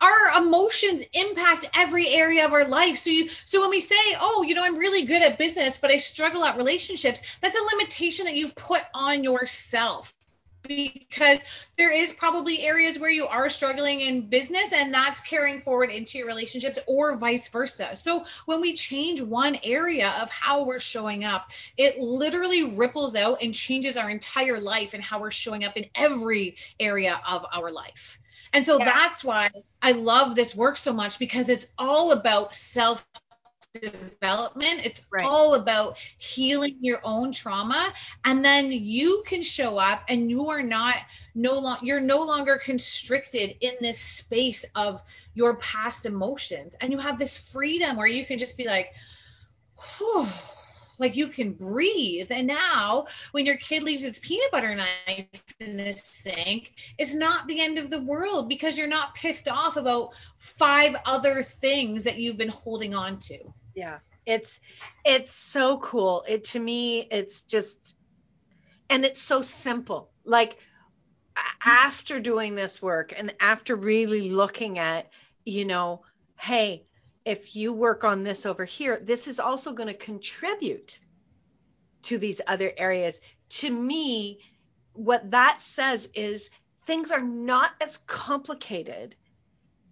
our 0.00 0.42
emotions 0.42 1.02
impact 1.12 1.68
every 1.74 2.08
area 2.08 2.44
of 2.44 2.52
our 2.52 2.66
life. 2.66 2.98
So 2.98 3.10
you 3.10 3.28
so 3.44 3.60
when 3.60 3.70
we 3.70 3.80
say, 3.80 3.96
"Oh, 4.20 4.42
you 4.42 4.54
know, 4.54 4.62
I'm 4.64 4.78
really 4.78 5.04
good 5.04 5.22
at 5.22 5.38
business, 5.38 5.78
but 5.78 5.90
I 5.90 5.98
struggle 5.98 6.44
at 6.44 6.56
relationships," 6.56 7.22
that's 7.40 7.58
a 7.58 7.76
limitation 7.76 8.26
that 8.26 8.34
you've 8.34 8.54
put 8.54 8.82
on 8.94 9.24
yourself. 9.24 10.14
Because 10.62 11.38
there 11.78 11.90
is 11.90 12.12
probably 12.12 12.60
areas 12.60 12.98
where 12.98 13.10
you 13.10 13.26
are 13.26 13.48
struggling 13.48 14.00
in 14.00 14.28
business 14.28 14.72
and 14.72 14.92
that's 14.92 15.20
carrying 15.20 15.60
forward 15.62 15.90
into 15.90 16.18
your 16.18 16.26
relationships 16.26 16.78
or 16.86 17.16
vice 17.16 17.48
versa. 17.48 17.96
So 17.96 18.26
when 18.44 18.60
we 18.60 18.74
change 18.74 19.22
one 19.22 19.58
area 19.62 20.10
of 20.20 20.30
how 20.30 20.64
we're 20.64 20.80
showing 20.80 21.24
up, 21.24 21.50
it 21.78 22.00
literally 22.00 22.76
ripples 22.76 23.16
out 23.16 23.38
and 23.40 23.54
changes 23.54 23.96
our 23.96 24.10
entire 24.10 24.60
life 24.60 24.92
and 24.92 25.02
how 25.02 25.20
we're 25.20 25.30
showing 25.30 25.64
up 25.64 25.76
in 25.76 25.86
every 25.94 26.56
area 26.78 27.18
of 27.26 27.46
our 27.50 27.70
life. 27.70 28.18
And 28.52 28.64
so 28.66 28.78
Yeah. 28.78 28.84
that's 28.84 29.24
why 29.24 29.50
I 29.82 29.92
love 29.92 30.34
this 30.34 30.54
work 30.54 30.76
so 30.76 30.92
much 30.92 31.18
because 31.18 31.48
it's 31.48 31.66
all 31.78 32.12
about 32.12 32.54
self 32.54 33.04
development. 33.74 34.80
It's 34.84 35.04
Right. 35.10 35.24
all 35.24 35.54
about 35.54 35.98
healing 36.18 36.78
your 36.80 37.00
own 37.04 37.32
trauma 37.32 37.92
and 38.24 38.44
then 38.44 38.70
you 38.72 39.22
can 39.26 39.42
show 39.42 39.78
up 39.78 40.02
and 40.08 40.30
you 40.30 40.48
are 40.50 40.62
not 40.62 40.96
no 41.34 41.58
long 41.58 41.78
you're 41.82 42.00
no 42.00 42.22
longer 42.22 42.58
constricted 42.62 43.56
in 43.60 43.74
this 43.80 43.98
space 44.00 44.64
of 44.74 45.02
your 45.34 45.56
past 45.56 46.06
emotions 46.06 46.74
and 46.80 46.92
you 46.92 46.98
have 46.98 47.18
this 47.18 47.36
freedom 47.36 47.96
where 47.96 48.06
you 48.06 48.24
can 48.24 48.38
just 48.38 48.56
be 48.56 48.64
like, 48.64 48.92
"Whew, 49.98 50.26
like 50.98 51.16
you 51.16 51.28
can 51.28 51.52
breathe. 51.52 52.28
And 52.30 52.46
now 52.46 53.06
when 53.32 53.46
your 53.46 53.56
kid 53.56 53.82
leaves 53.82 54.04
its 54.04 54.18
peanut 54.18 54.50
butter 54.50 54.74
knife 54.74 55.26
in 55.60 55.76
the 55.76 55.92
sink, 55.92 56.74
it's 56.98 57.14
not 57.14 57.46
the 57.46 57.60
end 57.60 57.78
of 57.78 57.90
the 57.90 58.00
world 58.00 58.48
because 58.48 58.76
you're 58.76 58.86
not 58.86 59.14
pissed 59.14 59.48
off 59.48 59.76
about 59.76 60.14
five 60.38 60.96
other 61.04 61.42
things 61.42 62.04
that 62.04 62.18
you've 62.18 62.38
been 62.38 62.48
holding 62.48 62.94
on 62.94 63.18
to. 63.20 63.38
Yeah. 63.74 63.98
It's 64.26 64.60
it's 65.04 65.32
so 65.32 65.78
cool. 65.78 66.24
It 66.28 66.44
to 66.44 66.60
me 66.60 67.00
it's 67.00 67.44
just 67.44 67.94
and 68.90 69.04
it's 69.04 69.20
so 69.20 69.42
simple. 69.42 70.10
Like 70.24 70.56
after 71.64 72.20
doing 72.20 72.54
this 72.54 72.82
work 72.82 73.14
and 73.16 73.34
after 73.40 73.76
really 73.76 74.30
looking 74.30 74.78
at, 74.78 75.10
you 75.44 75.64
know, 75.64 76.02
hey, 76.38 76.84
if 77.28 77.54
you 77.54 77.74
work 77.74 78.04
on 78.04 78.24
this 78.24 78.46
over 78.46 78.64
here, 78.64 78.98
this 78.98 79.28
is 79.28 79.38
also 79.38 79.74
going 79.74 79.88
to 79.88 79.94
contribute 79.94 80.98
to 82.04 82.16
these 82.16 82.40
other 82.46 82.72
areas. 82.74 83.20
To 83.50 83.70
me, 83.70 84.40
what 84.94 85.32
that 85.32 85.60
says 85.60 86.08
is 86.14 86.48
things 86.86 87.12
are 87.12 87.20
not 87.20 87.70
as 87.82 87.98
complicated 87.98 89.14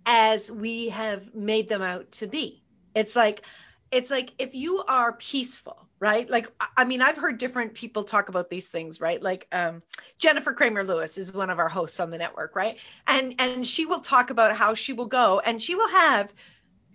as 0.06 0.50
we 0.50 0.88
have 0.88 1.34
made 1.34 1.68
them 1.68 1.82
out 1.82 2.10
to 2.12 2.26
be. 2.26 2.62
It's 2.94 3.14
like 3.14 3.42
it's 3.90 4.10
like 4.10 4.32
if 4.38 4.54
you 4.54 4.82
are 4.88 5.12
peaceful, 5.12 5.86
right? 6.00 6.28
Like 6.30 6.50
I 6.74 6.84
mean, 6.84 7.02
I've 7.02 7.18
heard 7.18 7.36
different 7.36 7.74
people 7.74 8.04
talk 8.04 8.30
about 8.30 8.48
these 8.48 8.66
things, 8.66 8.98
right? 8.98 9.22
Like 9.22 9.46
um, 9.52 9.82
Jennifer 10.18 10.54
Kramer 10.54 10.84
Lewis 10.84 11.18
is 11.18 11.34
one 11.34 11.50
of 11.50 11.58
our 11.58 11.68
hosts 11.68 12.00
on 12.00 12.10
the 12.10 12.18
network, 12.18 12.56
right? 12.56 12.78
And 13.06 13.34
and 13.38 13.66
she 13.66 13.84
will 13.84 14.00
talk 14.00 14.30
about 14.30 14.56
how 14.56 14.72
she 14.72 14.94
will 14.94 15.06
go 15.06 15.38
and 15.38 15.62
she 15.62 15.74
will 15.74 15.90
have 15.90 16.32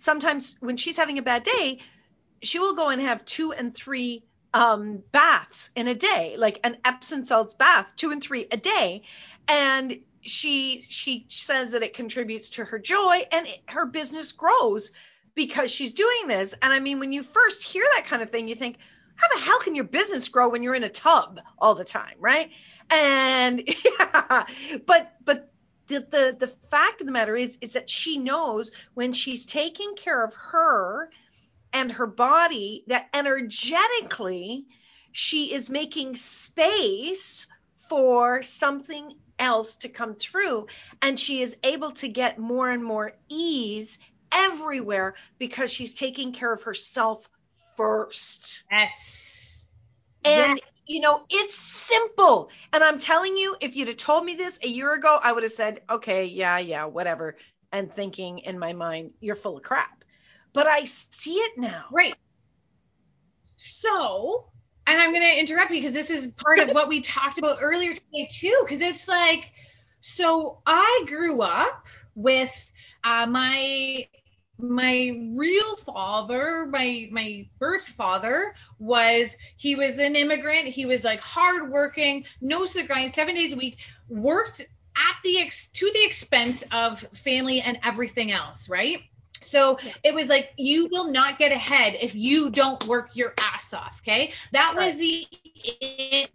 sometimes 0.02 0.56
when 0.60 0.76
she's 0.76 0.96
having 0.96 1.18
a 1.18 1.22
bad 1.22 1.44
day, 1.44 1.78
she 2.42 2.58
will 2.58 2.74
go 2.74 2.88
and 2.88 3.00
have 3.00 3.24
two 3.24 3.52
and 3.52 3.74
three 3.74 4.24
um, 4.52 5.02
baths 5.12 5.70
in 5.76 5.86
a 5.86 5.94
day, 5.94 6.34
like 6.36 6.58
an 6.64 6.76
Epsom 6.84 7.24
salts 7.24 7.54
bath, 7.54 7.94
two 7.96 8.10
and 8.10 8.22
three 8.22 8.46
a 8.50 8.56
day, 8.56 9.02
and 9.48 10.00
she 10.20 10.84
she 10.88 11.24
says 11.28 11.72
that 11.72 11.82
it 11.82 11.94
contributes 11.94 12.50
to 12.50 12.64
her 12.64 12.78
joy 12.78 13.22
and 13.32 13.46
it, 13.46 13.60
her 13.68 13.86
business 13.86 14.32
grows 14.32 14.90
because 15.34 15.70
she's 15.70 15.94
doing 15.94 16.26
this. 16.26 16.52
And 16.60 16.72
I 16.72 16.80
mean, 16.80 16.98
when 16.98 17.12
you 17.12 17.22
first 17.22 17.64
hear 17.64 17.84
that 17.94 18.06
kind 18.06 18.22
of 18.22 18.30
thing, 18.30 18.48
you 18.48 18.54
think, 18.54 18.78
how 19.14 19.28
the 19.36 19.42
hell 19.42 19.60
can 19.60 19.74
your 19.74 19.84
business 19.84 20.28
grow 20.28 20.48
when 20.48 20.62
you're 20.62 20.74
in 20.74 20.84
a 20.84 20.88
tub 20.88 21.40
all 21.58 21.74
the 21.74 21.84
time, 21.84 22.16
right? 22.18 22.50
And 22.90 23.62
yeah, 24.00 24.44
but 24.84 25.12
but 25.24 25.51
the, 25.86 26.00
the 26.00 26.36
the 26.38 26.46
fact 26.46 27.00
of 27.00 27.06
the 27.06 27.12
matter 27.12 27.36
is 27.36 27.58
is 27.60 27.74
that 27.74 27.90
she 27.90 28.18
knows 28.18 28.70
when 28.94 29.12
she's 29.12 29.46
taking 29.46 29.94
care 29.96 30.24
of 30.24 30.34
her 30.34 31.10
and 31.72 31.92
her 31.92 32.06
body 32.06 32.84
that 32.86 33.08
energetically 33.14 34.66
she 35.12 35.54
is 35.54 35.68
making 35.68 36.16
space 36.16 37.46
for 37.88 38.42
something 38.42 39.12
else 39.38 39.76
to 39.76 39.88
come 39.88 40.14
through 40.14 40.66
and 41.02 41.18
she 41.18 41.42
is 41.42 41.58
able 41.64 41.90
to 41.90 42.08
get 42.08 42.38
more 42.38 42.70
and 42.70 42.84
more 42.84 43.12
ease 43.28 43.98
everywhere 44.32 45.14
because 45.38 45.70
she's 45.70 45.94
taking 45.94 46.32
care 46.32 46.52
of 46.52 46.62
herself 46.62 47.28
first. 47.76 48.64
Yes. 48.70 49.66
And 50.24 50.58
yes. 50.58 50.71
You 50.86 51.00
know, 51.00 51.24
it's 51.30 51.54
simple. 51.54 52.50
And 52.72 52.82
I'm 52.82 52.98
telling 52.98 53.36
you, 53.36 53.56
if 53.60 53.76
you'd 53.76 53.88
have 53.88 53.96
told 53.96 54.24
me 54.24 54.34
this 54.34 54.58
a 54.62 54.68
year 54.68 54.92
ago, 54.94 55.18
I 55.22 55.32
would 55.32 55.42
have 55.42 55.52
said, 55.52 55.80
okay, 55.88 56.26
yeah, 56.26 56.58
yeah, 56.58 56.86
whatever. 56.86 57.36
And 57.70 57.94
thinking 57.94 58.40
in 58.40 58.58
my 58.58 58.72
mind, 58.72 59.12
you're 59.20 59.36
full 59.36 59.56
of 59.56 59.62
crap. 59.62 60.04
But 60.52 60.66
I 60.66 60.84
see 60.84 61.34
it 61.34 61.58
now. 61.58 61.84
Right. 61.90 62.14
So, 63.56 64.48
and 64.86 65.00
I'm 65.00 65.12
going 65.12 65.22
to 65.22 65.38
interrupt 65.38 65.70
you 65.70 65.78
because 65.78 65.92
this 65.92 66.10
is 66.10 66.32
part 66.32 66.58
of 66.58 66.72
what 66.72 66.88
we 66.88 67.00
talked 67.00 67.38
about 67.38 67.58
earlier 67.62 67.94
today, 67.94 68.28
too. 68.30 68.58
Because 68.62 68.82
it's 68.82 69.06
like, 69.08 69.52
so 70.00 70.58
I 70.66 71.04
grew 71.06 71.40
up 71.40 71.86
with 72.14 72.72
uh, 73.04 73.26
my 73.26 74.08
my 74.58 75.28
real 75.34 75.76
father, 75.76 76.66
my 76.66 77.08
my 77.10 77.46
birth 77.58 77.86
father, 77.86 78.54
was 78.78 79.36
he 79.56 79.74
was 79.74 79.98
an 79.98 80.16
immigrant. 80.16 80.66
He 80.68 80.86
was 80.86 81.04
like 81.04 81.20
hardworking, 81.20 82.24
nose 82.40 82.72
to 82.72 82.82
the 82.82 82.86
grind, 82.86 83.12
seven 83.12 83.34
days 83.34 83.52
a 83.52 83.56
week, 83.56 83.78
worked 84.08 84.60
at 84.60 85.16
the 85.24 85.38
ex- 85.38 85.68
to 85.68 85.90
the 85.92 86.04
expense 86.04 86.64
of 86.70 87.00
family 87.14 87.60
and 87.60 87.78
everything 87.82 88.30
else, 88.30 88.68
right? 88.68 89.00
So 89.52 89.78
it 90.02 90.14
was 90.14 90.28
like 90.28 90.54
you 90.56 90.88
will 90.90 91.12
not 91.12 91.38
get 91.38 91.52
ahead 91.52 91.98
if 92.00 92.14
you 92.14 92.48
don't 92.48 92.82
work 92.86 93.14
your 93.14 93.34
ass 93.38 93.74
off. 93.74 94.00
Okay. 94.02 94.32
That 94.52 94.74
was 94.74 94.96
the 94.96 95.26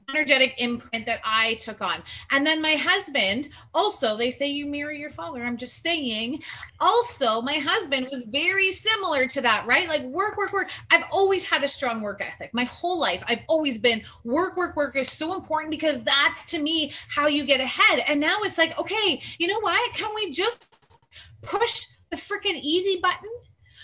energetic 0.08 0.54
imprint 0.60 1.08
that 1.08 1.20
I 1.24 1.56
took 1.56 1.82
on. 1.82 2.04
And 2.30 2.46
then 2.46 2.62
my 2.62 2.76
husband, 2.76 3.50
also, 3.74 4.16
they 4.16 4.30
say 4.30 4.48
you 4.48 4.68
mirror 4.68 4.92
your 4.92 5.10
father. 5.10 5.44
I'm 5.44 5.58
just 5.58 5.82
saying. 5.82 6.44
Also, 6.80 7.42
my 7.42 7.56
husband 7.56 8.08
was 8.12 8.24
very 8.28 8.72
similar 8.72 9.26
to 9.28 9.42
that, 9.42 9.66
right? 9.66 9.88
Like 9.90 10.04
work, 10.04 10.38
work, 10.38 10.54
work. 10.54 10.70
I've 10.92 11.06
always 11.12 11.44
had 11.44 11.64
a 11.64 11.68
strong 11.68 12.02
work 12.04 12.22
ethic. 12.22 12.54
My 12.54 12.66
whole 12.66 13.00
life, 13.00 13.24
I've 13.28 13.42
always 13.48 13.80
been 13.80 14.04
work, 14.24 14.56
work, 14.56 14.76
work 14.76 14.96
is 14.96 15.12
so 15.12 15.34
important 15.34 15.72
because 15.72 16.02
that's 16.04 16.46
to 16.52 16.60
me 16.62 16.94
how 17.10 17.26
you 17.26 17.46
get 17.46 17.60
ahead. 17.60 18.04
And 18.08 18.20
now 18.20 18.44
it's 18.44 18.60
like, 18.60 18.78
okay, 18.78 19.22
you 19.40 19.48
know 19.48 19.60
what? 19.60 19.94
Can 19.96 20.14
we 20.16 20.32
just 20.32 20.76
push 21.42 21.88
the 22.10 22.18
freaking 22.18 22.60
easy 22.62 23.00
button? 23.02 23.32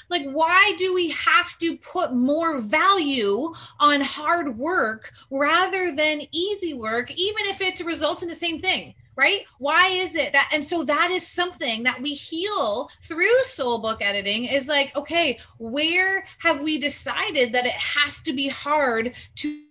Like, 0.09 0.29
why 0.29 0.75
do 0.77 0.93
we 0.93 1.09
have 1.11 1.57
to 1.59 1.77
put 1.77 2.13
more 2.13 2.59
value 2.59 3.53
on 3.79 4.01
hard 4.01 4.57
work 4.57 5.11
rather 5.31 5.95
than 5.95 6.21
easy 6.31 6.73
work, 6.73 7.11
even 7.11 7.45
if 7.45 7.61
it 7.61 7.79
results 7.85 8.23
in 8.23 8.29
the 8.29 8.35
same 8.35 8.59
thing? 8.59 8.95
Right? 9.15 9.45
Why 9.59 9.89
is 9.89 10.15
it 10.15 10.33
that? 10.33 10.49
And 10.51 10.65
so 10.65 10.83
that 10.85 11.11
is 11.11 11.27
something 11.27 11.83
that 11.83 12.01
we 12.01 12.15
heal 12.15 12.89
through 13.01 13.43
soul 13.43 13.77
book 13.77 14.01
editing 14.01 14.45
is 14.45 14.67
like, 14.67 14.95
okay, 14.95 15.39
where 15.59 16.25
have 16.39 16.61
we 16.61 16.79
decided 16.79 17.53
that 17.53 17.67
it 17.67 17.73
has 17.73 18.23
to 18.23 18.33
be 18.33 18.47
hard 18.47 19.13
to 19.35 19.63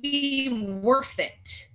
be 0.00 0.48
worth 0.82 1.18
it? 1.18 1.69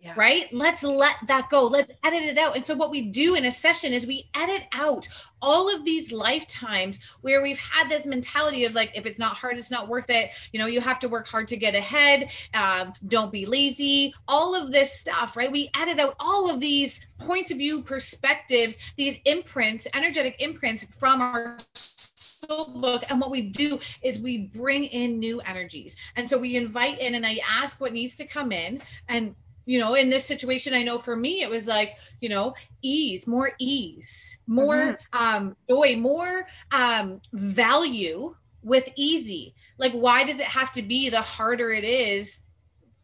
Yeah. 0.00 0.14
Right? 0.16 0.46
Let's 0.52 0.84
let 0.84 1.16
that 1.26 1.50
go. 1.50 1.64
Let's 1.64 1.90
edit 2.04 2.22
it 2.22 2.38
out. 2.38 2.54
And 2.54 2.64
so, 2.64 2.76
what 2.76 2.90
we 2.90 3.10
do 3.10 3.34
in 3.34 3.44
a 3.44 3.50
session 3.50 3.92
is 3.92 4.06
we 4.06 4.30
edit 4.32 4.64
out 4.72 5.08
all 5.42 5.74
of 5.74 5.84
these 5.84 6.12
lifetimes 6.12 7.00
where 7.20 7.42
we've 7.42 7.58
had 7.58 7.88
this 7.88 8.06
mentality 8.06 8.64
of 8.64 8.74
like, 8.74 8.96
if 8.96 9.06
it's 9.06 9.18
not 9.18 9.36
hard, 9.36 9.58
it's 9.58 9.72
not 9.72 9.88
worth 9.88 10.08
it. 10.08 10.30
You 10.52 10.60
know, 10.60 10.66
you 10.66 10.80
have 10.80 11.00
to 11.00 11.08
work 11.08 11.26
hard 11.26 11.48
to 11.48 11.56
get 11.56 11.74
ahead. 11.74 12.30
Um, 12.54 12.92
don't 13.08 13.32
be 13.32 13.44
lazy. 13.44 14.14
All 14.28 14.54
of 14.54 14.70
this 14.70 14.92
stuff, 14.92 15.36
right? 15.36 15.50
We 15.50 15.68
edit 15.76 15.98
out 15.98 16.14
all 16.20 16.48
of 16.48 16.60
these 16.60 17.00
points 17.18 17.50
of 17.50 17.58
view, 17.58 17.82
perspectives, 17.82 18.78
these 18.94 19.18
imprints, 19.24 19.88
energetic 19.94 20.36
imprints 20.38 20.84
from 20.98 21.20
our 21.20 21.58
soul 21.74 22.66
book 22.66 23.02
and 23.08 23.20
what 23.20 23.32
we 23.32 23.50
do 23.50 23.80
is 24.00 24.18
we 24.18 24.46
bring 24.46 24.84
in 24.84 25.18
new 25.18 25.40
energies 25.40 25.96
and 26.14 26.30
so 26.30 26.38
we 26.38 26.54
invite 26.54 27.00
in 27.00 27.16
and 27.16 27.26
i 27.26 27.40
ask 27.44 27.80
what 27.80 27.92
needs 27.92 28.14
to 28.16 28.24
come 28.24 28.52
in 28.52 28.80
and 29.08 29.34
you 29.68 29.78
know 29.78 29.94
in 29.94 30.08
this 30.08 30.24
situation 30.24 30.72
i 30.72 30.82
know 30.82 30.96
for 30.96 31.14
me 31.14 31.42
it 31.42 31.50
was 31.50 31.66
like 31.66 31.96
you 32.20 32.28
know 32.30 32.54
ease 32.80 33.26
more 33.26 33.52
ease 33.58 34.38
more 34.46 34.98
mm-hmm. 35.12 35.18
um 35.18 35.56
joy 35.68 35.94
more 35.96 36.46
um 36.72 37.20
value 37.34 38.34
with 38.62 38.88
easy 38.96 39.54
like 39.76 39.92
why 39.92 40.24
does 40.24 40.36
it 40.36 40.46
have 40.46 40.72
to 40.72 40.80
be 40.80 41.10
the 41.10 41.20
harder 41.20 41.70
it 41.70 41.84
is 41.84 42.42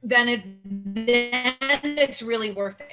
then 0.03 0.27
it 0.27 0.43
then 0.65 1.55
it's 1.83 2.23
really 2.23 2.51
worth 2.51 2.81
it 2.81 2.93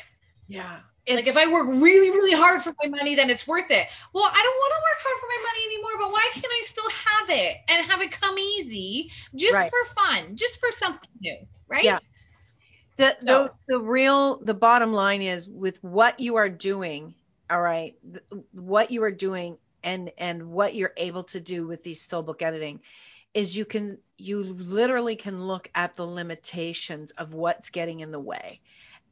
yeah 0.49 0.80
like 1.09 1.26
if 1.26 1.36
I 1.36 1.47
work 1.47 1.67
really, 1.67 2.11
really 2.11 2.38
hard 2.38 2.61
for 2.61 2.74
my 2.82 2.88
money, 2.88 3.15
then 3.15 3.32
it's 3.32 3.47
worth 3.47 3.72
it. 3.72 3.88
Well, 4.13 4.24
I 4.24 4.41
don't 4.43 4.55
want 4.55 4.74
to 4.76 4.82
work 4.84 4.99
hard 5.01 5.19
for 5.19 5.28
my 5.28 5.43
money 5.49 5.74
anymore, 5.74 5.91
but 5.99 6.11
why 6.11 6.30
can't 6.32 6.45
I 6.45 6.61
still 6.63 6.89
have 6.89 7.30
it 7.30 7.57
and 7.69 7.86
have 7.88 8.01
it 8.01 8.11
come 8.11 8.38
easy 8.38 9.11
just 9.36 9.55
right. 9.55 9.69
for 9.69 9.93
fun, 9.95 10.36
just 10.36 10.59
for 10.59 10.72
something 10.72 11.09
new, 11.19 11.38
right? 11.67 11.84
Yeah. 11.84 11.99
The, 12.98 13.18
the 13.22 13.54
the 13.68 13.80
real 13.80 14.39
the 14.39 14.54
bottom 14.54 14.94
line 14.94 15.22
is 15.22 15.48
with 15.48 15.84
what 15.84 16.20
you 16.20 16.36
are 16.36 16.50
doing, 16.50 17.16
all 17.50 17.62
right, 17.62 17.96
what 18.52 18.92
you 18.92 19.04
are 19.04 19.12
doing 19.12 19.58
and 19.84 20.12
and 20.18 20.52
what 20.52 20.76
you're 20.76 20.94
able 20.98 21.24
to 21.24 21.39
do 21.39 21.66
with 21.68 21.84
these 21.84 22.02
soul 22.02 22.22
book 22.22 22.42
editing 22.42 22.82
is 23.34 23.56
you 23.56 23.66
can 23.66 23.98
you 24.18 24.44
literally 24.44 25.16
can 25.16 25.48
look 25.48 25.70
at 25.74 25.96
the 25.96 26.06
limitations 26.06 27.12
of 27.12 27.34
what's 27.34 27.70
getting 27.70 28.02
in 28.02 28.12
the 28.12 28.20
way. 28.20 28.60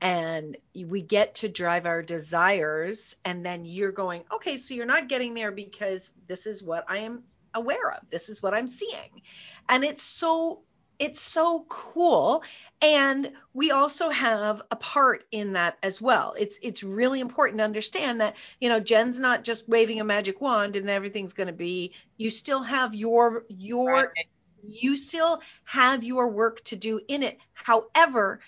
And 0.02 0.56
we 0.74 1.02
get 1.02 1.36
to 1.36 1.50
drive 1.50 1.86
our 1.86 2.02
desires 2.02 3.16
and 3.26 3.46
then 3.46 3.66
you're 3.66 3.92
going 3.92 4.24
okay 4.34 4.58
so 4.58 4.74
you're 4.74 4.86
not 4.86 5.10
getting 5.10 5.34
there 5.34 5.52
because 5.52 6.10
this 6.28 6.46
is 6.46 6.64
what 6.64 6.86
i 6.88 7.00
am 7.00 7.24
aware 7.54 7.92
of. 7.92 8.10
This 8.10 8.30
is 8.30 8.42
what 8.42 8.54
i'm 8.54 8.68
seeing. 8.68 9.22
And 9.68 9.84
it's 9.84 10.04
so 10.04 10.62
it's 11.00 11.20
so 11.20 11.66
cool 11.70 12.43
and 12.82 13.32
we 13.54 13.72
also 13.72 14.10
have 14.10 14.62
a 14.72 14.76
part 14.76 15.24
in 15.32 15.54
that 15.54 15.78
as 15.82 16.02
well 16.02 16.36
it's 16.38 16.60
it's 16.62 16.84
really 16.84 17.20
important 17.20 17.58
to 17.58 17.64
understand 17.64 18.22
that 18.22 18.36
you 18.60 18.70
know 18.70 18.80
jen's 18.80 19.20
not 19.20 19.43
just 19.43 19.68
waving 19.68 20.00
a 20.00 20.04
magic 20.04 20.41
wand 20.41 20.76
and 20.76 20.89
everything's 20.89 21.34
going 21.34 21.47
to 21.47 21.54
be 21.54 21.93
you 22.18 22.30
still 22.30 22.62
have 22.62 22.93
your 22.93 23.45
your 23.50 23.93
right. 23.93 24.28
You 24.64 24.97
still 24.97 25.41
have 25.64 26.04
your 26.04 26.28
work 26.30 26.64
to 26.66 26.76
do 26.76 27.00
in 27.08 27.24
it. 27.24 27.38
However, 27.54 28.41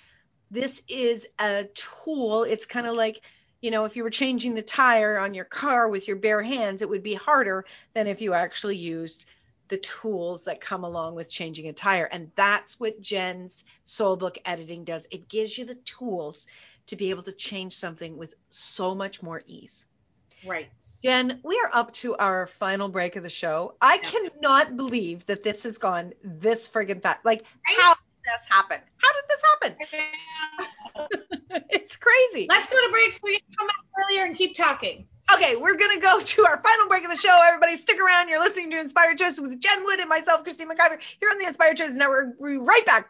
this 0.50 0.84
is 0.88 1.28
a 1.40 1.66
tool. 1.74 2.44
It's 2.44 2.66
kind 2.66 2.88
of 2.88 2.96
like, 2.96 3.22
you 3.62 3.72
know, 3.72 3.86
if 3.86 3.96
you 3.96 4.04
were 4.04 4.10
changing 4.10 4.54
the 4.54 4.62
tire 4.62 5.18
on 5.18 5.34
your 5.34 5.46
car 5.46 5.88
with 5.88 6.08
your 6.08 6.18
bare 6.18 6.42
hands, 6.42 6.82
it 6.82 6.90
would 6.90 7.04
be 7.04 7.14
harder 7.14 7.66
than 7.94 8.08
if 8.08 8.22
you 8.22 8.34
actually 8.34 8.78
used 8.78 9.26
the 9.72 9.78
tools 9.78 10.44
that 10.44 10.62
come 10.62 10.84
along 10.84 11.16
with 11.16 11.30
changing 11.30 11.70
a 11.70 11.74
tire. 11.74 12.04
And 12.04 12.30
that's 12.36 12.80
what 12.80 13.02
Jen's 13.02 13.64
soul 13.86 14.18
book 14.18 14.38
editing 14.46 14.84
does. 14.84 15.08
It 15.10 15.28
gives 15.30 15.58
you 15.58 15.66
the 15.66 15.74
tools 15.76 16.46
to 16.88 16.98
be 16.98 17.10
able 17.10 17.24
to 17.24 17.32
change 17.32 17.74
something 17.74 18.18
with 18.18 18.36
so 18.50 18.94
much 18.94 19.24
more 19.24 19.42
ease. 19.48 19.86
Right. 20.46 20.70
Jen, 21.04 21.40
we 21.44 21.58
are 21.64 21.70
up 21.74 21.94
to 21.94 22.18
our 22.18 22.46
final 22.48 22.90
break 22.90 23.16
of 23.16 23.24
the 23.24 23.30
show. 23.30 23.76
I 23.82 24.02
yeah. 24.04 24.10
cannot 24.10 24.76
believe 24.76 25.26
that 25.28 25.42
this 25.42 25.64
has 25.64 25.78
gone 25.78 26.12
this 26.22 26.68
friggin' 26.68 27.02
fast. 27.02 27.20
Like, 27.24 27.40
right? 27.40 27.78
how 27.80 27.94
did 27.94 28.04
this 28.26 28.46
happen? 28.50 28.80
How 28.98 29.14
did 29.14 29.24
this 29.30 29.42
happen? 29.50 29.78
it's 31.70 31.96
crazy. 31.96 32.48
Let's 32.50 32.70
go 32.70 32.76
to 32.76 32.90
break 32.92 33.14
so 33.14 33.20
we 33.24 33.40
can 33.40 33.56
come 33.58 33.68
back 33.68 33.86
earlier 34.04 34.26
and 34.26 34.36
keep 34.36 34.54
talking. 34.54 35.08
Okay, 35.34 35.56
we're 35.56 35.78
going 35.78 35.96
to 35.96 36.02
go 36.02 36.20
to 36.20 36.46
our 36.46 36.62
final 36.62 36.88
break 36.88 37.04
of 37.04 37.10
the 37.10 37.18
show. 37.18 37.38
Everybody 37.46 37.76
stick 37.76 38.00
around. 38.00 38.30
You're 38.30 38.40
listening 38.40 38.72
to 38.72 38.80
Inspired 38.80 39.18
Choices 39.18 39.40
with 39.40 39.60
Jen 39.60 39.84
Wood 39.84 40.00
and 40.00 40.10
myself, 40.10 40.44
Christine 40.44 40.68
McIver, 40.68 41.00
here 41.20 41.30
on 41.32 41.40
the 41.40 41.46
Inspired 41.46 41.78
Choices 41.78 41.96
Network. 41.96 42.36
We'll 42.40 42.52
be 42.52 42.58
right 42.58 42.86
back. 42.86 43.10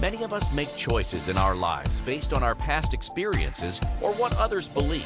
Many 0.00 0.22
of 0.22 0.32
us 0.32 0.50
make 0.50 0.74
choices 0.76 1.28
in 1.28 1.36
our 1.36 1.54
lives 1.54 2.00
based 2.00 2.32
on 2.32 2.42
our 2.42 2.54
past 2.54 2.94
experiences 2.94 3.78
or 4.00 4.14
what 4.14 4.34
others 4.36 4.66
believe. 4.66 5.04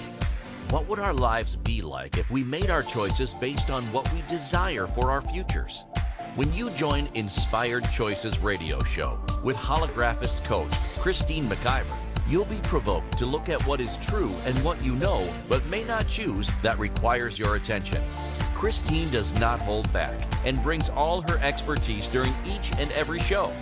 What 0.71 0.89
would 0.89 1.01
our 1.01 1.13
lives 1.13 1.57
be 1.57 1.83
like 1.83 2.17
if 2.17 2.31
we 2.31 2.45
made 2.45 2.71
our 2.71 2.85
choices 2.85 3.35
based 3.35 3.71
on 3.71 3.91
what 3.93 4.11
we 4.13 4.23
desire 4.29 4.87
for 4.87 5.11
our 5.11 5.21
futures? 5.21 5.83
When 6.37 6.53
you 6.53 6.71
join 6.71 7.09
Inspired 7.15 7.89
Choices 7.93 8.41
radio 8.41 8.83
show 8.83 9.21
with 9.45 9.55
holographist 9.55 10.43
coach 10.43 10.75
Christine 10.99 11.45
McIver, 11.45 11.97
you'll 12.29 12.45
be 12.47 12.59
provoked 12.65 13.17
to 13.19 13.27
look 13.27 13.49
at 13.49 13.65
what 13.69 13.79
is 13.79 13.97
true 13.99 14.33
and 14.45 14.61
what 14.65 14.85
you 14.85 14.97
know 14.97 15.29
but 15.49 15.65
may 15.67 15.85
not 15.85 16.09
choose 16.09 16.51
that 16.63 16.77
requires 16.77 17.39
your 17.39 17.55
attention. 17.55 18.03
Christine 18.57 19.11
does 19.11 19.33
not 19.35 19.63
hold 19.63 19.93
back 19.93 20.11
and 20.45 20.61
brings 20.65 20.91
all 20.91 21.21
her 21.21 21.39
expertise 21.39 22.09
during 22.09 22.35
each 22.45 22.73
and 22.79 22.91
every 22.93 23.21
show. 23.21 23.55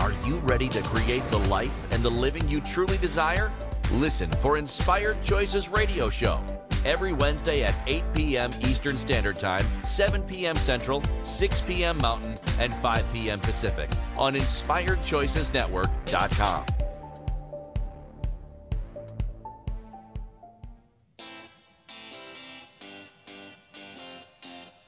Are 0.00 0.12
you 0.26 0.38
ready 0.38 0.68
to 0.70 0.82
create 0.82 1.22
the 1.30 1.38
life 1.38 1.92
and 1.92 2.02
the 2.02 2.10
living 2.10 2.48
you 2.48 2.60
truly 2.62 2.98
desire? 2.98 3.52
Listen 3.92 4.28
for 4.42 4.58
Inspired 4.58 5.22
Choices 5.22 5.68
Radio 5.68 6.10
Show 6.10 6.42
every 6.84 7.12
Wednesday 7.12 7.64
at 7.64 7.74
8 7.86 8.02
p.m. 8.14 8.50
Eastern 8.60 8.98
Standard 8.98 9.36
Time, 9.36 9.66
7 9.84 10.22
p.m. 10.22 10.56
Central, 10.56 11.02
6 11.24 11.60
p.m. 11.62 11.98
Mountain, 11.98 12.36
and 12.58 12.72
5 12.74 13.04
p.m. 13.12 13.40
Pacific 13.40 13.90
on 14.16 14.34
InspiredChoicesNetwork.com. 14.34 16.66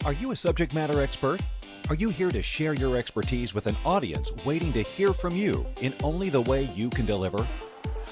Are 0.05 0.13
you 0.15 0.31
a 0.31 0.37
subject 0.37 0.73
matter 0.75 1.03
expert? 1.03 1.43
Are 1.91 1.95
you 1.95 2.09
here 2.09 2.31
to 2.31 2.41
share 2.41 2.73
your 2.73 2.97
expertise 2.97 3.53
with 3.53 3.67
an 3.67 3.77
audience 3.85 4.31
waiting 4.47 4.73
to 4.73 4.81
hear 4.83 5.13
from 5.13 5.37
you 5.37 5.67
in 5.81 5.93
only 6.03 6.31
the 6.31 6.41
way 6.41 6.63
you 6.75 6.89
can 6.89 7.05
deliver? 7.05 7.47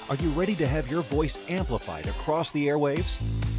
Are 0.09 0.15
you 0.15 0.29
ready 0.31 0.55
to 0.55 0.67
have 0.67 0.89
your 0.89 1.03
voice 1.03 1.37
amplified 1.47 2.07
across 2.07 2.51
the 2.51 2.67
airwaves? 2.67 3.58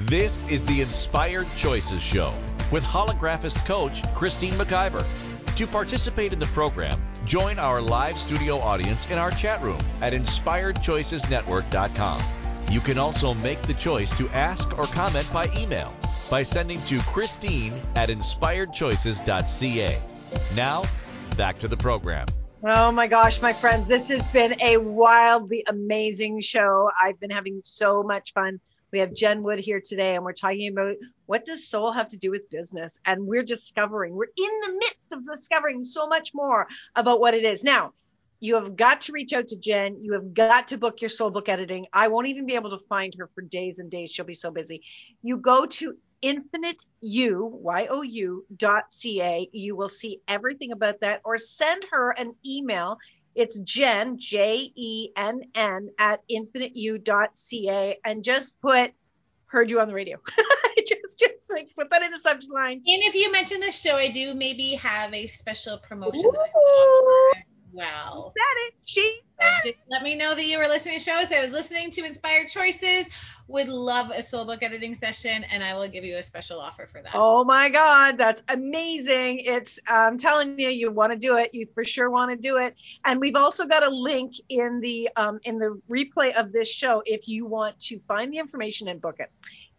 This 0.00 0.50
is 0.50 0.64
the 0.64 0.80
Inspired 0.80 1.46
Choices 1.56 2.02
Show 2.02 2.34
with 2.72 2.82
holographist 2.82 3.64
coach 3.64 4.02
Christine 4.12 4.54
McIver. 4.54 5.06
To 5.54 5.68
participate 5.68 6.32
in 6.32 6.40
the 6.40 6.46
program, 6.46 7.00
join 7.24 7.60
our 7.60 7.80
live 7.80 8.18
studio 8.18 8.58
audience 8.58 9.08
in 9.12 9.18
our 9.18 9.30
chat 9.30 9.62
room 9.62 9.78
at 10.00 10.12
inspiredchoicesnetwork.com. 10.12 12.22
You 12.72 12.80
can 12.80 12.98
also 12.98 13.34
make 13.34 13.62
the 13.62 13.74
choice 13.74 14.12
to 14.18 14.28
ask 14.30 14.76
or 14.76 14.86
comment 14.86 15.30
by 15.32 15.48
email 15.56 15.94
by 16.28 16.42
sending 16.42 16.82
to 16.84 16.98
Christine 17.02 17.80
at 17.94 18.08
inspiredchoices.ca. 18.08 20.02
Now, 20.54 20.82
back 21.36 21.60
to 21.60 21.68
the 21.68 21.76
program. 21.76 22.26
Oh 22.64 22.90
my 22.90 23.06
gosh, 23.06 23.40
my 23.40 23.52
friends, 23.52 23.86
this 23.86 24.08
has 24.08 24.26
been 24.28 24.60
a 24.60 24.78
wildly 24.78 25.62
amazing 25.68 26.40
show. 26.40 26.90
I've 27.00 27.20
been 27.20 27.30
having 27.30 27.60
so 27.62 28.02
much 28.02 28.32
fun. 28.32 28.58
We 28.94 29.00
have 29.00 29.12
Jen 29.12 29.42
Wood 29.42 29.58
here 29.58 29.82
today, 29.84 30.14
and 30.14 30.22
we're 30.22 30.34
talking 30.34 30.70
about 30.70 30.94
what 31.26 31.44
does 31.44 31.66
soul 31.68 31.90
have 31.90 32.06
to 32.10 32.16
do 32.16 32.30
with 32.30 32.48
business? 32.48 33.00
And 33.04 33.26
we're 33.26 33.42
discovering, 33.42 34.14
we're 34.14 34.26
in 34.26 34.60
the 34.62 34.72
midst 34.72 35.12
of 35.12 35.24
discovering 35.24 35.82
so 35.82 36.06
much 36.06 36.30
more 36.32 36.68
about 36.94 37.18
what 37.18 37.34
it 37.34 37.42
is. 37.42 37.64
Now, 37.64 37.92
you 38.38 38.54
have 38.54 38.76
got 38.76 39.00
to 39.00 39.12
reach 39.12 39.32
out 39.32 39.48
to 39.48 39.56
Jen. 39.58 39.98
You 40.00 40.12
have 40.12 40.32
got 40.32 40.68
to 40.68 40.78
book 40.78 41.00
your 41.00 41.08
soul 41.08 41.30
book 41.30 41.48
editing. 41.48 41.86
I 41.92 42.06
won't 42.06 42.28
even 42.28 42.46
be 42.46 42.54
able 42.54 42.70
to 42.70 42.86
find 42.88 43.12
her 43.18 43.28
for 43.34 43.42
days 43.42 43.80
and 43.80 43.90
days. 43.90 44.12
She'll 44.12 44.24
be 44.24 44.34
so 44.34 44.52
busy. 44.52 44.82
You 45.22 45.38
go 45.38 45.66
to 45.66 45.96
infiniteu, 46.22 47.50
dot 48.56 48.84
C-A. 48.90 49.48
You 49.50 49.74
will 49.74 49.88
see 49.88 50.20
everything 50.28 50.70
about 50.70 51.00
that 51.00 51.20
or 51.24 51.36
send 51.36 51.84
her 51.90 52.10
an 52.10 52.36
email. 52.46 52.98
It's 53.34 53.58
Jen, 53.58 54.18
J-E-N-N 54.18 55.90
at 55.98 56.20
infiniteu.ca 56.28 57.98
and 58.04 58.24
just 58.24 58.60
put 58.60 58.92
heard 59.46 59.70
you 59.70 59.80
on 59.80 59.88
the 59.88 59.94
radio. 59.94 60.18
just 60.78 61.18
just 61.18 61.52
like 61.52 61.70
put 61.76 61.90
that 61.90 62.02
in 62.02 62.10
the 62.10 62.18
subject 62.18 62.52
line. 62.52 62.78
And 62.78 63.02
if 63.02 63.14
you 63.14 63.30
mention 63.30 63.60
the 63.60 63.70
show, 63.70 63.96
I 63.96 64.08
do 64.08 64.34
maybe 64.34 64.74
have 64.74 65.14
a 65.14 65.26
special 65.26 65.78
promotion 65.78 66.30
well. 67.74 68.32
Said 68.36 68.68
it. 68.68 68.74
She 68.84 69.20
said 69.40 69.70
it. 69.70 69.76
Let 69.90 70.02
me 70.02 70.14
know 70.14 70.34
that 70.34 70.44
you 70.44 70.58
were 70.58 70.68
listening 70.68 70.98
to 70.98 71.04
shows. 71.04 71.32
I 71.32 71.42
was 71.42 71.52
listening 71.52 71.90
to 71.90 72.04
Inspired 72.04 72.48
Choices. 72.48 73.08
Would 73.46 73.68
love 73.68 74.10
a 74.10 74.22
soul 74.22 74.46
book 74.46 74.62
editing 74.62 74.94
session, 74.94 75.44
and 75.44 75.62
I 75.62 75.74
will 75.74 75.86
give 75.88 76.02
you 76.02 76.16
a 76.16 76.22
special 76.22 76.60
offer 76.60 76.88
for 76.90 77.02
that. 77.02 77.12
Oh 77.12 77.44
my 77.44 77.68
God, 77.68 78.16
that's 78.16 78.42
amazing! 78.48 79.40
It's 79.40 79.78
I'm 79.86 80.16
telling 80.16 80.58
you, 80.58 80.70
you 80.70 80.90
want 80.90 81.12
to 81.12 81.18
do 81.18 81.36
it. 81.36 81.52
You 81.52 81.66
for 81.74 81.84
sure 81.84 82.08
want 82.08 82.30
to 82.30 82.38
do 82.38 82.56
it. 82.56 82.74
And 83.04 83.20
we've 83.20 83.36
also 83.36 83.66
got 83.66 83.82
a 83.82 83.90
link 83.90 84.34
in 84.48 84.80
the 84.80 85.10
um, 85.14 85.40
in 85.44 85.58
the 85.58 85.78
replay 85.90 86.34
of 86.34 86.52
this 86.52 86.72
show 86.72 87.02
if 87.04 87.28
you 87.28 87.44
want 87.44 87.78
to 87.80 88.00
find 88.08 88.32
the 88.32 88.38
information 88.38 88.88
and 88.88 88.98
book 89.00 89.16
it. 89.18 89.30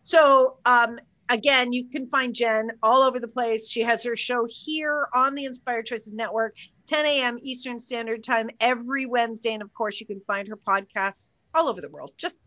So 0.03 0.57
um, 0.65 0.99
again, 1.27 1.73
you 1.73 1.89
can 1.89 2.07
find 2.07 2.35
Jen 2.35 2.71
all 2.83 3.01
over 3.01 3.19
the 3.19 3.27
place. 3.27 3.67
She 3.67 3.81
has 3.81 4.03
her 4.03 4.15
show 4.15 4.45
here 4.47 5.07
on 5.11 5.33
the 5.33 5.45
Inspired 5.45 5.87
Choices 5.87 6.13
Network. 6.13 6.55
10 6.87 7.05
a.m. 7.05 7.39
Eastern 7.41 7.79
Standard 7.79 8.23
Time 8.23 8.51
every 8.59 9.07
Wednesday. 9.07 9.53
And 9.53 9.63
of 9.63 9.73
course, 9.73 9.99
you 9.99 10.05
can 10.05 10.21
find 10.27 10.47
her 10.47 10.57
podcasts 10.57 11.31
all 11.53 11.67
over 11.67 11.81
the 11.81 11.89
world. 11.89 12.11
Just 12.17 12.39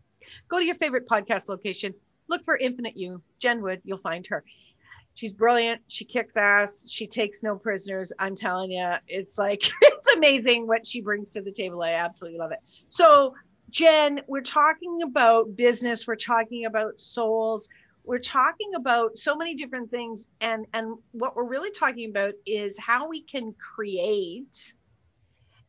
go 0.47 0.59
to 0.59 0.65
your 0.65 0.75
favorite 0.75 1.07
podcast 1.07 1.49
location, 1.49 1.93
look 2.27 2.43
for 2.43 2.57
Infinite 2.57 2.97
You, 2.97 3.21
Jen 3.39 3.61
Wood, 3.61 3.81
you'll 3.83 3.97
find 3.97 4.25
her. 4.27 4.43
She's 5.15 5.33
brilliant. 5.33 5.81
She 5.87 6.05
kicks 6.05 6.37
ass. 6.37 6.89
She 6.89 7.07
takes 7.07 7.43
no 7.43 7.57
prisoners. 7.57 8.13
I'm 8.17 8.35
telling 8.35 8.71
you, 8.71 8.93
it's 9.07 9.37
like, 9.37 9.63
it's 9.81 10.15
amazing 10.15 10.67
what 10.67 10.85
she 10.85 11.01
brings 11.01 11.31
to 11.31 11.41
the 11.41 11.51
table. 11.51 11.81
I 11.83 11.91
absolutely 11.93 12.39
love 12.39 12.51
it. 12.51 12.59
So, 12.87 13.35
Jen, 13.69 14.21
we're 14.27 14.41
talking 14.41 15.01
about 15.03 15.55
business, 15.55 16.07
we're 16.07 16.15
talking 16.15 16.65
about 16.65 16.99
souls, 16.99 17.69
we're 18.03 18.19
talking 18.19 18.71
about 18.75 19.17
so 19.17 19.35
many 19.35 19.53
different 19.53 19.91
things 19.91 20.29
and 20.41 20.65
and 20.73 20.97
what 21.11 21.35
we're 21.35 21.43
really 21.43 21.69
talking 21.69 22.09
about 22.09 22.33
is 22.45 22.75
how 22.79 23.07
we 23.07 23.21
can 23.21 23.53
create 23.53 24.73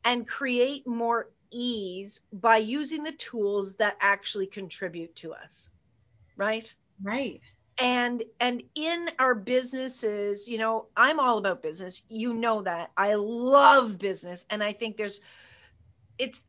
and 0.05 0.27
create 0.27 0.87
more 0.87 1.29
ease 1.53 2.23
by 2.33 2.57
using 2.59 3.03
the 3.05 3.13
tools 3.13 3.77
that 3.77 3.97
actually 4.01 4.47
contribute 4.47 5.15
to 5.17 5.33
us 5.33 5.71
right? 6.37 6.73
Right. 7.03 7.41
And 7.79 8.23
and 8.41 8.63
in 8.75 9.09
our 9.19 9.35
businesses 9.35 10.49
you 10.49 10.59
know 10.59 10.87
i'm 10.97 11.21
all 11.21 11.39
about 11.39 11.63
business. 11.63 12.03
You 12.09 12.35
know 12.35 12.63
that. 12.63 12.91
I 12.97 13.15
love 13.15 13.99
business 13.99 14.47
and 14.51 14.63
i 14.63 14.73
think 14.73 14.97
there's 14.97 15.21
it's 16.19 16.45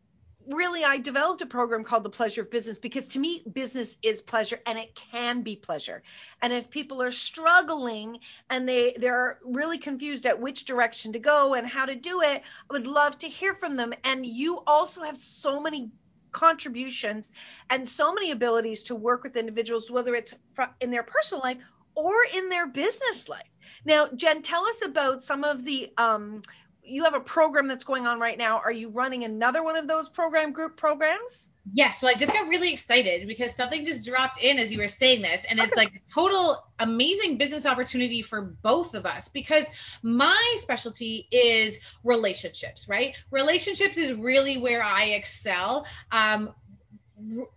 really 0.48 0.84
I 0.84 0.98
developed 0.98 1.42
a 1.42 1.46
program 1.46 1.84
called 1.84 2.04
the 2.04 2.10
pleasure 2.10 2.42
of 2.42 2.50
business 2.50 2.78
because 2.78 3.10
to 3.10 3.20
me 3.20 3.44
business 3.52 3.98
is 4.02 4.22
pleasure 4.22 4.60
and 4.66 4.78
it 4.78 4.96
can 4.96 5.42
be 5.42 5.56
pleasure. 5.56 6.04
And 6.42 6.54
if 6.54 6.70
people 6.70 7.02
are 7.02 7.12
struggling 7.12 8.20
and 8.50 8.68
they 8.68 8.96
they're 8.98 9.40
really 9.44 9.78
confused 9.78 10.26
at 10.26 10.40
which 10.40 10.66
direction 10.66 11.14
to 11.14 11.20
go 11.20 11.54
and 11.54 11.68
how 11.68 11.86
to 11.86 11.96
do 11.96 12.22
it, 12.22 12.42
I 12.70 12.74
would 12.74 12.88
love 12.88 13.18
to 13.20 13.28
hear 13.28 13.54
from 13.54 13.76
them. 13.76 13.94
And 14.04 14.26
you 14.26 14.62
also 14.66 15.04
have 15.04 15.18
so 15.18 15.60
many 15.60 15.92
contributions 16.32 17.30
and 17.70 17.88
so 17.88 18.14
many 18.14 18.32
abilities 18.32 18.84
to 18.84 18.96
work 18.96 19.24
with 19.24 19.36
individuals 19.36 19.92
whether 19.92 20.16
it's 20.16 20.34
in 20.80 20.92
their 20.92 21.04
personal 21.04 21.44
life 21.44 21.58
or 21.96 22.14
in 22.36 22.50
their 22.50 22.68
business 22.68 23.28
life. 23.28 23.48
Now, 23.84 24.08
Jen, 24.14 24.42
tell 24.42 24.66
us 24.66 24.86
about 24.86 25.22
some 25.22 25.44
of 25.44 25.66
the 25.66 25.92
um, 25.98 26.42
you 26.84 27.04
have 27.04 27.14
a 27.14 27.20
program 27.20 27.68
that's 27.68 27.84
going 27.84 28.06
on 28.06 28.20
right 28.20 28.38
now. 28.38 28.60
Are 28.60 28.72
you 28.72 28.90
running 28.90 29.24
another 29.24 29.64
one 29.64 29.76
of 29.76 29.88
those 29.88 30.10
program 30.10 30.52
group 30.52 30.78
programs? 30.78 31.50
Yes, 31.72 32.02
well, 32.02 32.12
I 32.14 32.18
just 32.18 32.34
got 32.34 32.48
really 32.48 32.74
excited 32.74 33.28
because 33.28 33.56
something 33.56 33.86
just 33.86 34.04
dropped 34.04 34.42
in 34.42 34.58
as 34.58 34.74
you 34.74 34.80
were 34.80 34.88
saying 34.88 35.22
this, 35.22 35.46
and 35.48 35.60
it's 35.60 35.76
like 35.76 35.90
a 35.90 36.14
total 36.14 36.64
amazing 36.80 37.38
business 37.38 37.68
opportunity 37.68 38.24
for 38.24 38.42
both 38.42 38.96
of 38.96 39.06
us 39.06 39.28
because 39.28 39.66
my 40.02 40.56
specialty 40.60 41.28
is 41.32 41.80
relationships, 42.04 42.90
right? 42.90 43.16
Relationships 43.30 44.00
is 44.00 44.14
really 44.14 44.58
where 44.58 44.82
I 44.82 45.10
excel. 45.10 45.86
Um, 46.12 46.52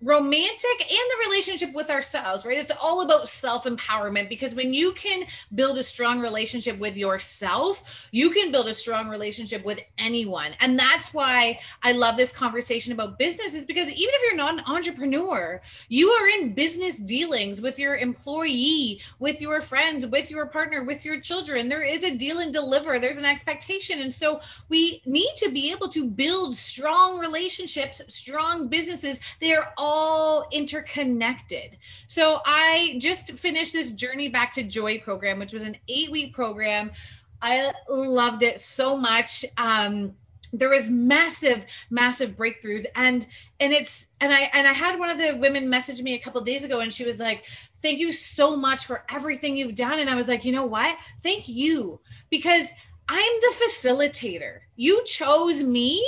romantic 0.02 0.80
and 0.80 0.88
the 0.88 1.28
relationship 1.28 1.72
with 1.72 1.90
ourselves, 1.90 2.44
right? 2.44 2.58
It's 2.58 2.70
all 2.80 3.02
about 3.02 3.28
self 3.28 3.64
empowerment 3.64 4.28
because 4.28 4.54
when 4.54 4.74
you 4.74 4.92
can 4.92 5.24
build 5.54 5.78
a 5.78 5.82
strong 5.82 6.20
relationship 6.20 6.78
with 6.78 6.96
yourself, 6.96 8.08
you 8.12 8.30
can 8.30 8.52
build 8.52 8.68
a 8.68 8.74
strong 8.74 9.08
relationship 9.08 9.64
with 9.64 9.80
anyone. 9.98 10.52
And 10.60 10.78
that's 10.78 11.14
why 11.14 11.60
I 11.82 11.92
love 11.92 12.16
this 12.16 12.32
conversation 12.32 12.92
about 12.92 13.18
business, 13.18 13.54
is 13.54 13.64
because 13.64 13.88
even 13.90 14.14
if 14.14 14.22
you're 14.22 14.36
not 14.36 14.54
an 14.54 14.64
entrepreneur, 14.66 15.60
you 15.88 16.10
are 16.10 16.28
in 16.28 16.54
business 16.54 16.96
dealings 16.96 17.60
with 17.60 17.78
your 17.78 17.96
employee, 17.96 19.00
with 19.18 19.40
your 19.40 19.60
friends, 19.60 20.06
with 20.06 20.30
your 20.30 20.46
partner, 20.46 20.84
with 20.84 21.04
your 21.04 21.20
children. 21.20 21.68
There 21.68 21.82
is 21.82 22.04
a 22.04 22.16
deal 22.16 22.40
and 22.40 22.52
deliver, 22.52 22.98
there's 22.98 23.16
an 23.16 23.24
expectation. 23.24 24.00
And 24.00 24.12
so 24.12 24.40
we 24.68 25.02
need 25.06 25.32
to 25.38 25.50
be 25.50 25.70
able 25.72 25.88
to 25.88 26.04
build 26.04 26.56
strong 26.56 27.18
relationships, 27.18 28.02
strong 28.08 28.68
businesses. 28.68 29.20
They 29.40 29.53
they're 29.54 29.72
all 29.76 30.48
interconnected. 30.50 31.78
So 32.08 32.40
I 32.44 32.96
just 32.98 33.34
finished 33.34 33.72
this 33.72 33.92
Journey 33.92 34.28
Back 34.28 34.54
to 34.54 34.64
Joy 34.64 34.98
program, 34.98 35.38
which 35.38 35.52
was 35.52 35.62
an 35.62 35.76
eight 35.86 36.10
week 36.10 36.34
program. 36.34 36.90
I 37.40 37.72
loved 37.88 38.42
it 38.42 38.58
so 38.58 38.96
much. 38.96 39.44
Um, 39.56 40.16
there 40.52 40.68
was 40.68 40.90
massive 40.90 41.64
massive 41.90 42.36
breakthroughs 42.36 42.86
and 42.94 43.26
and 43.58 43.72
it's 43.72 44.06
and 44.20 44.32
i 44.32 44.42
and 44.52 44.68
i 44.68 44.72
had 44.72 45.00
one 45.00 45.10
of 45.10 45.18
the 45.18 45.36
women 45.36 45.68
message 45.68 46.00
me 46.00 46.14
a 46.14 46.20
couple 46.20 46.40
days 46.42 46.62
ago 46.62 46.78
and 46.78 46.92
she 46.92 47.04
was 47.04 47.18
like 47.18 47.44
thank 47.82 47.98
you 47.98 48.12
so 48.12 48.56
much 48.56 48.84
for 48.84 49.02
everything 49.10 49.56
you've 49.56 49.74
done 49.74 49.98
and 49.98 50.08
i 50.08 50.14
was 50.14 50.28
like 50.28 50.44
you 50.44 50.52
know 50.52 50.66
what 50.66 50.96
thank 51.24 51.48
you 51.48 51.98
because 52.30 52.70
i'm 53.08 53.32
the 53.40 53.54
facilitator 53.64 54.60
you 54.76 55.02
chose 55.04 55.60
me 55.60 56.06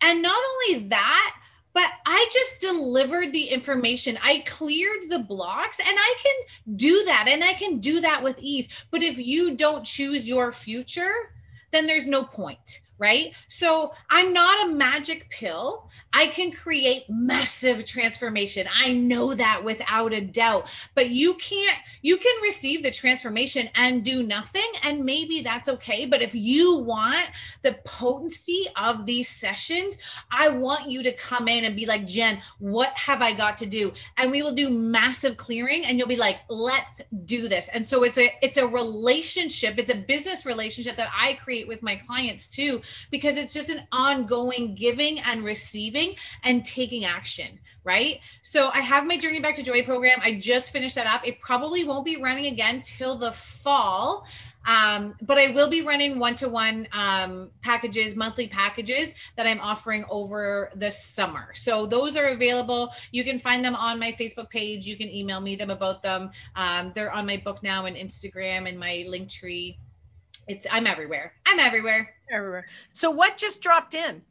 and 0.00 0.22
not 0.22 0.40
only 0.52 0.88
that 0.90 1.36
but 1.76 1.92
I 2.06 2.26
just 2.32 2.58
delivered 2.58 3.34
the 3.34 3.48
information. 3.48 4.18
I 4.22 4.42
cleared 4.46 5.10
the 5.10 5.18
blocks 5.18 5.78
and 5.78 5.86
I 5.90 6.14
can 6.22 6.76
do 6.76 7.04
that 7.04 7.26
and 7.28 7.44
I 7.44 7.52
can 7.52 7.80
do 7.80 8.00
that 8.00 8.22
with 8.22 8.38
ease. 8.38 8.66
But 8.90 9.02
if 9.02 9.18
you 9.18 9.56
don't 9.56 9.84
choose 9.84 10.26
your 10.26 10.52
future, 10.52 11.12
then 11.72 11.84
there's 11.84 12.08
no 12.08 12.24
point 12.24 12.80
right? 12.98 13.34
So 13.48 13.92
I'm 14.08 14.32
not 14.32 14.68
a 14.70 14.72
magic 14.72 15.28
pill. 15.28 15.90
I 16.16 16.28
can 16.28 16.50
create 16.50 17.04
massive 17.10 17.84
transformation. 17.84 18.66
I 18.74 18.94
know 18.94 19.34
that 19.34 19.62
without 19.62 20.14
a 20.14 20.22
doubt. 20.22 20.70
But 20.94 21.10
you 21.10 21.34
can't, 21.34 21.78
you 22.00 22.16
can 22.16 22.42
receive 22.42 22.82
the 22.82 22.90
transformation 22.90 23.68
and 23.74 24.02
do 24.02 24.22
nothing, 24.22 24.66
and 24.82 25.04
maybe 25.04 25.42
that's 25.42 25.68
okay. 25.68 26.06
But 26.06 26.22
if 26.22 26.34
you 26.34 26.78
want 26.78 27.26
the 27.60 27.78
potency 27.84 28.66
of 28.80 29.04
these 29.04 29.28
sessions, 29.28 29.98
I 30.30 30.48
want 30.48 30.90
you 30.90 31.02
to 31.02 31.12
come 31.12 31.48
in 31.48 31.66
and 31.66 31.76
be 31.76 31.84
like, 31.84 32.06
Jen, 32.06 32.40
what 32.60 32.96
have 32.96 33.20
I 33.20 33.34
got 33.34 33.58
to 33.58 33.66
do? 33.66 33.92
And 34.16 34.30
we 34.30 34.42
will 34.42 34.54
do 34.54 34.70
massive 34.70 35.36
clearing, 35.36 35.84
and 35.84 35.98
you'll 35.98 36.08
be 36.08 36.16
like, 36.16 36.38
let's 36.48 37.02
do 37.26 37.46
this. 37.46 37.68
And 37.68 37.86
so 37.86 38.04
it's 38.04 38.16
a 38.16 38.32
it's 38.40 38.56
a 38.56 38.66
relationship, 38.66 39.74
it's 39.76 39.90
a 39.90 39.94
business 39.94 40.46
relationship 40.46 40.96
that 40.96 41.10
I 41.14 41.34
create 41.34 41.68
with 41.68 41.82
my 41.82 41.96
clients 41.96 42.46
too 42.46 42.80
because 43.10 43.36
it's 43.36 43.52
just 43.52 43.68
an 43.68 43.82
ongoing 43.92 44.76
giving 44.76 45.20
and 45.20 45.44
receiving 45.44 46.05
and 46.44 46.64
taking 46.64 47.04
action, 47.04 47.58
right? 47.84 48.20
So 48.42 48.68
I 48.68 48.80
have 48.80 49.06
my 49.06 49.16
Journey 49.16 49.40
Back 49.40 49.56
to 49.56 49.62
Joy 49.62 49.82
program. 49.82 50.20
I 50.22 50.34
just 50.34 50.70
finished 50.70 50.94
that 50.94 51.06
up. 51.06 51.26
It 51.26 51.40
probably 51.40 51.84
won't 51.84 52.04
be 52.04 52.16
running 52.22 52.46
again 52.46 52.82
till 52.82 53.16
the 53.16 53.32
fall. 53.32 54.26
Um, 54.66 55.14
but 55.22 55.38
I 55.38 55.50
will 55.50 55.70
be 55.70 55.82
running 55.82 56.18
one-to-one 56.18 56.88
um, 56.92 57.50
packages, 57.62 58.16
monthly 58.16 58.48
packages 58.48 59.14
that 59.36 59.46
I'm 59.46 59.60
offering 59.60 60.04
over 60.10 60.72
the 60.74 60.90
summer. 60.90 61.54
So 61.54 61.86
those 61.86 62.16
are 62.16 62.26
available. 62.26 62.92
You 63.12 63.22
can 63.22 63.38
find 63.38 63.64
them 63.64 63.76
on 63.76 64.00
my 64.00 64.10
Facebook 64.10 64.50
page. 64.50 64.84
You 64.84 64.96
can 64.96 65.08
email 65.08 65.40
me 65.40 65.54
them 65.54 65.70
about 65.70 66.02
them. 66.02 66.30
Um, 66.56 66.90
they're 66.94 67.12
on 67.12 67.26
my 67.26 67.36
book 67.36 67.62
now 67.62 67.86
and 67.86 67.96
Instagram 67.96 68.68
and 68.68 68.76
my 68.76 69.04
Linktree. 69.08 69.76
It's 70.48 70.66
I'm 70.70 70.86
everywhere. 70.86 71.32
I'm 71.46 71.60
everywhere. 71.60 72.14
Everywhere. 72.30 72.66
So 72.92 73.10
what 73.10 73.36
just 73.36 73.60
dropped 73.60 73.94
in? 73.94 74.22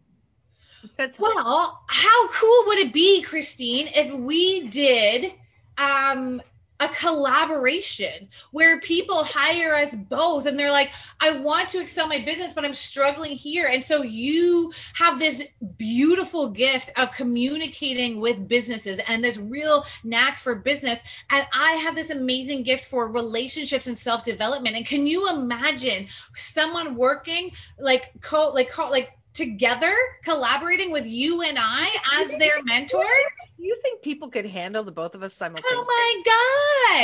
Well, 1.19 1.81
how 1.87 2.27
cool 2.29 2.63
would 2.67 2.77
it 2.79 2.93
be, 2.93 3.21
Christine, 3.21 3.89
if 3.93 4.13
we 4.13 4.67
did 4.67 5.33
um 5.77 6.41
a 6.79 6.89
collaboration 6.89 8.27
where 8.51 8.81
people 8.81 9.23
hire 9.23 9.73
us 9.73 9.95
both 9.95 10.45
and 10.45 10.59
they're 10.59 10.71
like, 10.71 10.91
I 11.21 11.31
want 11.31 11.69
to 11.69 11.79
excel 11.79 12.07
my 12.07 12.19
business, 12.19 12.53
but 12.53 12.65
I'm 12.65 12.73
struggling 12.73 13.31
here. 13.31 13.67
And 13.67 13.81
so 13.81 14.01
you 14.01 14.73
have 14.93 15.17
this 15.17 15.41
beautiful 15.77 16.49
gift 16.49 16.91
of 16.97 17.13
communicating 17.13 18.19
with 18.19 18.47
businesses 18.47 18.99
and 19.07 19.23
this 19.23 19.37
real 19.37 19.85
knack 20.03 20.37
for 20.37 20.55
business. 20.55 20.99
And 21.29 21.47
I 21.53 21.71
have 21.73 21.95
this 21.95 22.09
amazing 22.09 22.63
gift 22.63 22.85
for 22.85 23.09
relationships 23.09 23.87
and 23.87 23.97
self 23.97 24.25
development. 24.25 24.75
And 24.75 24.85
can 24.85 25.07
you 25.07 25.29
imagine 25.29 26.07
someone 26.35 26.95
working 26.95 27.51
like 27.79 28.11
co 28.21 28.51
like 28.53 28.69
co 28.69 28.89
like 28.89 29.17
together 29.35 29.93
collaborating 30.23 30.91
with 30.91 31.05
you 31.05 31.43
and 31.43 31.57
I 31.59 31.89
as 32.13 32.35
their 32.37 32.63
mentor? 32.63 33.03
Do 33.57 33.63
you 33.63 33.77
think 33.83 34.01
people 34.01 34.29
could 34.29 34.45
handle 34.45 34.83
the 34.83 34.91
both 34.91 35.13
of 35.13 35.21
us 35.21 35.33
simultaneously? 35.33 35.77
Oh 35.77 36.23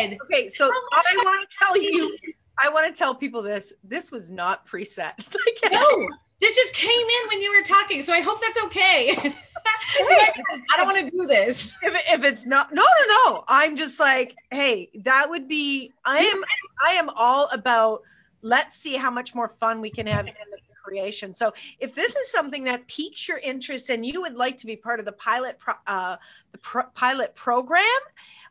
my 0.02 0.10
god. 0.10 0.18
Okay, 0.26 0.48
so 0.48 0.66
I 0.70 1.22
want 1.24 1.50
to 1.50 1.58
tell 1.58 1.82
you 1.82 2.18
I 2.62 2.70
want 2.70 2.94
to 2.94 2.98
tell 2.98 3.16
people 3.16 3.42
this. 3.42 3.74
This 3.84 4.12
was 4.12 4.30
not 4.30 4.68
preset. 4.68 5.14
no. 5.72 6.10
This 6.40 6.56
just 6.56 6.74
came 6.74 6.90
in 6.90 7.28
when 7.28 7.42
you 7.42 7.56
were 7.56 7.64
talking, 7.64 8.02
so 8.02 8.14
I 8.14 8.22
hope 8.22 8.42
that's 8.42 8.58
okay. 8.66 9.14
hey, 9.16 9.34
I 10.74 10.78
don't 10.78 10.88
want 10.88 11.06
to 11.06 11.12
do 11.12 11.28
this. 11.28 11.76
If, 11.84 11.94
if 12.14 12.24
it's 12.24 12.46
not, 12.48 12.74
no, 12.74 12.82
no, 12.82 13.32
no. 13.32 13.44
I'm 13.48 13.76
just 13.76 14.00
like, 14.00 14.36
hey, 14.50 14.90
that 15.04 15.30
would 15.30 15.48
be. 15.48 15.92
I 16.04 16.18
am, 16.20 16.44
I 16.84 16.94
am 16.94 17.10
all 17.10 17.48
about. 17.52 18.02
Let's 18.44 18.76
see 18.76 18.96
how 18.96 19.12
much 19.12 19.36
more 19.36 19.48
fun 19.48 19.82
we 19.82 19.92
can 19.92 20.08
have 20.08 20.26
in 20.26 20.34
the 20.34 20.58
creation. 20.82 21.34
So 21.34 21.54
if 21.80 21.96
this 21.96 22.16
is 22.16 22.32
something 22.32 22.66
that 22.66 22.88
piques 22.88 23.28
your 23.28 23.38
interest 23.38 23.90
and 23.90 24.06
you 24.06 24.22
would 24.22 24.36
like 24.36 24.58
to 24.58 24.66
be 24.66 24.76
part 24.76 25.00
of 25.00 25.06
the 25.06 25.12
pilot 25.12 25.60
pro, 25.60 25.74
uh, 25.88 26.18
the 26.52 26.58
pro, 26.58 26.84
pilot 26.84 27.36
program, 27.36 27.86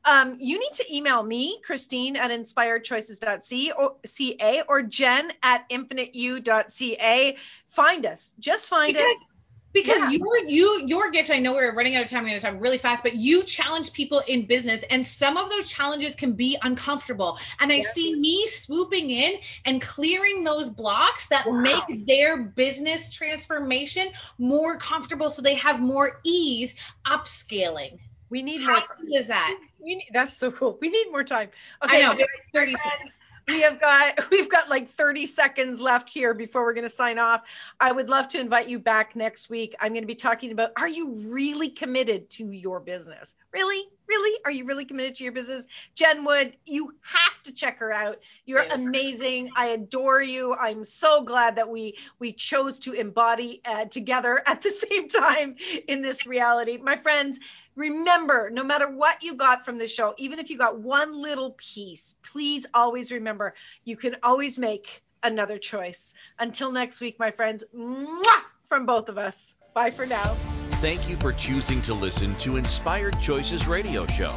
um, 0.04 0.38
you 0.40 0.58
need 0.58 0.72
to 0.74 0.94
email 0.94 1.22
me, 1.22 1.60
Christine 1.64 2.16
at 2.16 2.30
inspiredchoices.ca 2.30 4.62
or 4.68 4.82
Jen 4.82 5.30
at 5.42 5.68
infiniteu.ca. 5.68 7.36
Find 7.66 8.06
us. 8.06 8.32
Just 8.38 8.70
find 8.70 8.94
because, 8.94 9.16
us 9.16 9.26
because 9.72 9.98
yeah. 9.98 10.10
your 10.10 10.38
you 10.38 10.82
your 10.86 11.10
gift 11.10 11.30
i 11.30 11.38
know 11.38 11.52
we're 11.54 11.74
running 11.74 11.96
out 11.96 12.02
of 12.02 12.08
time 12.08 12.20
i'm 12.20 12.26
going 12.26 12.38
to 12.38 12.44
talk 12.44 12.54
really 12.60 12.78
fast 12.78 13.02
but 13.02 13.14
you 13.14 13.42
challenge 13.42 13.92
people 13.92 14.22
in 14.26 14.46
business 14.46 14.82
and 14.90 15.06
some 15.06 15.36
of 15.36 15.48
those 15.50 15.68
challenges 15.68 16.14
can 16.14 16.32
be 16.32 16.56
uncomfortable 16.62 17.38
and 17.60 17.72
i 17.72 17.76
yeah. 17.76 17.82
see 17.82 18.14
me 18.14 18.46
swooping 18.46 19.10
in 19.10 19.34
and 19.64 19.80
clearing 19.80 20.44
those 20.44 20.68
blocks 20.68 21.28
that 21.28 21.46
wow. 21.46 21.60
make 21.60 22.06
their 22.06 22.36
business 22.36 23.12
transformation 23.12 24.08
more 24.38 24.76
comfortable 24.78 25.30
so 25.30 25.42
they 25.42 25.54
have 25.54 25.80
more 25.80 26.20
ease 26.24 26.74
upscaling 27.06 27.98
we 28.28 28.42
need 28.42 28.60
How 28.60 28.72
more 28.72 28.80
time. 28.80 29.08
is 29.12 29.26
that 29.28 29.58
we 29.78 29.96
need, 29.96 30.06
that's 30.12 30.36
so 30.36 30.50
cool 30.50 30.78
we 30.80 30.88
need 30.88 31.06
more 31.10 31.24
time 31.24 31.48
okay 31.82 32.04
I 32.04 32.14
know, 32.14 32.24
30 32.52 32.74
friends 32.74 33.20
we 33.50 33.62
have 33.62 33.80
got 33.80 34.18
we've 34.30 34.48
got 34.48 34.68
like 34.68 34.88
30 34.88 35.26
seconds 35.26 35.80
left 35.80 36.08
here 36.08 36.34
before 36.34 36.64
we're 36.64 36.74
going 36.74 36.84
to 36.84 36.88
sign 36.88 37.18
off. 37.18 37.42
I 37.78 37.92
would 37.92 38.08
love 38.08 38.28
to 38.28 38.40
invite 38.40 38.68
you 38.68 38.78
back 38.78 39.16
next 39.16 39.50
week. 39.50 39.74
I'm 39.80 39.92
going 39.92 40.02
to 40.02 40.06
be 40.06 40.14
talking 40.14 40.52
about 40.52 40.70
are 40.76 40.88
you 40.88 41.12
really 41.28 41.68
committed 41.70 42.30
to 42.30 42.50
your 42.50 42.80
business? 42.80 43.34
Really? 43.52 43.82
Really? 44.08 44.40
Are 44.44 44.50
you 44.50 44.64
really 44.64 44.84
committed 44.86 45.16
to 45.16 45.24
your 45.24 45.32
business? 45.32 45.66
Jen 45.94 46.24
Wood, 46.24 46.56
you 46.66 46.92
have 47.02 47.42
to 47.44 47.52
check 47.52 47.78
her 47.78 47.92
out. 47.92 48.16
You're 48.44 48.62
Yes. 48.64 48.72
amazing. 48.72 49.50
I 49.56 49.66
adore 49.66 50.20
you. 50.20 50.52
I'm 50.52 50.84
so 50.84 51.22
glad 51.22 51.56
that 51.56 51.68
we 51.68 51.96
we 52.18 52.32
chose 52.32 52.80
to 52.80 52.92
embody 52.92 53.60
uh, 53.64 53.84
together 53.86 54.42
at 54.44 54.62
the 54.62 54.70
same 54.70 55.08
time 55.08 55.54
in 55.86 56.02
this 56.02 56.26
reality. 56.26 56.76
My 56.78 56.96
friends, 56.96 57.38
remember, 57.76 58.50
no 58.50 58.62
matter 58.62 58.88
what 58.88 59.22
you 59.22 59.34
got 59.34 59.64
from 59.64 59.78
the 59.78 59.88
show, 59.88 60.14
even 60.18 60.38
if 60.38 60.50
you 60.50 60.58
got 60.58 60.78
one 60.78 61.20
little 61.20 61.54
piece, 61.56 62.14
please 62.22 62.66
always 62.74 63.12
remember 63.12 63.54
you 63.84 63.96
can 63.96 64.16
always 64.22 64.58
make 64.58 65.02
another 65.22 65.58
choice. 65.58 66.14
Until 66.38 66.72
next 66.72 67.00
week, 67.00 67.18
my 67.18 67.30
friends, 67.30 67.64
mwah, 67.76 68.42
from 68.62 68.86
both 68.86 69.08
of 69.08 69.18
us. 69.18 69.56
Bye 69.74 69.90
for 69.90 70.06
now. 70.06 70.34
Thank 70.80 71.08
you 71.08 71.16
for 71.16 71.32
choosing 71.32 71.82
to 71.82 71.92
listen 71.92 72.34
to 72.36 72.56
Inspired 72.56 73.20
Choices 73.20 73.66
Radio 73.66 74.06
Show. 74.06 74.32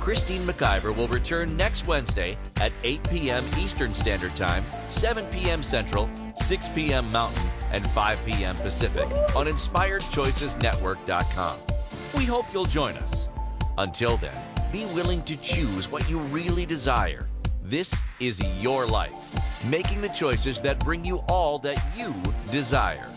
Christine 0.00 0.42
McIver 0.42 0.96
will 0.96 1.06
return 1.06 1.56
next 1.56 1.86
Wednesday 1.86 2.32
at 2.60 2.72
8 2.82 3.08
p.m. 3.08 3.48
Eastern 3.58 3.94
Standard 3.94 4.34
Time, 4.34 4.64
7 4.88 5.24
p.m. 5.30 5.62
Central, 5.62 6.10
6 6.36 6.68
p.m. 6.70 7.08
Mountain, 7.10 7.48
and 7.70 7.88
5 7.90 8.18
p.m. 8.26 8.56
Pacific 8.56 9.06
on 9.36 9.46
InspiredChoicesNetwork.com. 9.46 11.60
We 12.14 12.26
hope 12.26 12.44
you'll 12.52 12.66
join 12.66 12.98
us. 12.98 13.28
Until 13.78 14.18
then, 14.18 14.36
be 14.70 14.84
willing 14.84 15.22
to 15.22 15.36
choose 15.36 15.90
what 15.90 16.10
you 16.10 16.18
really 16.18 16.66
desire. 16.66 17.26
This 17.62 17.94
is 18.20 18.38
your 18.60 18.86
life, 18.86 19.12
making 19.64 20.02
the 20.02 20.08
choices 20.08 20.60
that 20.60 20.78
bring 20.84 21.06
you 21.06 21.18
all 21.28 21.58
that 21.60 21.82
you 21.96 22.14
desire. 22.50 23.08